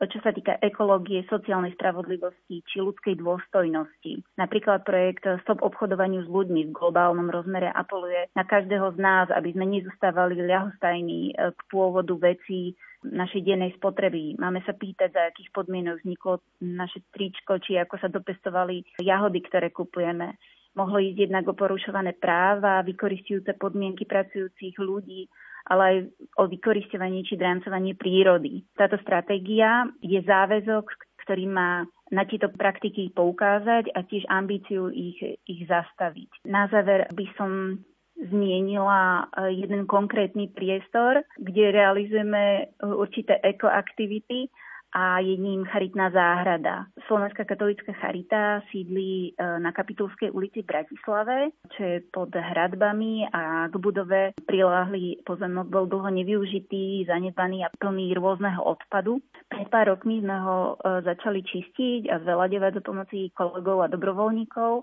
čo 0.04 0.20
sa 0.20 0.28
týka 0.28 0.60
ekológie, 0.60 1.24
sociálnej 1.32 1.72
spravodlivosti 1.72 2.60
či 2.68 2.76
ľudskej 2.84 3.16
dôstojnosti. 3.16 4.36
Napríklad 4.36 4.84
projekt 4.84 5.24
Stop 5.40 5.64
obchodovaniu 5.64 6.20
s 6.20 6.28
ľuďmi 6.28 6.68
v 6.68 6.76
globálnom 6.76 7.32
rozmere 7.32 7.72
apeluje 7.72 8.28
na 8.36 8.44
každého 8.44 8.92
z 8.92 8.98
nás, 9.00 9.26
aby 9.32 9.56
sme 9.56 9.64
nezostávali 9.64 10.36
ľahostajní 10.44 11.32
eh, 11.32 11.54
k 11.56 11.60
pôvodu 11.72 12.12
vecí 12.20 12.76
našej 13.06 13.40
dennej 13.40 13.72
spotreby. 13.78 14.36
Máme 14.36 14.60
sa 14.68 14.76
pýtať, 14.76 15.14
za 15.14 15.22
akých 15.32 15.48
podmienok 15.54 16.02
vzniklo 16.02 16.42
naše 16.60 17.00
tričko, 17.14 17.56
či 17.62 17.78
ako 17.80 17.96
sa 17.96 18.12
dopestovali 18.12 18.82
jahody, 19.00 19.40
ktoré 19.46 19.70
kupujeme. 19.70 20.36
Mohlo 20.76 21.00
ísť 21.00 21.24
jednak 21.24 21.48
o 21.48 21.56
porušované 21.56 22.12
práva, 22.20 22.84
vykoristujúce 22.84 23.56
podmienky 23.56 24.04
pracujúcich 24.04 24.76
ľudí, 24.76 25.24
ale 25.66 25.82
aj 25.82 25.96
o 26.38 26.42
vykoristovaní 26.46 27.26
či 27.26 27.34
drancovanie 27.34 27.98
prírody. 27.98 28.62
Táto 28.78 28.96
stratégia 29.02 29.86
je 29.98 30.22
záväzok, 30.22 30.86
ktorý 31.26 31.44
má 31.50 31.82
na 32.14 32.22
tieto 32.22 32.46
praktiky 32.54 33.10
poukázať 33.10 33.90
a 33.90 34.06
tiež 34.06 34.30
ambíciu 34.30 34.94
ich, 34.94 35.18
ich 35.42 35.62
zastaviť. 35.66 36.46
Na 36.46 36.70
záver 36.70 37.10
by 37.10 37.26
som 37.34 37.82
zmienila 38.16 39.26
eh, 39.26 39.60
jeden 39.66 39.84
konkrétny 39.84 40.48
priestor, 40.54 41.26
kde 41.36 41.74
realizujeme 41.74 42.42
eh, 42.42 42.66
určité 42.80 43.42
ekoaktivity 43.42 44.48
a 44.96 45.20
je 45.20 45.36
ním 45.36 45.68
Charitná 45.68 46.08
záhrada. 46.10 46.88
Slovenská 47.04 47.44
katolická 47.44 47.92
charita 47.92 48.64
sídli 48.72 49.36
e, 49.36 49.60
na 49.60 49.68
Kapitulskej 49.68 50.32
ulici 50.32 50.64
v 50.64 50.72
Bratislave, 50.72 51.52
čo 51.76 51.80
je 51.84 51.96
pod 52.08 52.32
hradbami 52.32 53.28
a 53.28 53.68
k 53.68 53.76
budove 53.76 54.32
priláhli 54.48 55.20
pozemok 55.28 55.68
bol 55.68 55.84
dlho 55.84 56.08
nevyužitý, 56.08 57.04
zanedbaný 57.04 57.68
a 57.68 57.72
plný 57.76 58.16
rôzneho 58.16 58.64
odpadu. 58.64 59.20
Pred 59.52 59.68
pár 59.68 59.92
rokmi 59.92 60.24
sme 60.24 60.36
ho 60.40 60.58
e, 60.80 61.04
začali 61.04 61.44
čistiť 61.44 62.08
a 62.08 62.16
zvelaďovať 62.24 62.80
za 62.80 62.82
pomoci 62.82 63.28
kolegov 63.36 63.84
a 63.84 63.92
dobrovoľníkov 63.92 64.80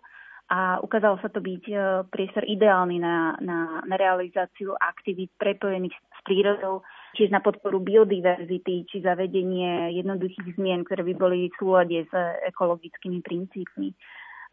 a 0.53 0.77
ukázalo 0.85 1.17
sa 1.25 1.33
to 1.33 1.41
byť 1.41 1.63
e, 1.73 1.75
priestor 2.13 2.45
ideálny 2.45 3.01
na, 3.01 3.33
na, 3.41 3.81
na 3.81 3.95
realizáciu 3.97 4.77
aktivít 4.77 5.33
prepojených 5.41 5.97
s 5.97 6.19
prírodou, 6.21 6.85
čiže 7.13 7.31
na 7.31 7.41
podporu 7.41 7.79
biodiverzity, 7.79 8.89
či 8.89 8.97
zavedenie 9.05 9.93
jednoduchých 9.97 10.57
zmien, 10.57 10.83
ktoré 10.83 11.05
by 11.07 11.13
boli 11.15 11.39
v 11.49 11.57
súlade 11.57 11.97
s 12.09 12.13
ekologickými 12.49 13.21
princípmi. 13.21 13.93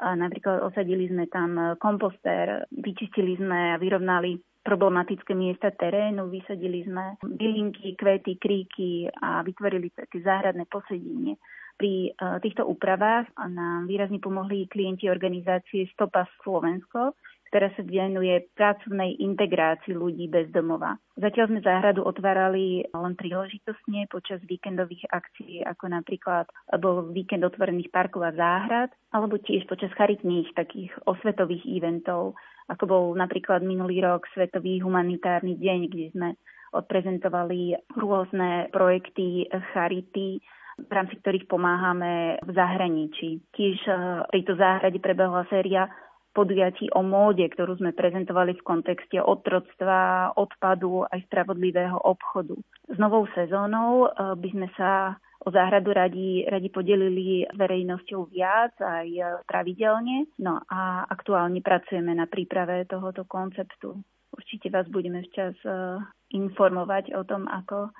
Napríklad 0.00 0.64
osadili 0.64 1.12
sme 1.12 1.28
tam 1.28 1.76
komposter, 1.76 2.64
vyčistili 2.72 3.36
sme 3.36 3.76
a 3.76 3.80
vyrovnali 3.80 4.40
problematické 4.60 5.32
miesta 5.32 5.72
terénu, 5.72 6.28
vysadili 6.28 6.84
sme 6.84 7.16
bylinky, 7.24 7.96
kvety, 7.96 8.36
kríky 8.36 9.08
a 9.08 9.40
vytvorili 9.40 9.88
také 9.92 10.20
záhradné 10.20 10.68
posedenie. 10.68 11.40
Pri 11.80 12.12
e, 12.12 12.28
týchto 12.44 12.68
úpravách 12.68 13.32
nám 13.48 13.88
výrazne 13.88 14.20
pomohli 14.20 14.68
klienti 14.68 15.08
organizácie 15.08 15.88
Stopa 15.96 16.28
Slovensko, 16.44 17.16
ktorá 17.50 17.74
sa 17.74 17.82
venuje 17.82 18.46
pracovnej 18.54 19.18
integrácii 19.18 19.90
ľudí 19.90 20.30
bez 20.30 20.48
domova. 20.54 20.94
Zatiaľ 21.18 21.50
sme 21.50 21.66
záhradu 21.66 22.06
otvárali 22.06 22.86
len 22.86 23.14
príležitostne 23.18 24.06
počas 24.06 24.38
víkendových 24.46 25.10
akcií, 25.10 25.66
ako 25.66 25.90
napríklad 25.90 26.46
bol 26.78 27.10
víkend 27.10 27.42
otvorených 27.42 27.90
parkov 27.90 28.22
a 28.22 28.32
záhrad, 28.32 28.94
alebo 29.10 29.36
tiež 29.42 29.66
počas 29.66 29.90
charitných 29.98 30.54
takých 30.54 30.94
osvetových 31.10 31.66
eventov, 31.66 32.38
ako 32.70 32.84
bol 32.86 33.04
napríklad 33.18 33.66
minulý 33.66 33.98
rok 33.98 34.30
Svetový 34.30 34.78
humanitárny 34.78 35.58
deň, 35.58 35.78
kde 35.90 36.06
sme 36.14 36.28
odprezentovali 36.70 37.74
rôzne 37.98 38.70
projekty 38.70 39.50
charity, 39.74 40.38
v 40.78 40.90
rámci 40.94 41.18
ktorých 41.18 41.50
pomáhame 41.50 42.38
v 42.40 42.50
zahraničí. 42.54 43.42
Tiež 43.52 43.78
v 43.84 44.30
tejto 44.38 44.54
záhrade 44.56 45.02
prebehla 45.02 45.44
séria 45.50 45.90
podujatí 46.32 46.90
o 46.94 47.02
móde, 47.02 47.46
ktorú 47.50 47.78
sme 47.78 47.90
prezentovali 47.90 48.54
v 48.58 48.66
kontexte 48.66 49.18
otroctva, 49.18 50.32
odpadu 50.38 51.06
aj 51.10 51.26
spravodlivého 51.26 51.98
obchodu. 51.98 52.54
S 52.86 52.96
novou 52.98 53.26
sezónou 53.34 54.06
eh, 54.06 54.34
by 54.38 54.48
sme 54.54 54.68
sa 54.78 55.18
o 55.40 55.48
záhradu 55.48 55.96
radi, 55.96 56.44
radi 56.44 56.68
podelili 56.68 57.48
s 57.48 57.54
verejnosťou 57.56 58.28
viac 58.28 58.76
aj 58.78 59.08
eh, 59.08 59.26
pravidelne. 59.48 60.30
No 60.38 60.60
a 60.68 61.08
aktuálne 61.08 61.64
pracujeme 61.64 62.12
na 62.14 62.28
príprave 62.30 62.86
tohoto 62.86 63.24
konceptu. 63.24 63.98
Určite 64.30 64.70
vás 64.70 64.86
budeme 64.86 65.26
včas 65.26 65.58
eh, 65.66 65.98
informovať 66.36 67.16
o 67.18 67.26
tom, 67.26 67.50
ako 67.50 67.90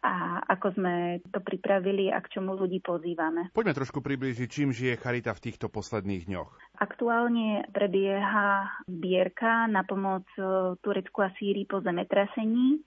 a 0.00 0.40
ako 0.48 0.80
sme 0.80 1.20
to 1.28 1.44
pripravili 1.44 2.08
a 2.08 2.18
k 2.24 2.40
čomu 2.40 2.56
ľudí 2.56 2.80
pozývame. 2.80 3.52
Poďme 3.52 3.76
trošku 3.76 4.00
približiť, 4.00 4.48
čím 4.48 4.72
žije 4.72 4.96
Charita 4.96 5.36
v 5.36 5.44
týchto 5.50 5.68
posledných 5.68 6.24
dňoch. 6.24 6.80
Aktuálne 6.80 7.68
prebieha 7.70 8.80
zbierka 8.88 9.68
na 9.68 9.84
pomoc 9.84 10.24
Turecku 10.80 11.20
a 11.20 11.28
Sýrii 11.36 11.68
po 11.68 11.84
zemetrasení. 11.84 12.80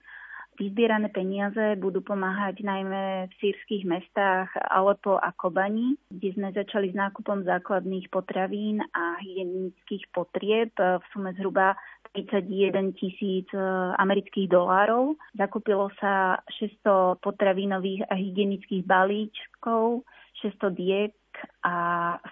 Vyzbierané 0.54 1.10
peniaze 1.10 1.74
budú 1.82 1.98
pomáhať 1.98 2.62
najmä 2.62 3.26
v 3.26 3.32
sírskych 3.42 3.82
mestách 3.90 4.54
Alepo 4.70 5.18
a 5.18 5.34
Kobani, 5.34 5.98
kde 6.14 6.30
sme 6.30 6.48
začali 6.54 6.94
s 6.94 6.96
nákupom 6.96 7.42
základných 7.42 8.06
potravín 8.06 8.78
a 8.94 9.18
hygienických 9.18 10.14
potrieb 10.14 10.70
v 10.78 11.04
sume 11.10 11.34
zhruba 11.34 11.74
31 12.14 12.94
tisíc 12.94 13.50
e, 13.50 13.58
amerických 13.98 14.46
dolárov. 14.46 15.18
Zakúpilo 15.34 15.90
sa 15.98 16.38
600 16.46 17.18
potravinových 17.18 18.06
a 18.06 18.14
hygienických 18.14 18.86
balíčkov, 18.86 20.06
600 20.38 20.70
diek 20.70 21.18
a 21.66 21.74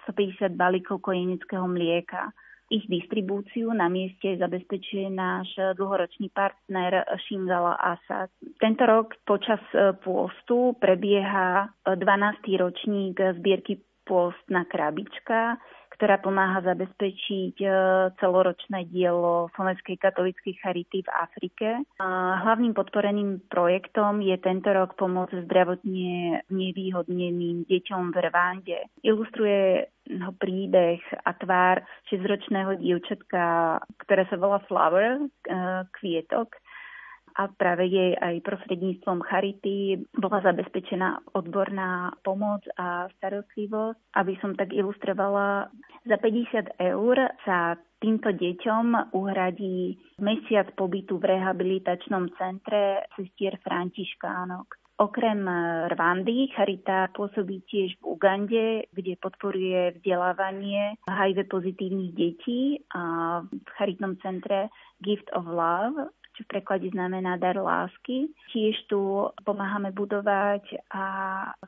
150 0.07 0.55
balíkov 0.55 1.03
kojenického 1.03 1.67
mlieka. 1.67 2.31
Ich 2.73 2.89
distribúciu 2.89 3.69
na 3.69 3.85
mieste 3.85 4.33
zabezpečuje 4.33 5.05
náš 5.13 5.77
dlhoročný 5.77 6.33
partner 6.33 7.05
Shingala 7.29 7.77
Asad. 7.77 8.33
Tento 8.57 8.89
rok 8.89 9.13
počas 9.29 9.61
e, 9.77 9.93
pôstu 10.01 10.73
prebieha 10.81 11.69
12. 11.85 12.01
E, 12.01 12.57
ročník 12.57 13.21
zbierky 13.37 13.77
pôstna 14.09 14.65
krabička, 14.65 15.61
ktorá 15.93 16.17
pomáha 16.17 16.65
zabezpečiť 16.65 17.55
e, 17.61 17.67
celoročné 18.17 18.89
dielo 18.89 19.53
Slovenskej 19.53 20.01
katolíckej 20.01 20.57
charity 20.57 21.05
v 21.05 21.09
Afrike. 21.13 21.67
A 22.01 22.41
hlavným 22.41 22.73
podporeným 22.73 23.45
projektom 23.47 24.25
je 24.25 24.35
tento 24.41 24.73
rok 24.73 24.97
pomoc 24.97 25.29
zdravotne 25.29 26.41
nevýhodneným 26.49 27.69
deťom 27.69 28.03
v 28.09 28.17
Rwande. 28.29 28.79
Ilustruje 29.05 29.87
ho 30.03 30.31
príbeh 30.35 30.99
a 31.23 31.31
tvár 31.37 31.79
6-ročného 32.11 32.75
dievčatka, 32.75 33.77
ktoré 34.03 34.27
sa 34.27 34.35
volá 34.35 34.59
Flower, 34.67 35.21
e, 35.21 35.25
kvietok, 35.95 36.57
a 37.33 37.49
práve 37.49 37.89
jej 37.89 38.13
aj 38.17 38.45
prostredníctvom 38.45 39.25
Charity 39.25 40.05
bola 40.17 40.39
zabezpečená 40.45 41.33
odborná 41.33 42.13
pomoc 42.21 42.61
a 42.77 43.09
starostlivosť. 43.17 43.99
Aby 44.17 44.33
som 44.39 44.53
tak 44.53 44.69
ilustrovala, 44.73 45.69
za 46.05 46.17
50 46.19 46.77
eur 46.77 47.15
sa 47.47 47.79
týmto 48.03 48.35
deťom 48.35 49.15
uhradí 49.15 49.95
mesiac 50.19 50.67
pobytu 50.75 51.17
v 51.17 51.39
rehabilitačnom 51.39 52.35
centre 52.35 53.07
sestier 53.15 53.55
Františkánok. 53.63 54.83
Okrem 55.01 55.41
Rwandy 55.89 56.53
Charita 56.53 57.09
pôsobí 57.17 57.65
tiež 57.65 57.97
v 57.97 58.13
Ugande, 58.13 58.65
kde 58.93 59.17
podporuje 59.17 59.97
vzdelávanie 59.97 61.01
HIV 61.09 61.49
pozitívnych 61.49 62.13
detí 62.13 62.77
a 62.93 63.41
v 63.41 63.69
charitnom 63.73 64.13
centre 64.21 64.69
Gift 65.01 65.33
of 65.33 65.49
Love 65.49 66.13
čo 66.33 66.41
v 66.45 66.51
preklade 66.57 66.89
znamená 66.89 67.37
dar 67.37 67.57
lásky. 67.57 68.29
Tiež 68.49 68.75
tu 68.89 69.29
pomáhame 69.45 69.93
budovať 69.93 70.65
a 70.89 71.05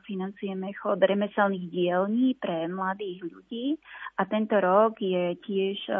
financujeme 0.02 0.74
chod 0.78 0.98
remeselných 0.98 1.70
dielní 1.70 2.34
pre 2.38 2.66
mladých 2.66 3.22
ľudí 3.26 3.78
a 4.18 4.26
tento 4.26 4.58
rok 4.58 4.98
je 4.98 5.38
tiež 5.44 5.78
e, 5.86 5.92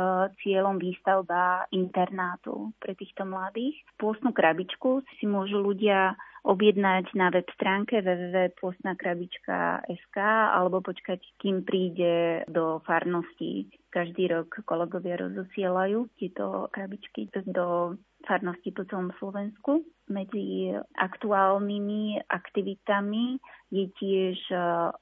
cieľom 0.42 0.82
výstavba 0.82 1.70
internátu 1.70 2.74
pre 2.82 2.98
týchto 2.98 3.22
mladých. 3.28 3.76
Pôstnu 4.00 4.34
krabičku 4.34 5.06
si 5.18 5.30
môžu 5.30 5.62
ľudia 5.62 6.18
objednať 6.46 7.10
na 7.18 7.34
web 7.34 7.50
stránke 7.58 7.98
www.pôstnakrabička.sk 8.00 10.18
alebo 10.54 10.78
počkať, 10.78 11.18
kým 11.42 11.66
príde 11.66 12.46
do 12.46 12.78
farnosti. 12.86 13.66
Každý 13.96 14.28
rok 14.28 14.60
kolegovia 14.68 15.16
rozosielajú 15.16 16.12
tieto 16.20 16.68
krabičky 16.68 17.32
do 17.48 17.96
farnosti 18.28 18.68
po 18.68 18.84
celom 18.84 19.08
Slovensku. 19.16 19.88
Medzi 20.12 20.76
aktuálnymi 21.00 22.28
aktivitami 22.28 23.40
je 23.72 23.88
tiež 23.96 24.36
e, 24.52 24.58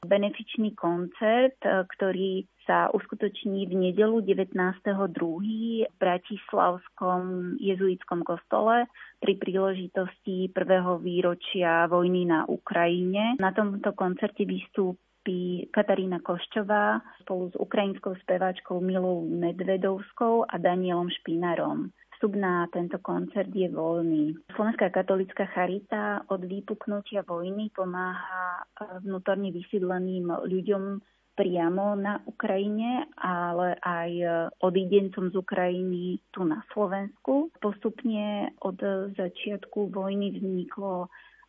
benefičný 0.06 0.78
koncert, 0.78 1.58
e, 1.66 1.82
ktorý 1.90 2.46
sa 2.70 2.86
uskutoční 2.94 3.66
v 3.66 3.90
nedelu 3.90 4.22
19.2. 4.22 4.86
v 5.90 5.96
Bratislavskom 5.98 7.22
jezuitskom 7.58 8.22
kostole 8.22 8.86
pri 9.18 9.34
príležitosti 9.42 10.54
prvého 10.54 11.02
výročia 11.02 11.90
vojny 11.90 12.30
na 12.30 12.46
Ukrajine. 12.46 13.42
Na 13.42 13.50
tomto 13.50 13.90
koncerte 13.98 14.46
vystúpi 14.46 15.02
Katarína 15.72 16.20
Koščová 16.20 17.00
spolu 17.24 17.48
s 17.48 17.56
ukrajinskou 17.56 18.12
speváčkou 18.20 18.76
Milou 18.84 19.24
Medvedovskou 19.24 20.44
a 20.44 20.54
Danielom 20.60 21.08
Špinarom. 21.08 21.88
Vstup 22.14 22.36
na 22.36 22.68
tento 22.70 23.00
koncert 23.00 23.48
je 23.50 23.66
voľný. 23.72 24.36
Slovenská 24.52 24.92
katolická 24.92 25.48
charita 25.50 26.22
od 26.28 26.44
vypuknutia 26.44 27.24
vojny 27.24 27.72
pomáha 27.72 28.62
eh, 28.62 29.00
vnútorne 29.00 29.48
vysídleným 29.48 30.28
ľuďom 30.30 31.00
priamo 31.34 31.98
na 31.98 32.22
Ukrajine, 32.28 33.08
ale 33.18 33.80
aj 33.80 34.10
eh, 34.20 34.30
odídencom 34.60 35.32
z 35.32 35.36
Ukrajiny 35.40 36.20
tu 36.30 36.44
na 36.44 36.60
Slovensku. 36.76 37.48
Postupne 37.58 38.54
od 38.60 38.76
začiatku 39.16 39.88
vojny 39.88 40.36
vzniklo 40.36 41.08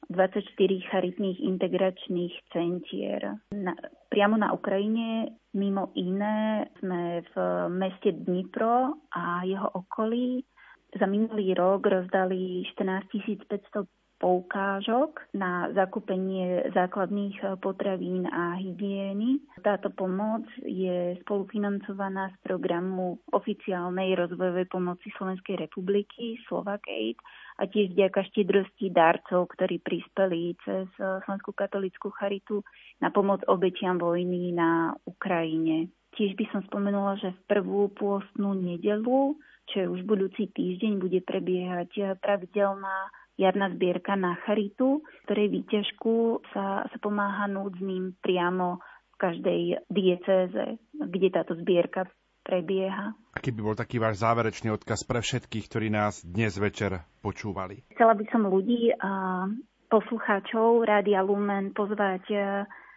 24 0.10 0.90
charitných 0.92 1.40
integračných 1.42 2.34
centier. 2.54 3.40
Na, 3.54 3.74
priamo 4.10 4.38
na 4.38 4.54
Ukrajine 4.54 5.38
mimo 5.56 5.90
iné 5.96 6.68
sme 6.80 7.24
v 7.32 7.36
meste 7.72 8.12
Dnipro 8.12 9.00
a 9.16 9.42
jeho 9.48 9.72
okolí 9.72 10.44
za 10.96 11.08
minulý 11.08 11.52
rok 11.56 11.84
rozdali 11.88 12.64
14 12.76 13.12
500 13.52 13.88
poukážok 14.16 15.28
na 15.36 15.68
zakúpenie 15.76 16.72
základných 16.72 17.60
potravín 17.60 18.24
a 18.32 18.56
hygieny. 18.56 19.44
Táto 19.60 19.92
pomoc 19.92 20.48
je 20.64 21.20
spolufinancovaná 21.28 22.32
z 22.32 22.38
programu 22.48 23.20
oficiálnej 23.36 24.16
rozvojovej 24.16 24.72
pomoci 24.72 25.12
Slovenskej 25.20 25.68
republiky 25.68 26.40
Slovak 26.48 26.88
Aid 26.88 27.20
a 27.56 27.64
tiež 27.66 27.96
vďaka 27.96 28.28
štedrosti 28.32 28.92
darcov, 28.92 29.48
ktorí 29.56 29.80
prispeli 29.80 30.60
cez 30.64 30.92
Slovenskú 31.00 31.56
katolickú 31.56 32.12
charitu 32.12 32.62
na 33.00 33.12
pomoc 33.12 33.44
obetiam 33.48 33.96
vojny 33.96 34.52
na 34.52 34.92
Ukrajine. 35.08 35.88
Tiež 36.16 36.36
by 36.36 36.46
som 36.52 36.62
spomenula, 36.68 37.20
že 37.20 37.32
v 37.32 37.42
prvú 37.48 37.92
pôstnú 37.96 38.56
nedelu 38.56 39.36
čo 39.66 39.82
je 39.82 39.88
už 39.90 40.02
budúci 40.06 40.50
týždeň, 40.54 41.02
bude 41.02 41.20
prebiehať 41.26 42.22
pravidelná 42.22 43.10
jarná 43.36 43.74
zbierka 43.74 44.14
na 44.16 44.38
charitu, 44.46 45.02
ktorej 45.28 45.52
výťažku 45.52 46.46
sa, 46.54 46.86
sa 46.88 46.98
pomáha 47.02 47.50
núdznym 47.50 48.16
priamo 48.22 48.80
v 49.12 49.16
každej 49.20 49.62
diecéze, 49.90 50.78
kde 50.94 51.28
táto 51.34 51.58
zbierka 51.60 52.08
prebieha. 52.46 53.18
Aký 53.34 53.50
by 53.50 53.62
bol 53.66 53.76
taký 53.76 53.98
váš 53.98 54.22
záverečný 54.22 54.70
odkaz 54.70 55.02
pre 55.02 55.26
všetkých, 55.26 55.66
ktorí 55.66 55.88
nás 55.90 56.22
dnes 56.22 56.54
večer 56.62 57.02
počúvali? 57.26 57.82
Chcela 57.98 58.14
by 58.14 58.26
som 58.30 58.46
ľudí 58.46 58.94
a 59.02 59.44
poslucháčov 59.90 60.86
Rádia 60.86 61.26
Lumen 61.26 61.74
pozvať 61.74 62.30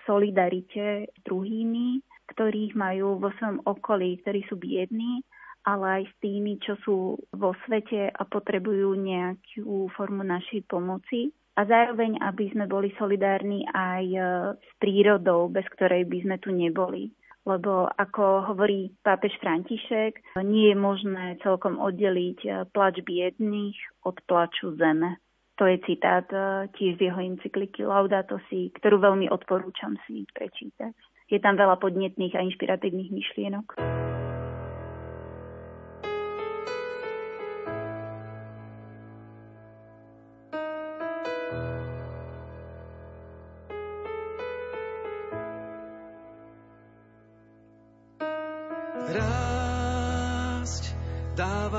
solidarite 0.04 1.08
s 1.08 1.18
druhými, 1.24 2.04
ktorých 2.36 2.76
majú 2.76 3.16
vo 3.16 3.32
svojom 3.40 3.64
okolí, 3.64 4.20
ktorí 4.20 4.44
sú 4.46 4.60
biední 4.60 5.24
ale 5.68 6.00
aj 6.00 6.04
s 6.08 6.14
tými, 6.24 6.56
čo 6.64 6.80
sú 6.80 7.20
vo 7.36 7.52
svete 7.68 8.08
a 8.08 8.22
potrebujú 8.24 8.96
nejakú 8.96 9.92
formu 9.92 10.24
našej 10.24 10.64
pomoci. 10.64 11.28
A 11.58 11.66
zároveň, 11.68 12.16
aby 12.22 12.48
sme 12.54 12.70
boli 12.70 12.94
solidárni 12.96 13.66
aj 13.68 14.04
e, 14.06 14.20
s 14.56 14.70
prírodou, 14.80 15.50
bez 15.52 15.66
ktorej 15.74 16.06
by 16.06 16.18
sme 16.24 16.36
tu 16.38 16.54
neboli. 16.54 17.10
Lebo 17.48 17.88
ako 17.88 18.52
hovorí 18.52 18.92
pápež 19.00 19.32
František, 19.40 20.36
nie 20.44 20.68
je 20.68 20.76
možné 20.76 21.40
celkom 21.40 21.80
oddeliť 21.80 22.38
e, 22.44 22.50
plač 22.68 23.00
biedných 23.00 24.04
od 24.04 24.20
plaču 24.28 24.76
zeme. 24.76 25.16
To 25.56 25.64
je 25.64 25.80
citát 25.88 26.28
e, 26.28 26.68
tiež 26.76 27.00
z 27.00 27.08
jeho 27.08 27.20
encykliky 27.24 27.88
Laudato 27.88 28.36
Si, 28.52 28.68
ktorú 28.76 29.00
veľmi 29.00 29.32
odporúčam 29.32 29.96
si 30.04 30.28
prečítať. 30.28 30.92
Je 31.32 31.40
tam 31.40 31.56
veľa 31.56 31.80
podnetných 31.80 32.36
a 32.36 32.44
inšpiratívnych 32.44 33.16
myšlienok. 33.16 33.80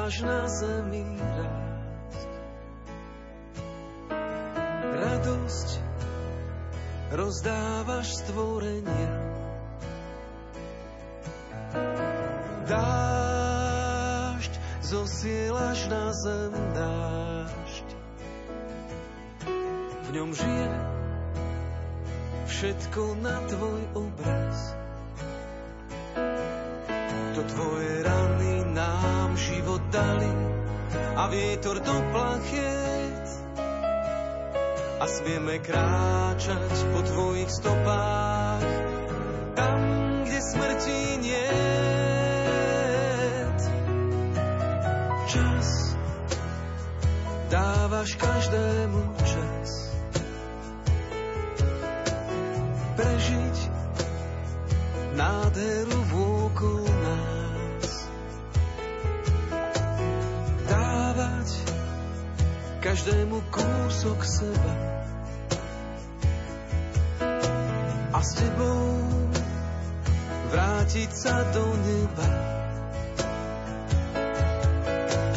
Dávaš 0.09 0.25
na 0.25 0.41
zemi 0.49 1.05
rásť. 1.21 2.29
Radosť 4.97 5.69
rozdávaš 7.13 8.07
stvorenia. 8.17 9.13
Dážď 12.65 14.53
zosielaš 14.81 15.79
na 15.93 16.09
zem 16.25 16.53
dážď. 16.73 17.87
V 19.85 20.09
ňom 20.09 20.33
žije 20.33 20.69
všetko 22.49 23.13
na 23.21 23.37
tvoj 23.45 23.81
obraz. 23.93 24.73
To 27.37 27.41
tvoje 27.45 27.93
rany 28.01 28.73
nám 28.73 28.98
život 29.39 29.81
dali 29.87 30.31
a 31.15 31.23
vietor 31.31 31.79
do 31.79 31.95
plachiet 32.11 33.27
a 34.99 35.05
smieme 35.07 35.63
kráčať 35.63 36.75
po 36.91 36.99
tvojich 37.07 37.47
stopách 37.47 38.67
tam, 39.55 39.77
kde 40.27 40.39
smrti 40.43 41.01
nie. 41.23 41.51
Čas 45.29 45.67
dávaš 47.47 48.09
každému 48.19 49.08
každému 62.89 63.37
kúsok 63.53 64.17
seba. 64.25 64.73
A 68.09 68.17
s 68.17 68.33
tebou 68.33 68.81
vrátiť 70.49 71.09
sa 71.13 71.37
do 71.53 71.69
neba. 71.85 72.29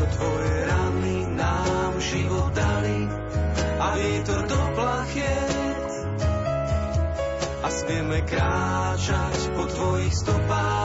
To 0.01 0.05
tvoje 0.17 0.55
rany 0.65 1.17
nám 1.37 1.93
život 2.01 2.57
dali 2.57 3.05
a 3.77 3.87
vietor 4.01 4.49
do 4.49 4.61
plachiet. 4.73 5.93
A 7.61 7.69
smieme 7.69 8.25
kráčať 8.25 9.37
po 9.53 9.69
tvojich 9.69 10.15
stopách 10.17 10.82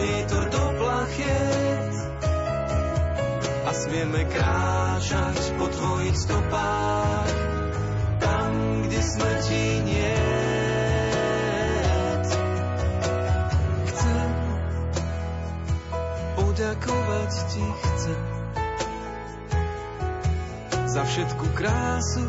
vietor 0.00 0.44
do 0.48 0.64
plachet 0.80 1.92
a 3.68 3.70
smieme 3.76 4.24
kráčať 4.24 5.38
po 5.60 5.66
tvojich 5.68 6.16
stopách 6.16 7.36
tam, 8.18 8.50
kde 8.88 9.00
smrti 9.04 9.64
nie 9.84 10.18
Chcem 13.84 14.30
poďakovať 16.40 17.32
ti 17.52 17.64
chcem 17.68 18.40
za 20.90 21.06
všetku 21.06 21.46
krásu, 21.54 22.26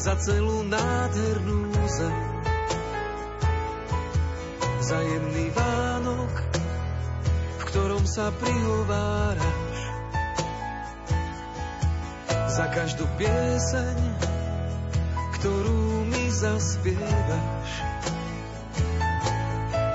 za 0.00 0.16
celú 0.16 0.64
nádhernú 0.64 1.68
zem. 1.92 2.18
Zajemný 4.80 5.51
sa 8.12 8.28
prihováraš, 8.28 9.78
za 12.52 12.68
každú 12.68 13.08
pieseň, 13.16 13.96
ktorú 15.40 16.04
mi 16.12 16.28
zaspievaš. 16.28 17.70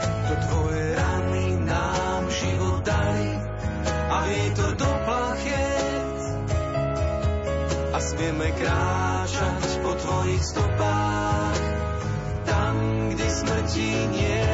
To 0.01 0.33
tvoje 0.33 0.97
rany 0.97 1.61
nám 1.61 2.25
život 2.33 2.81
dali 2.81 3.37
a 3.85 4.17
vietor 4.25 4.73
do 4.73 4.89
plachiet 5.05 6.17
a 7.93 7.97
smieme 8.01 8.49
kráčať 8.57 9.77
po 9.85 9.93
tvojich 9.93 10.41
stopách 10.41 11.61
tam, 12.49 12.73
kde 13.13 13.27
smrti 13.29 13.89
nie 14.09 14.46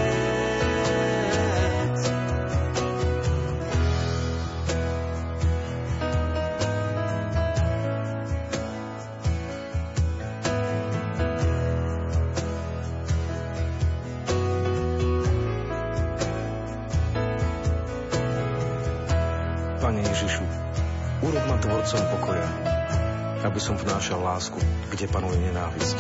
aby 24.04 24.12
vnášal 24.12 24.36
lásku, 24.36 24.60
kde 24.92 25.08
panuje 25.08 25.40
nenávisť. 25.48 25.96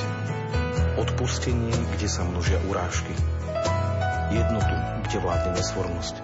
Odpustenie, 0.99 1.71
kde 1.95 2.11
sa 2.11 2.27
množia 2.27 2.59
urážky. 2.67 3.15
Jednotu, 4.27 4.75
kde 5.07 5.17
vládne 5.23 5.55
nesvornosť. 5.55 6.15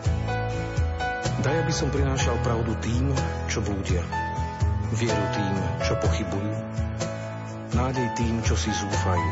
Daj, 1.40 1.56
aby 1.56 1.72
som 1.72 1.88
prinášal 1.88 2.36
pravdu 2.44 2.76
tým, 2.84 3.16
čo 3.48 3.64
blúdia. 3.64 4.04
Vieru 4.92 5.24
tým, 5.32 5.56
čo 5.80 5.96
pochybujú. 6.04 6.52
Nádej 7.72 8.12
tým, 8.20 8.44
čo 8.44 8.60
si 8.60 8.76
zúfajú. 8.76 9.32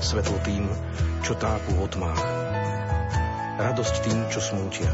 Svetlo 0.00 0.40
tým, 0.40 0.72
čo 1.20 1.36
tápu 1.36 1.76
v 1.76 1.84
otmách. 1.84 2.22
Radosť 3.60 4.08
tým, 4.08 4.24
čo 4.32 4.40
smútia 4.40 4.88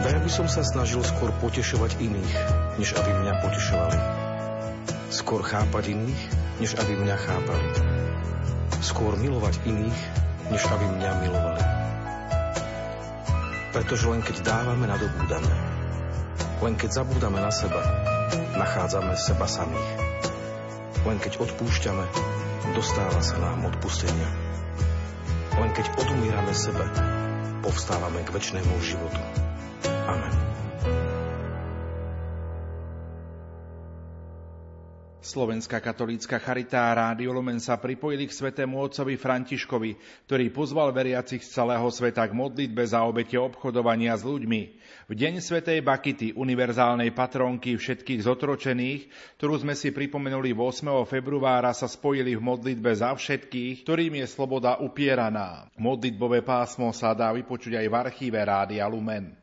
Daj, 0.00 0.22
by 0.22 0.30
som 0.30 0.46
sa 0.46 0.62
snažil 0.62 1.02
skôr 1.02 1.34
potešovať 1.42 1.98
iných, 1.98 2.34
než 2.78 2.94
aby 2.94 3.10
mňa 3.10 3.34
potešovali. 3.42 4.09
Skôr 5.30 5.46
chápať 5.46 5.94
iných, 5.94 6.22
než 6.58 6.74
aby 6.74 7.06
mňa 7.06 7.16
chápali. 7.22 7.68
Skôr 8.82 9.14
milovať 9.14 9.62
iných, 9.62 10.00
než 10.50 10.66
aby 10.66 10.90
mňa 10.90 11.10
milovali. 11.22 11.64
Pretože 13.70 14.10
len 14.10 14.26
keď 14.26 14.42
dávame, 14.42 14.90
nadobúdame. 14.90 15.54
Len 16.66 16.74
keď 16.74 16.90
zabúdame 17.06 17.38
na 17.38 17.54
seba, 17.54 17.78
nachádzame 18.58 19.14
seba 19.14 19.46
samých. 19.46 19.90
Len 21.06 21.22
keď 21.22 21.38
odpúšťame, 21.46 22.10
dostáva 22.74 23.22
sa 23.22 23.38
nám 23.38 23.70
odpustenia. 23.70 24.34
Len 25.62 25.70
keď 25.78 25.94
odumírame 25.94 26.50
sebe, 26.58 26.82
povstávame 27.62 28.26
k 28.26 28.34
väčšnému 28.34 28.82
životu. 28.82 29.39
Slovenská 35.30 35.78
katolícka 35.78 36.42
charita 36.42 36.90
a 36.90 37.14
Rádio 37.14 37.30
Lumen 37.30 37.62
sa 37.62 37.78
pripojili 37.78 38.26
k 38.26 38.34
svetému 38.34 38.82
otcovi 38.82 39.14
Františkovi, 39.14 39.94
ktorý 40.26 40.50
pozval 40.50 40.90
veriacich 40.90 41.46
z 41.46 41.54
celého 41.54 41.86
sveta 41.86 42.26
k 42.26 42.34
modlitbe 42.34 42.82
za 42.82 43.06
obete 43.06 43.38
obchodovania 43.38 44.18
s 44.18 44.26
ľuďmi. 44.26 44.62
V 45.06 45.12
deň 45.14 45.38
svätej 45.38 45.86
Bakity, 45.86 46.34
univerzálnej 46.34 47.14
patronky 47.14 47.78
všetkých 47.78 48.26
zotročených, 48.26 49.06
ktorú 49.38 49.54
sme 49.62 49.78
si 49.78 49.94
pripomenuli 49.94 50.50
8. 50.50 51.06
februára, 51.06 51.70
sa 51.78 51.86
spojili 51.86 52.34
v 52.34 52.42
modlitbe 52.42 52.90
za 52.90 53.14
všetkých, 53.14 53.86
ktorým 53.86 54.18
je 54.18 54.26
sloboda 54.26 54.82
upieraná. 54.82 55.70
Modlitbové 55.78 56.42
pásmo 56.42 56.90
sa 56.90 57.14
dá 57.14 57.30
vypočuť 57.30 57.78
aj 57.78 57.86
v 57.86 57.94
archíve 57.94 58.38
Rádia 58.42 58.90
Lumen. 58.90 59.39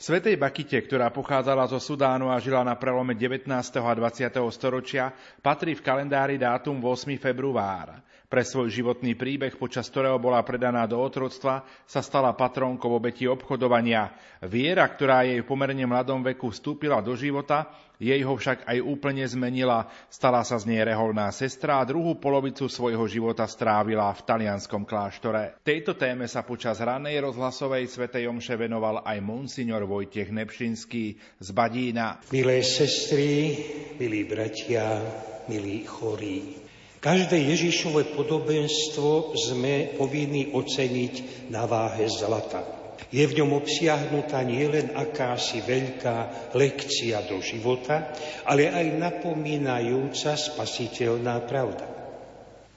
Svetej 0.00 0.40
Bakite, 0.40 0.80
ktorá 0.80 1.12
pochádzala 1.12 1.68
zo 1.68 1.76
Sudánu 1.76 2.32
a 2.32 2.40
žila 2.40 2.64
na 2.64 2.72
prelome 2.72 3.12
19. 3.12 3.52
a 3.52 3.92
20. 3.92 4.32
storočia, 4.48 5.12
patrí 5.44 5.76
v 5.76 5.84
kalendári 5.84 6.40
dátum 6.40 6.80
8. 6.80 7.20
február. 7.20 8.00
Pre 8.30 8.46
svoj 8.46 8.70
životný 8.70 9.18
príbeh, 9.18 9.58
počas 9.58 9.90
ktorého 9.90 10.14
bola 10.22 10.38
predaná 10.46 10.86
do 10.86 11.02
otroctva, 11.02 11.66
sa 11.82 11.98
stala 11.98 12.30
patrónkou 12.30 12.86
obeti 12.86 13.26
obchodovania. 13.26 14.14
Viera, 14.46 14.86
ktorá 14.86 15.26
jej 15.26 15.42
v 15.42 15.50
pomerne 15.50 15.82
mladom 15.82 16.22
veku 16.22 16.54
vstúpila 16.54 17.02
do 17.02 17.18
života, 17.18 17.66
jej 17.98 18.22
ho 18.22 18.30
však 18.38 18.70
aj 18.70 18.78
úplne 18.86 19.26
zmenila. 19.26 19.90
Stala 20.06 20.46
sa 20.46 20.62
z 20.62 20.70
nej 20.70 20.78
reholná 20.86 21.26
sestra 21.34 21.82
a 21.82 21.88
druhú 21.90 22.22
polovicu 22.22 22.70
svojho 22.70 23.02
života 23.10 23.50
strávila 23.50 24.14
v 24.14 24.22
talianskom 24.22 24.86
kláštore. 24.86 25.58
Tejto 25.66 25.98
téme 25.98 26.30
sa 26.30 26.46
počas 26.46 26.78
ranej 26.78 27.26
rozhlasovej 27.26 27.90
svetej 27.90 28.30
omše 28.30 28.54
venoval 28.54 29.02
aj 29.10 29.18
monsignor 29.26 29.90
Vojtech 29.90 30.30
Nepšinský 30.30 31.18
z 31.18 31.48
Badína. 31.50 32.22
Milé 32.30 32.62
sestry, 32.62 33.58
milí 33.98 34.22
bratia, 34.22 35.02
milí 35.50 35.82
chorí, 35.82 36.69
Každé 37.00 37.32
Ježišové 37.32 38.12
podobenstvo 38.12 39.32
sme 39.32 39.96
povinni 39.96 40.52
oceniť 40.52 41.48
na 41.48 41.64
váhe 41.64 42.04
zlata. 42.12 42.60
Je 43.08 43.24
v 43.24 43.40
ňom 43.40 43.56
obsiahnutá 43.56 44.44
nielen 44.44 44.92
akási 44.92 45.64
veľká 45.64 46.52
lekcia 46.52 47.24
do 47.24 47.40
života, 47.40 48.12
ale 48.44 48.68
aj 48.68 49.00
napomínajúca 49.00 50.36
spasiteľná 50.36 51.40
pravda. 51.48 51.88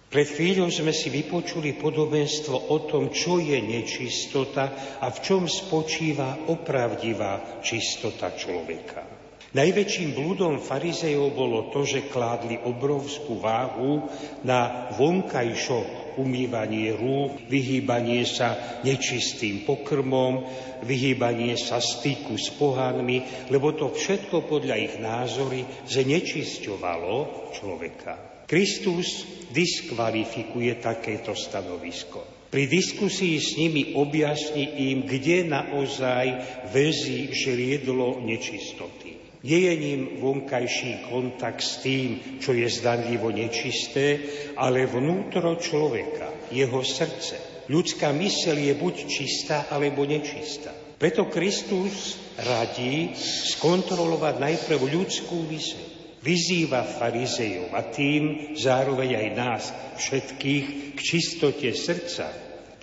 Pred 0.07 0.27
chvíľou 0.29 0.71
sme 0.71 0.95
si 0.95 1.11
vypočuli 1.11 1.75
podobenstvo 1.75 2.71
o 2.71 2.77
tom, 2.87 3.11
čo 3.11 3.43
je 3.43 3.59
nečistota 3.59 4.97
a 5.03 5.11
v 5.11 5.19
čom 5.19 5.51
spočíva 5.51 6.47
opravdivá 6.47 7.59
čistota 7.59 8.31
človeka. 8.31 9.12
Najväčším 9.53 10.17
blúdom 10.17 10.57
farizejov 10.57 11.37
bolo 11.37 11.69
to, 11.69 11.85
že 11.85 12.09
kládli 12.09 12.57
obrovskú 12.65 13.37
váhu 13.37 14.09
na 14.41 14.89
vonkajšok 14.97 16.17
umývanie 16.17 16.93
rúk, 16.97 17.45
vyhýbanie 17.53 18.25
sa 18.25 18.81
nečistým 18.81 19.61
pokrmom, 19.61 20.41
vyhýbanie 20.81 21.53
sa 21.53 21.77
styku 21.77 22.33
s 22.33 22.49
pohanmi, 22.57 23.49
lebo 23.53 23.77
to 23.77 23.93
všetko 23.93 24.49
podľa 24.49 24.75
ich 24.77 24.95
názory 24.97 25.69
znečisťovalo 25.85 27.53
človeka. 27.53 28.45
Kristus 28.49 29.21
diskvalifikuje 29.53 30.81
takéto 30.81 31.37
stanovisko. 31.37 32.49
Pri 32.53 32.69
diskusii 32.69 33.41
s 33.41 33.57
nimi 33.57 33.97
objasní 33.97 34.93
im, 34.93 35.09
kde 35.09 35.45
naozaj 35.45 36.25
väzí 36.69 37.33
žriedlo 37.33 38.21
nečistoty. 38.21 39.02
Nie 39.43 39.59
je 39.59 39.73
ním 39.75 40.01
vonkajší 40.23 41.11
kontakt 41.11 41.59
s 41.59 41.83
tým, 41.83 42.39
čo 42.39 42.55
je 42.55 42.63
zdanlivo 42.63 43.27
nečisté, 43.27 44.23
ale 44.55 44.87
vnútro 44.87 45.59
človeka, 45.59 46.47
jeho 46.47 46.79
srdce. 46.79 47.67
Ľudská 47.67 48.15
mysel 48.15 48.55
je 48.59 48.71
buď 48.71 48.95
čistá, 49.03 49.67
alebo 49.67 50.07
nečistá. 50.07 50.71
Preto 50.95 51.27
Kristus 51.27 52.15
radí 52.39 53.11
skontrolovať 53.59 54.39
najprv 54.39 54.79
ľudskú 54.79 55.43
mysel. 55.51 55.91
Vyzýva 56.23 56.87
farizejov 56.87 57.75
a 57.75 57.83
tým 57.83 58.55
zároveň 58.55 59.11
aj 59.11 59.27
nás 59.35 59.63
všetkých 59.99 60.95
k 60.95 60.99
čistote 61.03 61.67
srdca, 61.75 62.31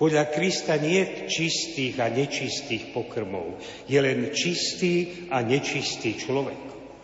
podľa 0.01 0.32
Krista 0.32 0.81
nie 0.81 1.28
čistých 1.28 2.01
a 2.01 2.09
nečistých 2.09 2.97
pokrmov. 2.97 3.60
Je 3.85 4.01
len 4.01 4.32
čistý 4.32 5.28
a 5.28 5.44
nečistý 5.44 6.16
človek. 6.16 6.56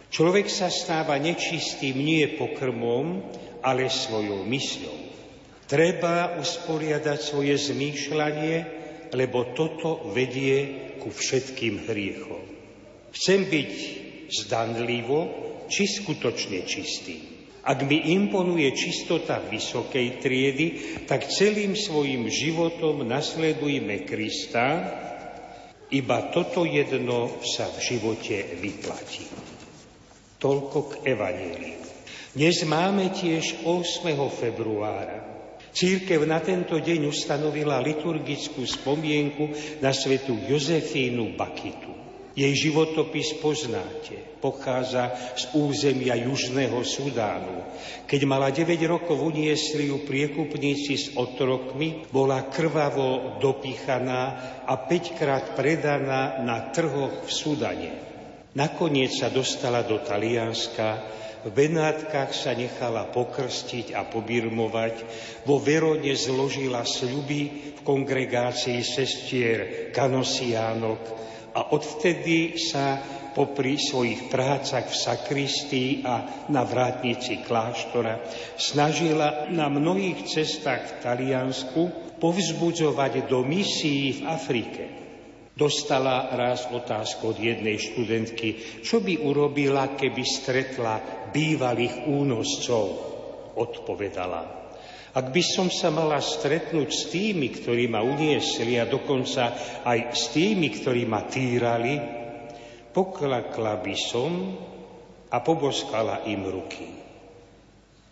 Človek 0.09 0.49
sa 0.49 0.73
stáva 0.73 1.21
nečistým 1.21 1.93
nie 1.93 2.25
pokrmom, 2.41 3.21
ale 3.61 3.93
svojou 3.93 4.49
mysľou. 4.49 4.99
Treba 5.69 6.41
usporiadať 6.41 7.19
svoje 7.21 7.61
zmýšľanie, 7.61 8.57
lebo 9.13 9.53
toto 9.53 10.09
vedie 10.17 10.89
ku 10.97 11.13
všetkým 11.13 11.85
hriechom. 11.85 12.41
Chcem 13.13 13.45
byť 13.45 13.73
zdanlivo 14.33 15.19
či 15.69 15.85
skutočne 15.85 16.65
čistý. 16.65 17.36
Ak 17.67 17.83
mi 17.83 18.15
imponuje 18.15 18.71
čistota 18.79 19.43
vysokej 19.43 20.23
triedy, 20.23 20.67
tak 21.11 21.27
celým 21.27 21.75
svojim 21.75 22.31
životom 22.31 23.03
nasledujme 23.03 24.07
Krista 24.07 25.03
Iba 25.87 26.35
toto 26.35 26.67
jedno 26.67 27.39
sa 27.47 27.71
v 27.71 27.79
živote 27.79 28.59
vyplatí. 28.59 29.23
Toľko 30.43 30.79
k 30.83 30.93
Evaníliu. 31.15 31.79
Dnes 32.35 32.67
máme 32.67 33.15
tiež 33.15 33.63
8. 33.63 34.11
februára. 34.35 35.23
Církev 35.71 36.27
na 36.27 36.43
tento 36.43 36.75
deň 36.75 37.07
ustanovila 37.07 37.79
liturgickú 37.79 38.67
spomienku 38.67 39.79
na 39.79 39.95
svetu 39.95 40.35
Jozefínu 40.51 41.39
Bakitu. 41.39 42.06
Jej 42.37 42.69
životopis 42.69 43.41
poznáte. 43.41 44.37
Pochádza 44.45 45.09
z 45.41 45.57
územia 45.57 46.21
Južného 46.21 46.85
Sudánu. 46.85 47.65
Keď 48.05 48.21
mala 48.29 48.53
9 48.53 48.77
rokov, 48.85 49.17
uniesli 49.17 49.89
ju 49.89 50.05
priekupníci 50.05 50.95
s 51.01 51.07
otrokmi, 51.17 52.05
bola 52.13 52.45
krvavo 52.53 53.41
dopíchaná 53.41 54.23
a 54.69 54.77
5 54.77 55.17
krát 55.17 55.45
predaná 55.57 56.45
na 56.45 56.69
trhoch 56.77 57.25
v 57.25 57.31
Sudane. 57.33 57.93
Nakoniec 58.53 59.17
sa 59.17 59.33
dostala 59.33 59.81
do 59.81 60.05
Talianska, 60.05 60.89
v 61.41 61.55
Benátkach 61.57 62.37
sa 62.37 62.53
nechala 62.53 63.09
pokrstiť 63.17 63.97
a 63.97 64.05
pobirmovať, 64.05 64.95
vo 65.49 65.57
Verone 65.57 66.13
zložila 66.13 66.85
sľuby 66.85 67.41
v 67.77 67.81
kongregácii 67.81 68.85
sestier 68.85 69.89
kanosiánok 69.89 71.25
a 71.57 71.73
odvtedy 71.73 72.61
sa 72.61 73.01
popri 73.33 73.81
svojich 73.81 74.29
prácach 74.29 74.93
v 74.93 74.97
sakristii 74.97 75.91
a 76.05 76.47
na 76.53 76.69
vrátnici 76.69 77.41
kláštora 77.45 78.21
snažila 78.61 79.49
na 79.49 79.73
mnohých 79.73 80.29
cestách 80.29 80.85
v 80.85 80.97
Taliansku 81.01 81.83
povzbudzovať 82.21 83.29
do 83.29 83.41
misií 83.45 84.21
v 84.21 84.23
Afrike. 84.29 84.85
Dostala 85.57 86.37
raz 86.37 86.69
otázku 86.69 87.33
od 87.33 87.39
jednej 87.41 87.81
študentky, 87.81 88.81
čo 88.85 89.01
by 89.01 89.25
urobila, 89.25 89.97
keby 89.97 90.21
stretla 90.21 91.01
bývalých 91.33 92.05
únoscov. 92.13 92.85
Odpovedala, 93.57 94.66
ak 95.17 95.33
by 95.33 95.41
som 95.41 95.73
sa 95.73 95.89
mala 95.89 96.21
stretnúť 96.21 96.91
s 96.93 97.09
tými, 97.09 97.49
ktorí 97.49 97.89
ma 97.89 98.05
uniesli 98.05 98.77
a 98.77 98.85
dokonca 98.85 99.57
aj 99.81 100.13
s 100.13 100.29
tými, 100.37 100.69
ktorí 100.69 101.09
ma 101.09 101.25
týrali, 101.25 101.97
poklakla 102.93 103.81
by 103.81 103.97
som 103.97 104.33
a 105.33 105.41
poboskala 105.41 106.29
im 106.29 106.45
ruky. 106.45 106.89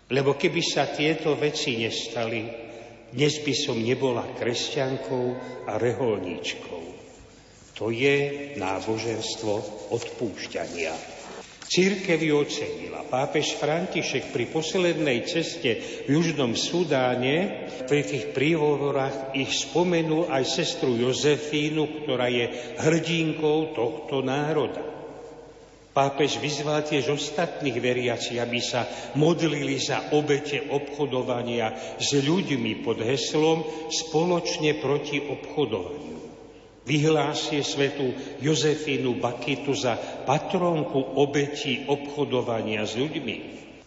Lebo 0.08 0.32
keby 0.32 0.62
sa 0.64 0.88
tieto 0.88 1.36
veci 1.36 1.76
nestali, 1.76 2.48
dnes 3.12 3.34
by 3.44 3.52
som 3.52 3.76
nebola 3.76 4.24
kresťankou 4.40 5.26
a 5.68 5.76
reholníčkou. 5.76 6.84
To 7.78 7.92
je 7.92 8.56
náboženstvo 8.56 9.52
odpúšťania. 9.92 11.13
Církev 11.74 12.22
ju 12.22 12.38
ocenila. 12.38 13.02
Pápež 13.02 13.58
František 13.58 14.30
pri 14.30 14.46
poslednej 14.46 15.26
ceste 15.26 16.06
v 16.06 16.22
Južnom 16.22 16.54
Sudáne 16.54 17.66
pri 17.90 18.06
tých 18.06 18.30
príhovorách 18.30 19.34
ich 19.34 19.50
spomenul 19.50 20.30
aj 20.30 20.46
sestru 20.46 20.94
Jozefínu, 20.94 22.06
ktorá 22.06 22.30
je 22.30 22.78
hrdinkou 22.78 23.74
tohto 23.74 24.22
národa. 24.22 24.86
Pápež 25.90 26.38
vyzval 26.38 26.86
tiež 26.86 27.10
ostatných 27.10 27.82
veriaci, 27.82 28.38
aby 28.38 28.62
sa 28.62 28.86
modlili 29.18 29.74
za 29.74 30.14
obete 30.14 30.70
obchodovania 30.70 31.98
s 31.98 32.14
ľuďmi 32.22 32.86
pod 32.86 33.02
heslom 33.02 33.90
spoločne 33.90 34.78
proti 34.78 35.18
obchodovaniu 35.18 36.13
vyhlásie 36.84 37.64
svetu 37.64 38.12
Jozefínu 38.40 39.16
Bakitu 39.20 39.72
za 39.72 39.96
patrónku 40.28 41.16
obetí 41.16 41.88
obchodovania 41.88 42.84
s 42.84 42.96
ľuďmi. 42.96 43.36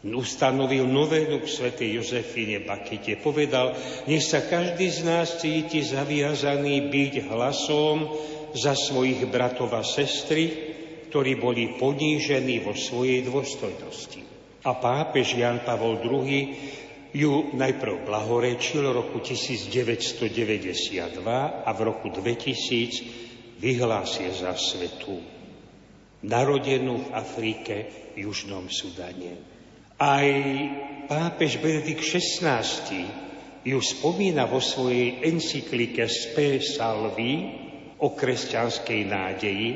Ustanovil 0.07 0.87
novénu 0.87 1.41
k 1.41 1.47
svetej 1.49 1.99
Jozefíne 1.99 2.63
Bakite. 2.63 3.19
Povedal, 3.19 3.75
nech 4.05 4.23
sa 4.23 4.45
každý 4.45 4.87
z 4.93 4.99
nás 5.03 5.41
cíti 5.41 5.83
zaviazaný 5.83 6.87
byť 6.87 7.13
hlasom 7.27 8.07
za 8.55 8.77
svojich 8.77 9.27
bratov 9.27 9.73
a 9.75 9.83
sestry, 9.83 10.53
ktorí 11.11 11.35
boli 11.41 11.75
ponížení 11.75 12.63
vo 12.63 12.77
svojej 12.77 13.25
dôstojnosti. 13.27 14.21
A 14.63 14.71
pápež 14.79 15.35
Jan 15.35 15.63
Pavol 15.63 15.99
II 15.99 16.31
ju 17.13 17.55
najprv 17.55 18.03
blahorečil 18.03 18.91
roku 18.91 19.23
1992 19.23 21.63
a 21.63 21.69
v 21.71 21.79
roku 21.81 22.11
2000 22.11 23.57
vyhlásil 23.57 24.33
za 24.33 24.53
svetu 24.53 25.17
narodenú 26.25 26.97
v 26.97 27.07
Afrike 27.13 27.75
v 28.17 28.25
Južnom 28.25 28.65
Sudane. 28.67 29.37
Aj 29.97 30.27
pápež 31.09 31.57
Benedikt 31.61 32.05
XVI 32.05 32.61
ju 33.65 33.79
spomína 33.81 34.45
vo 34.45 34.61
svojej 34.61 35.25
encyklike 35.25 36.05
Spe 36.05 36.61
Salvi 36.61 37.33
o 37.97 38.13
kresťanskej 38.13 39.01
nádeji, 39.09 39.67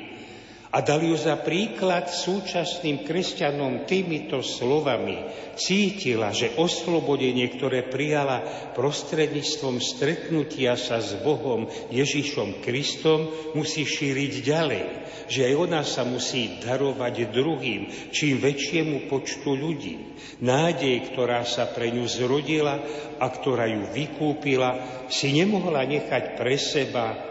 a 0.72 0.80
dal 0.80 1.04
ju 1.04 1.20
za 1.20 1.36
príklad 1.36 2.08
súčasným 2.08 3.04
kresťanom 3.04 3.84
týmito 3.84 4.40
slovami. 4.40 5.28
Cítila, 5.60 6.32
že 6.32 6.56
oslobodenie, 6.56 7.52
ktoré 7.60 7.92
prijala 7.92 8.72
prostredníctvom 8.72 9.84
stretnutia 9.84 10.80
sa 10.80 11.04
s 11.04 11.20
Bohom 11.20 11.68
Ježišom 11.92 12.64
Kristom, 12.64 13.28
musí 13.52 13.84
šíriť 13.84 14.34
ďalej. 14.48 14.84
Že 15.28 15.42
aj 15.52 15.54
ona 15.60 15.82
sa 15.84 16.08
musí 16.08 16.64
darovať 16.64 17.36
druhým, 17.36 17.92
čím 18.16 18.40
väčšiemu 18.40 19.12
počtu 19.12 19.52
ľudí. 19.52 20.16
Nádej, 20.40 21.12
ktorá 21.12 21.44
sa 21.44 21.68
pre 21.68 21.92
ňu 21.92 22.08
zrodila 22.08 22.80
a 23.20 23.28
ktorá 23.28 23.68
ju 23.68 23.92
vykúpila, 23.92 25.04
si 25.12 25.36
nemohla 25.36 25.84
nechať 25.84 26.40
pre 26.40 26.56
seba 26.56 27.31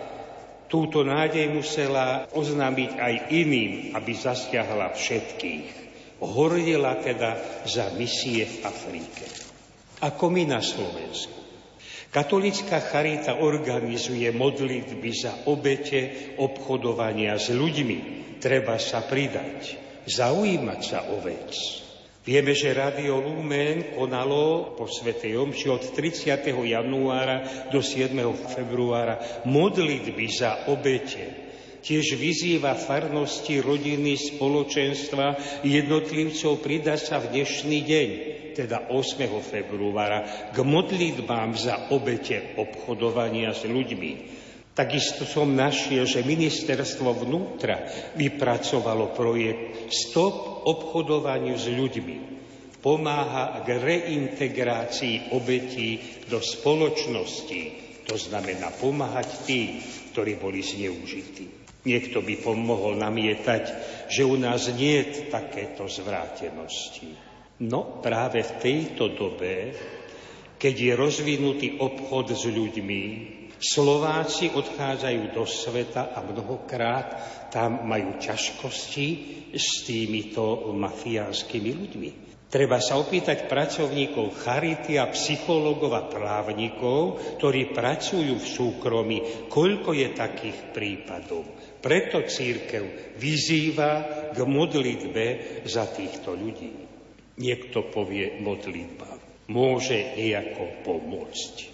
Túto 0.70 1.02
nádej 1.02 1.50
musela 1.50 2.30
oznámiť 2.30 2.90
aj 2.94 3.14
iným, 3.34 3.72
aby 3.98 4.12
zasiahla 4.14 4.94
všetkých. 4.94 5.68
Horlila 6.22 7.02
teda 7.02 7.34
za 7.66 7.90
misie 7.98 8.46
v 8.46 8.56
Afrike. 8.62 9.26
Ako 9.98 10.30
my 10.30 10.46
na 10.46 10.62
Slovensku. 10.62 11.42
Katolická 12.14 12.78
charita 12.86 13.42
organizuje 13.42 14.30
modlitby 14.30 15.10
za 15.10 15.32
obete 15.50 16.34
obchodovania 16.38 17.34
s 17.34 17.50
ľuďmi. 17.50 17.98
Treba 18.38 18.78
sa 18.78 19.02
pridať, 19.02 19.74
zaujímať 20.06 20.80
sa 20.86 21.06
o 21.10 21.18
vec. 21.18 21.50
Vieme, 22.30 22.54
že 22.54 22.70
Radio 22.70 23.18
Lumen 23.18 23.90
konalo 23.90 24.70
po 24.78 24.86
Svetej 24.86 25.34
Omši 25.34 25.66
od 25.66 25.82
30. 25.82 26.46
januára 26.62 27.66
do 27.74 27.82
7. 27.82 28.14
februára 28.54 29.42
modlitby 29.50 30.30
za 30.30 30.70
obete. 30.70 31.26
Tiež 31.82 32.14
vyzýva 32.14 32.78
farnosti, 32.78 33.58
rodiny, 33.58 34.14
spoločenstva 34.14 35.58
jednotlivcov 35.66 36.62
pridať 36.62 37.00
sa 37.02 37.18
v 37.18 37.34
dnešný 37.34 37.78
deň, 37.82 38.08
teda 38.54 38.94
8. 38.94 39.26
februára, 39.42 40.54
k 40.54 40.58
modlitbám 40.62 41.58
za 41.58 41.90
obete 41.90 42.54
obchodovania 42.54 43.50
s 43.50 43.66
ľuďmi. 43.66 44.38
Takisto 44.70 45.26
som 45.26 45.50
našiel, 45.50 46.06
že 46.06 46.22
ministerstvo 46.22 47.10
vnútra 47.26 47.90
vypracovalo 48.14 49.18
projekt 49.18 49.90
Stop 49.90 50.49
obchodovaniu 50.66 51.56
s 51.56 51.68
ľuďmi. 51.70 52.16
Pomáha 52.80 53.60
k 53.60 53.76
reintegrácii 53.76 55.36
obetí 55.36 56.00
do 56.26 56.40
spoločnosti. 56.40 57.62
To 58.08 58.16
znamená 58.16 58.72
pomáhať 58.80 59.44
tým, 59.44 59.78
ktorí 60.10 60.40
boli 60.40 60.64
zneužití. 60.64 61.60
Niekto 61.80 62.20
by 62.20 62.34
pomohol 62.44 62.96
namietať, 62.96 63.64
že 64.08 64.24
u 64.24 64.36
nás 64.36 64.68
nie 64.72 65.00
je 65.00 65.32
takéto 65.32 65.88
zvrátenosti. 65.88 67.08
No 67.60 68.00
práve 68.00 68.40
v 68.40 68.52
tejto 68.60 69.12
dobe, 69.16 69.72
keď 70.60 70.74
je 70.76 70.92
rozvinutý 70.96 71.68
obchod 71.80 72.32
s 72.36 72.48
ľuďmi, 72.48 73.02
Slováci 73.60 74.48
odchádzajú 74.56 75.36
do 75.36 75.44
sveta 75.44 76.16
a 76.16 76.24
mnohokrát 76.24 77.08
tam 77.52 77.84
majú 77.84 78.16
ťažkosti 78.16 79.08
s 79.52 79.84
týmito 79.84 80.72
mafiánskymi 80.72 81.70
ľuďmi. 81.76 82.10
Treba 82.50 82.82
sa 82.82 82.98
opýtať 82.98 83.46
pracovníkov 83.46 84.34
charity 84.42 84.98
a 84.98 85.06
psychológov 85.14 85.94
a 85.94 86.08
právnikov, 86.10 87.22
ktorí 87.38 87.70
pracujú 87.70 88.42
v 88.42 88.46
súkromí, 88.58 89.18
koľko 89.46 89.94
je 89.94 90.08
takých 90.10 90.74
prípadov. 90.74 91.46
Preto 91.78 92.26
církev 92.26 93.14
vyzýva 93.22 93.92
k 94.34 94.38
modlitbe 94.42 95.26
za 95.62 95.86
týchto 95.86 96.34
ľudí. 96.34 96.74
Niekto 97.38 97.86
povie 97.86 98.42
modlitba. 98.42 99.20
Môže 99.46 100.18
nejako 100.18 100.82
pomôcť. 100.82 101.69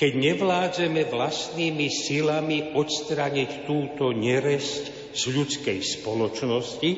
Keď 0.00 0.12
nevládzeme 0.16 1.12
vlastnými 1.12 1.92
silami 1.92 2.72
odstraniť 2.72 3.68
túto 3.68 4.16
neresť 4.16 5.12
z 5.12 5.22
ľudskej 5.28 5.78
spoločnosti, 6.00 6.90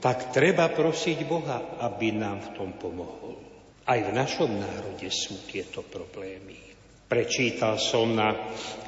tak 0.00 0.32
treba 0.32 0.72
prosiť 0.72 1.28
Boha, 1.28 1.76
aby 1.84 2.16
nám 2.16 2.40
v 2.40 2.52
tom 2.56 2.70
pomohol. 2.80 3.36
Aj 3.84 4.00
v 4.00 4.16
našom 4.16 4.56
národe 4.56 5.12
sú 5.12 5.44
tieto 5.44 5.84
problémy. 5.84 6.56
Prečítal 7.04 7.76
som 7.76 8.08
na 8.16 8.32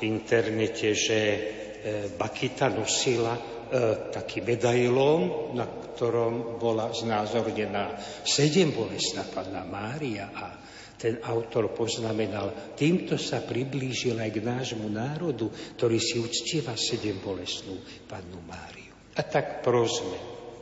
internete, 0.01 0.97
že 0.97 1.19
e, 1.20 1.39
Bakita 2.16 2.73
nosila 2.73 3.37
e, 3.37 3.43
taký 4.09 4.41
medailón, 4.41 5.53
na 5.53 5.69
ktorom 5.69 6.57
bola 6.57 6.89
znázornená 6.89 8.01
sedem 8.24 8.73
bolestná 8.73 9.29
panna 9.29 9.66
Mária 9.66 10.33
a 10.33 10.47
ten 11.03 11.19
autor 11.27 11.74
poznamenal, 11.74 12.79
týmto 12.79 13.19
sa 13.19 13.43
priblížil 13.43 14.15
aj 14.23 14.31
k 14.31 14.39
nášmu 14.39 14.87
národu, 14.87 15.51
ktorý 15.74 15.99
si 15.99 16.23
uctieva 16.23 16.79
sedem 16.79 17.19
bolestnú 17.19 17.74
pannu 18.07 18.39
Máriu. 18.47 18.95
A 19.19 19.27
tak 19.27 19.66
prosme, 19.66 20.15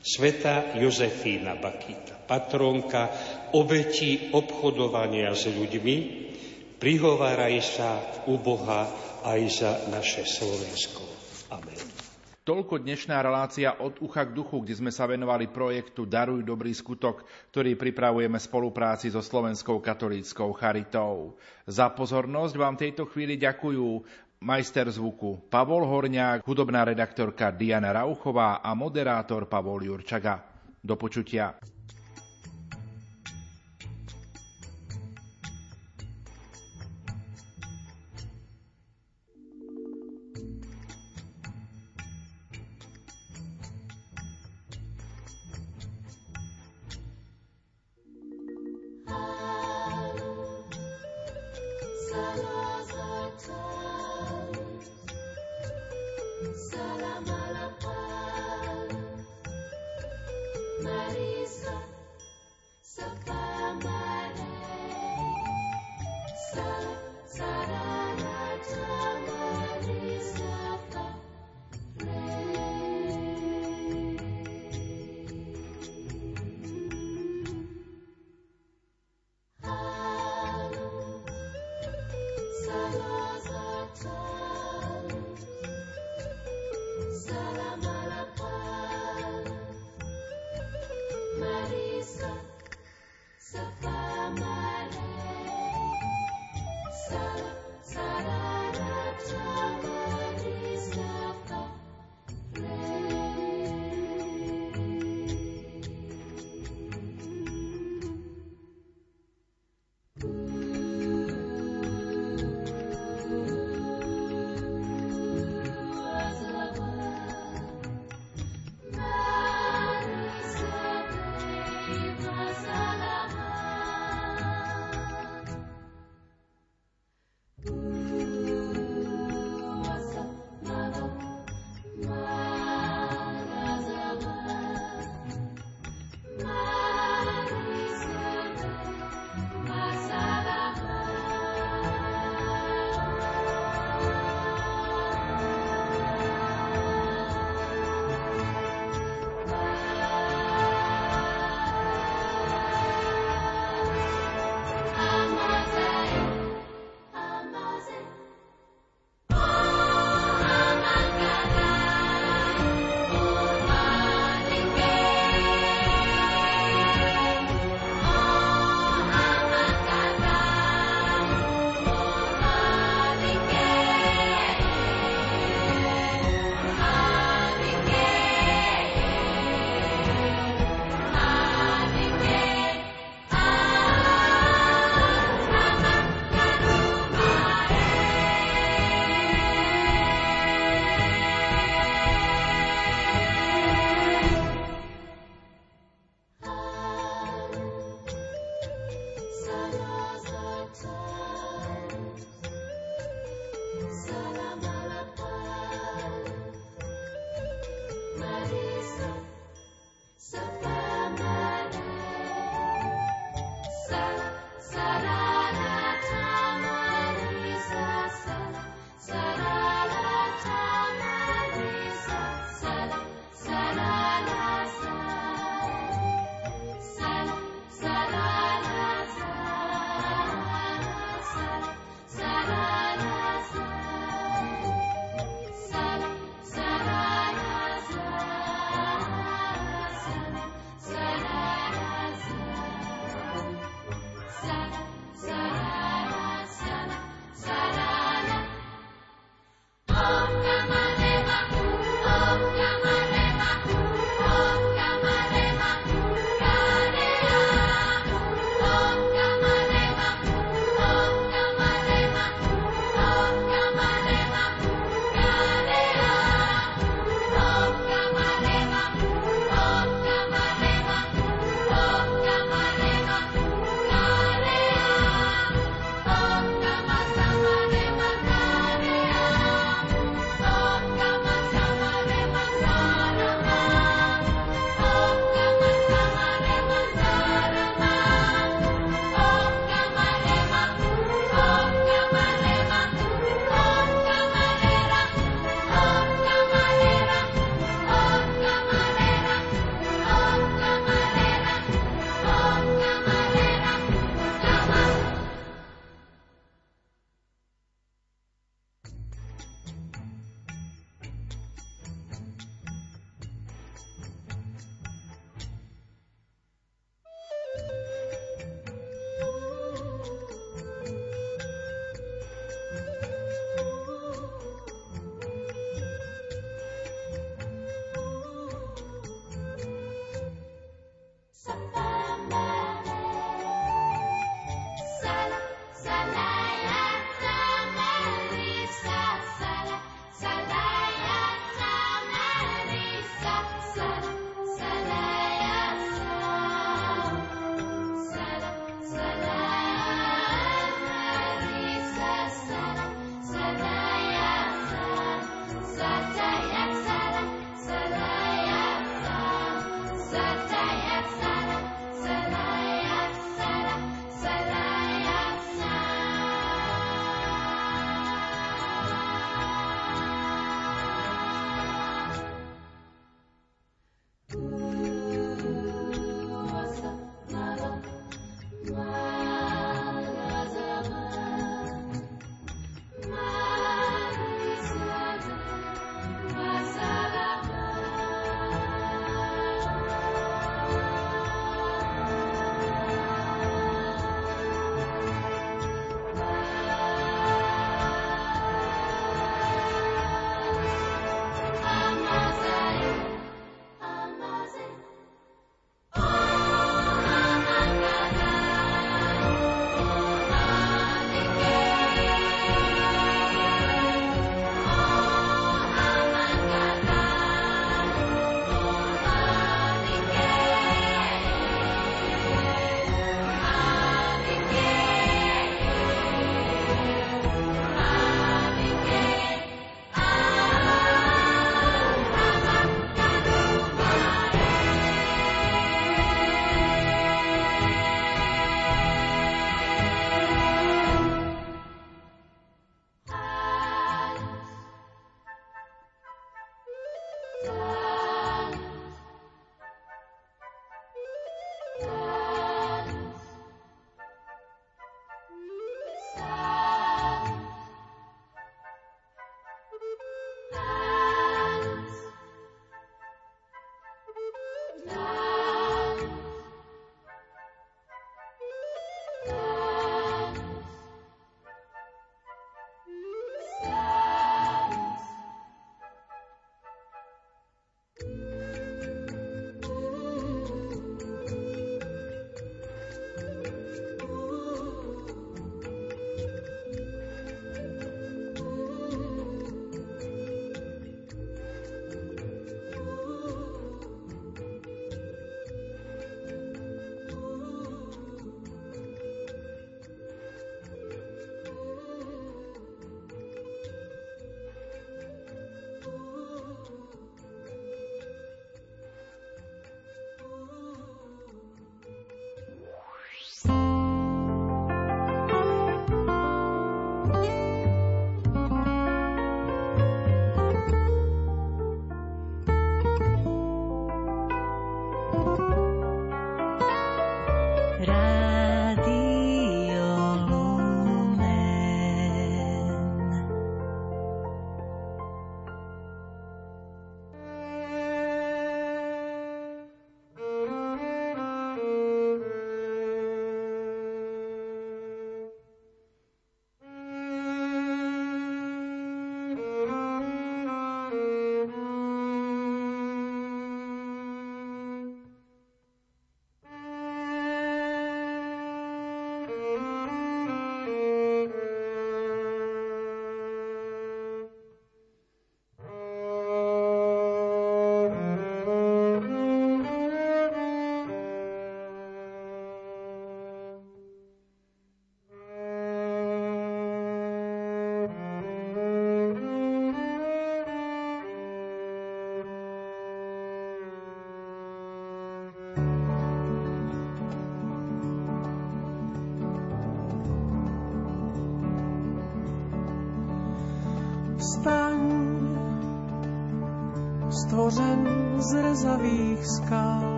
Sveta 0.00 0.72
Jozefína 0.80 1.60
Bakita, 1.60 2.16
patronka 2.24 3.12
obetí 3.52 4.32
obchodovania 4.32 5.36
s 5.36 5.52
ľuďmi, 5.52 5.96
prihováraj 6.80 7.56
sa 7.60 7.90
u 8.26 8.40
Boha 8.40 8.88
aj 9.22 9.40
za 9.52 9.72
naše 9.92 10.24
Slovensko. 10.24 11.11
Toľko 12.42 12.82
dnešná 12.82 13.22
relácia 13.22 13.78
od 13.78 14.02
ucha 14.02 14.26
k 14.26 14.34
duchu, 14.34 14.66
kde 14.66 14.74
sme 14.74 14.90
sa 14.90 15.06
venovali 15.06 15.46
projektu 15.46 16.02
Daruj 16.10 16.42
dobrý 16.42 16.74
skutok, 16.74 17.22
ktorý 17.54 17.78
pripravujeme 17.78 18.34
v 18.34 18.48
spolupráci 18.50 19.14
so 19.14 19.22
Slovenskou 19.22 19.78
katolíckou 19.78 20.50
charitou. 20.58 21.38
Za 21.70 21.94
pozornosť 21.94 22.54
vám 22.58 22.74
tejto 22.74 23.06
chvíli 23.06 23.38
ďakujú 23.38 23.86
majster 24.42 24.90
zvuku 24.90 25.46
Pavol 25.46 25.86
Horňák, 25.86 26.42
hudobná 26.42 26.82
redaktorka 26.82 27.54
Diana 27.54 27.94
Rauchová 27.94 28.58
a 28.58 28.74
moderátor 28.74 29.46
Pavol 29.46 29.86
Jurčaga. 29.86 30.42
Do 30.82 30.98
počutia. 30.98 31.54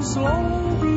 Trsy 0.00 0.87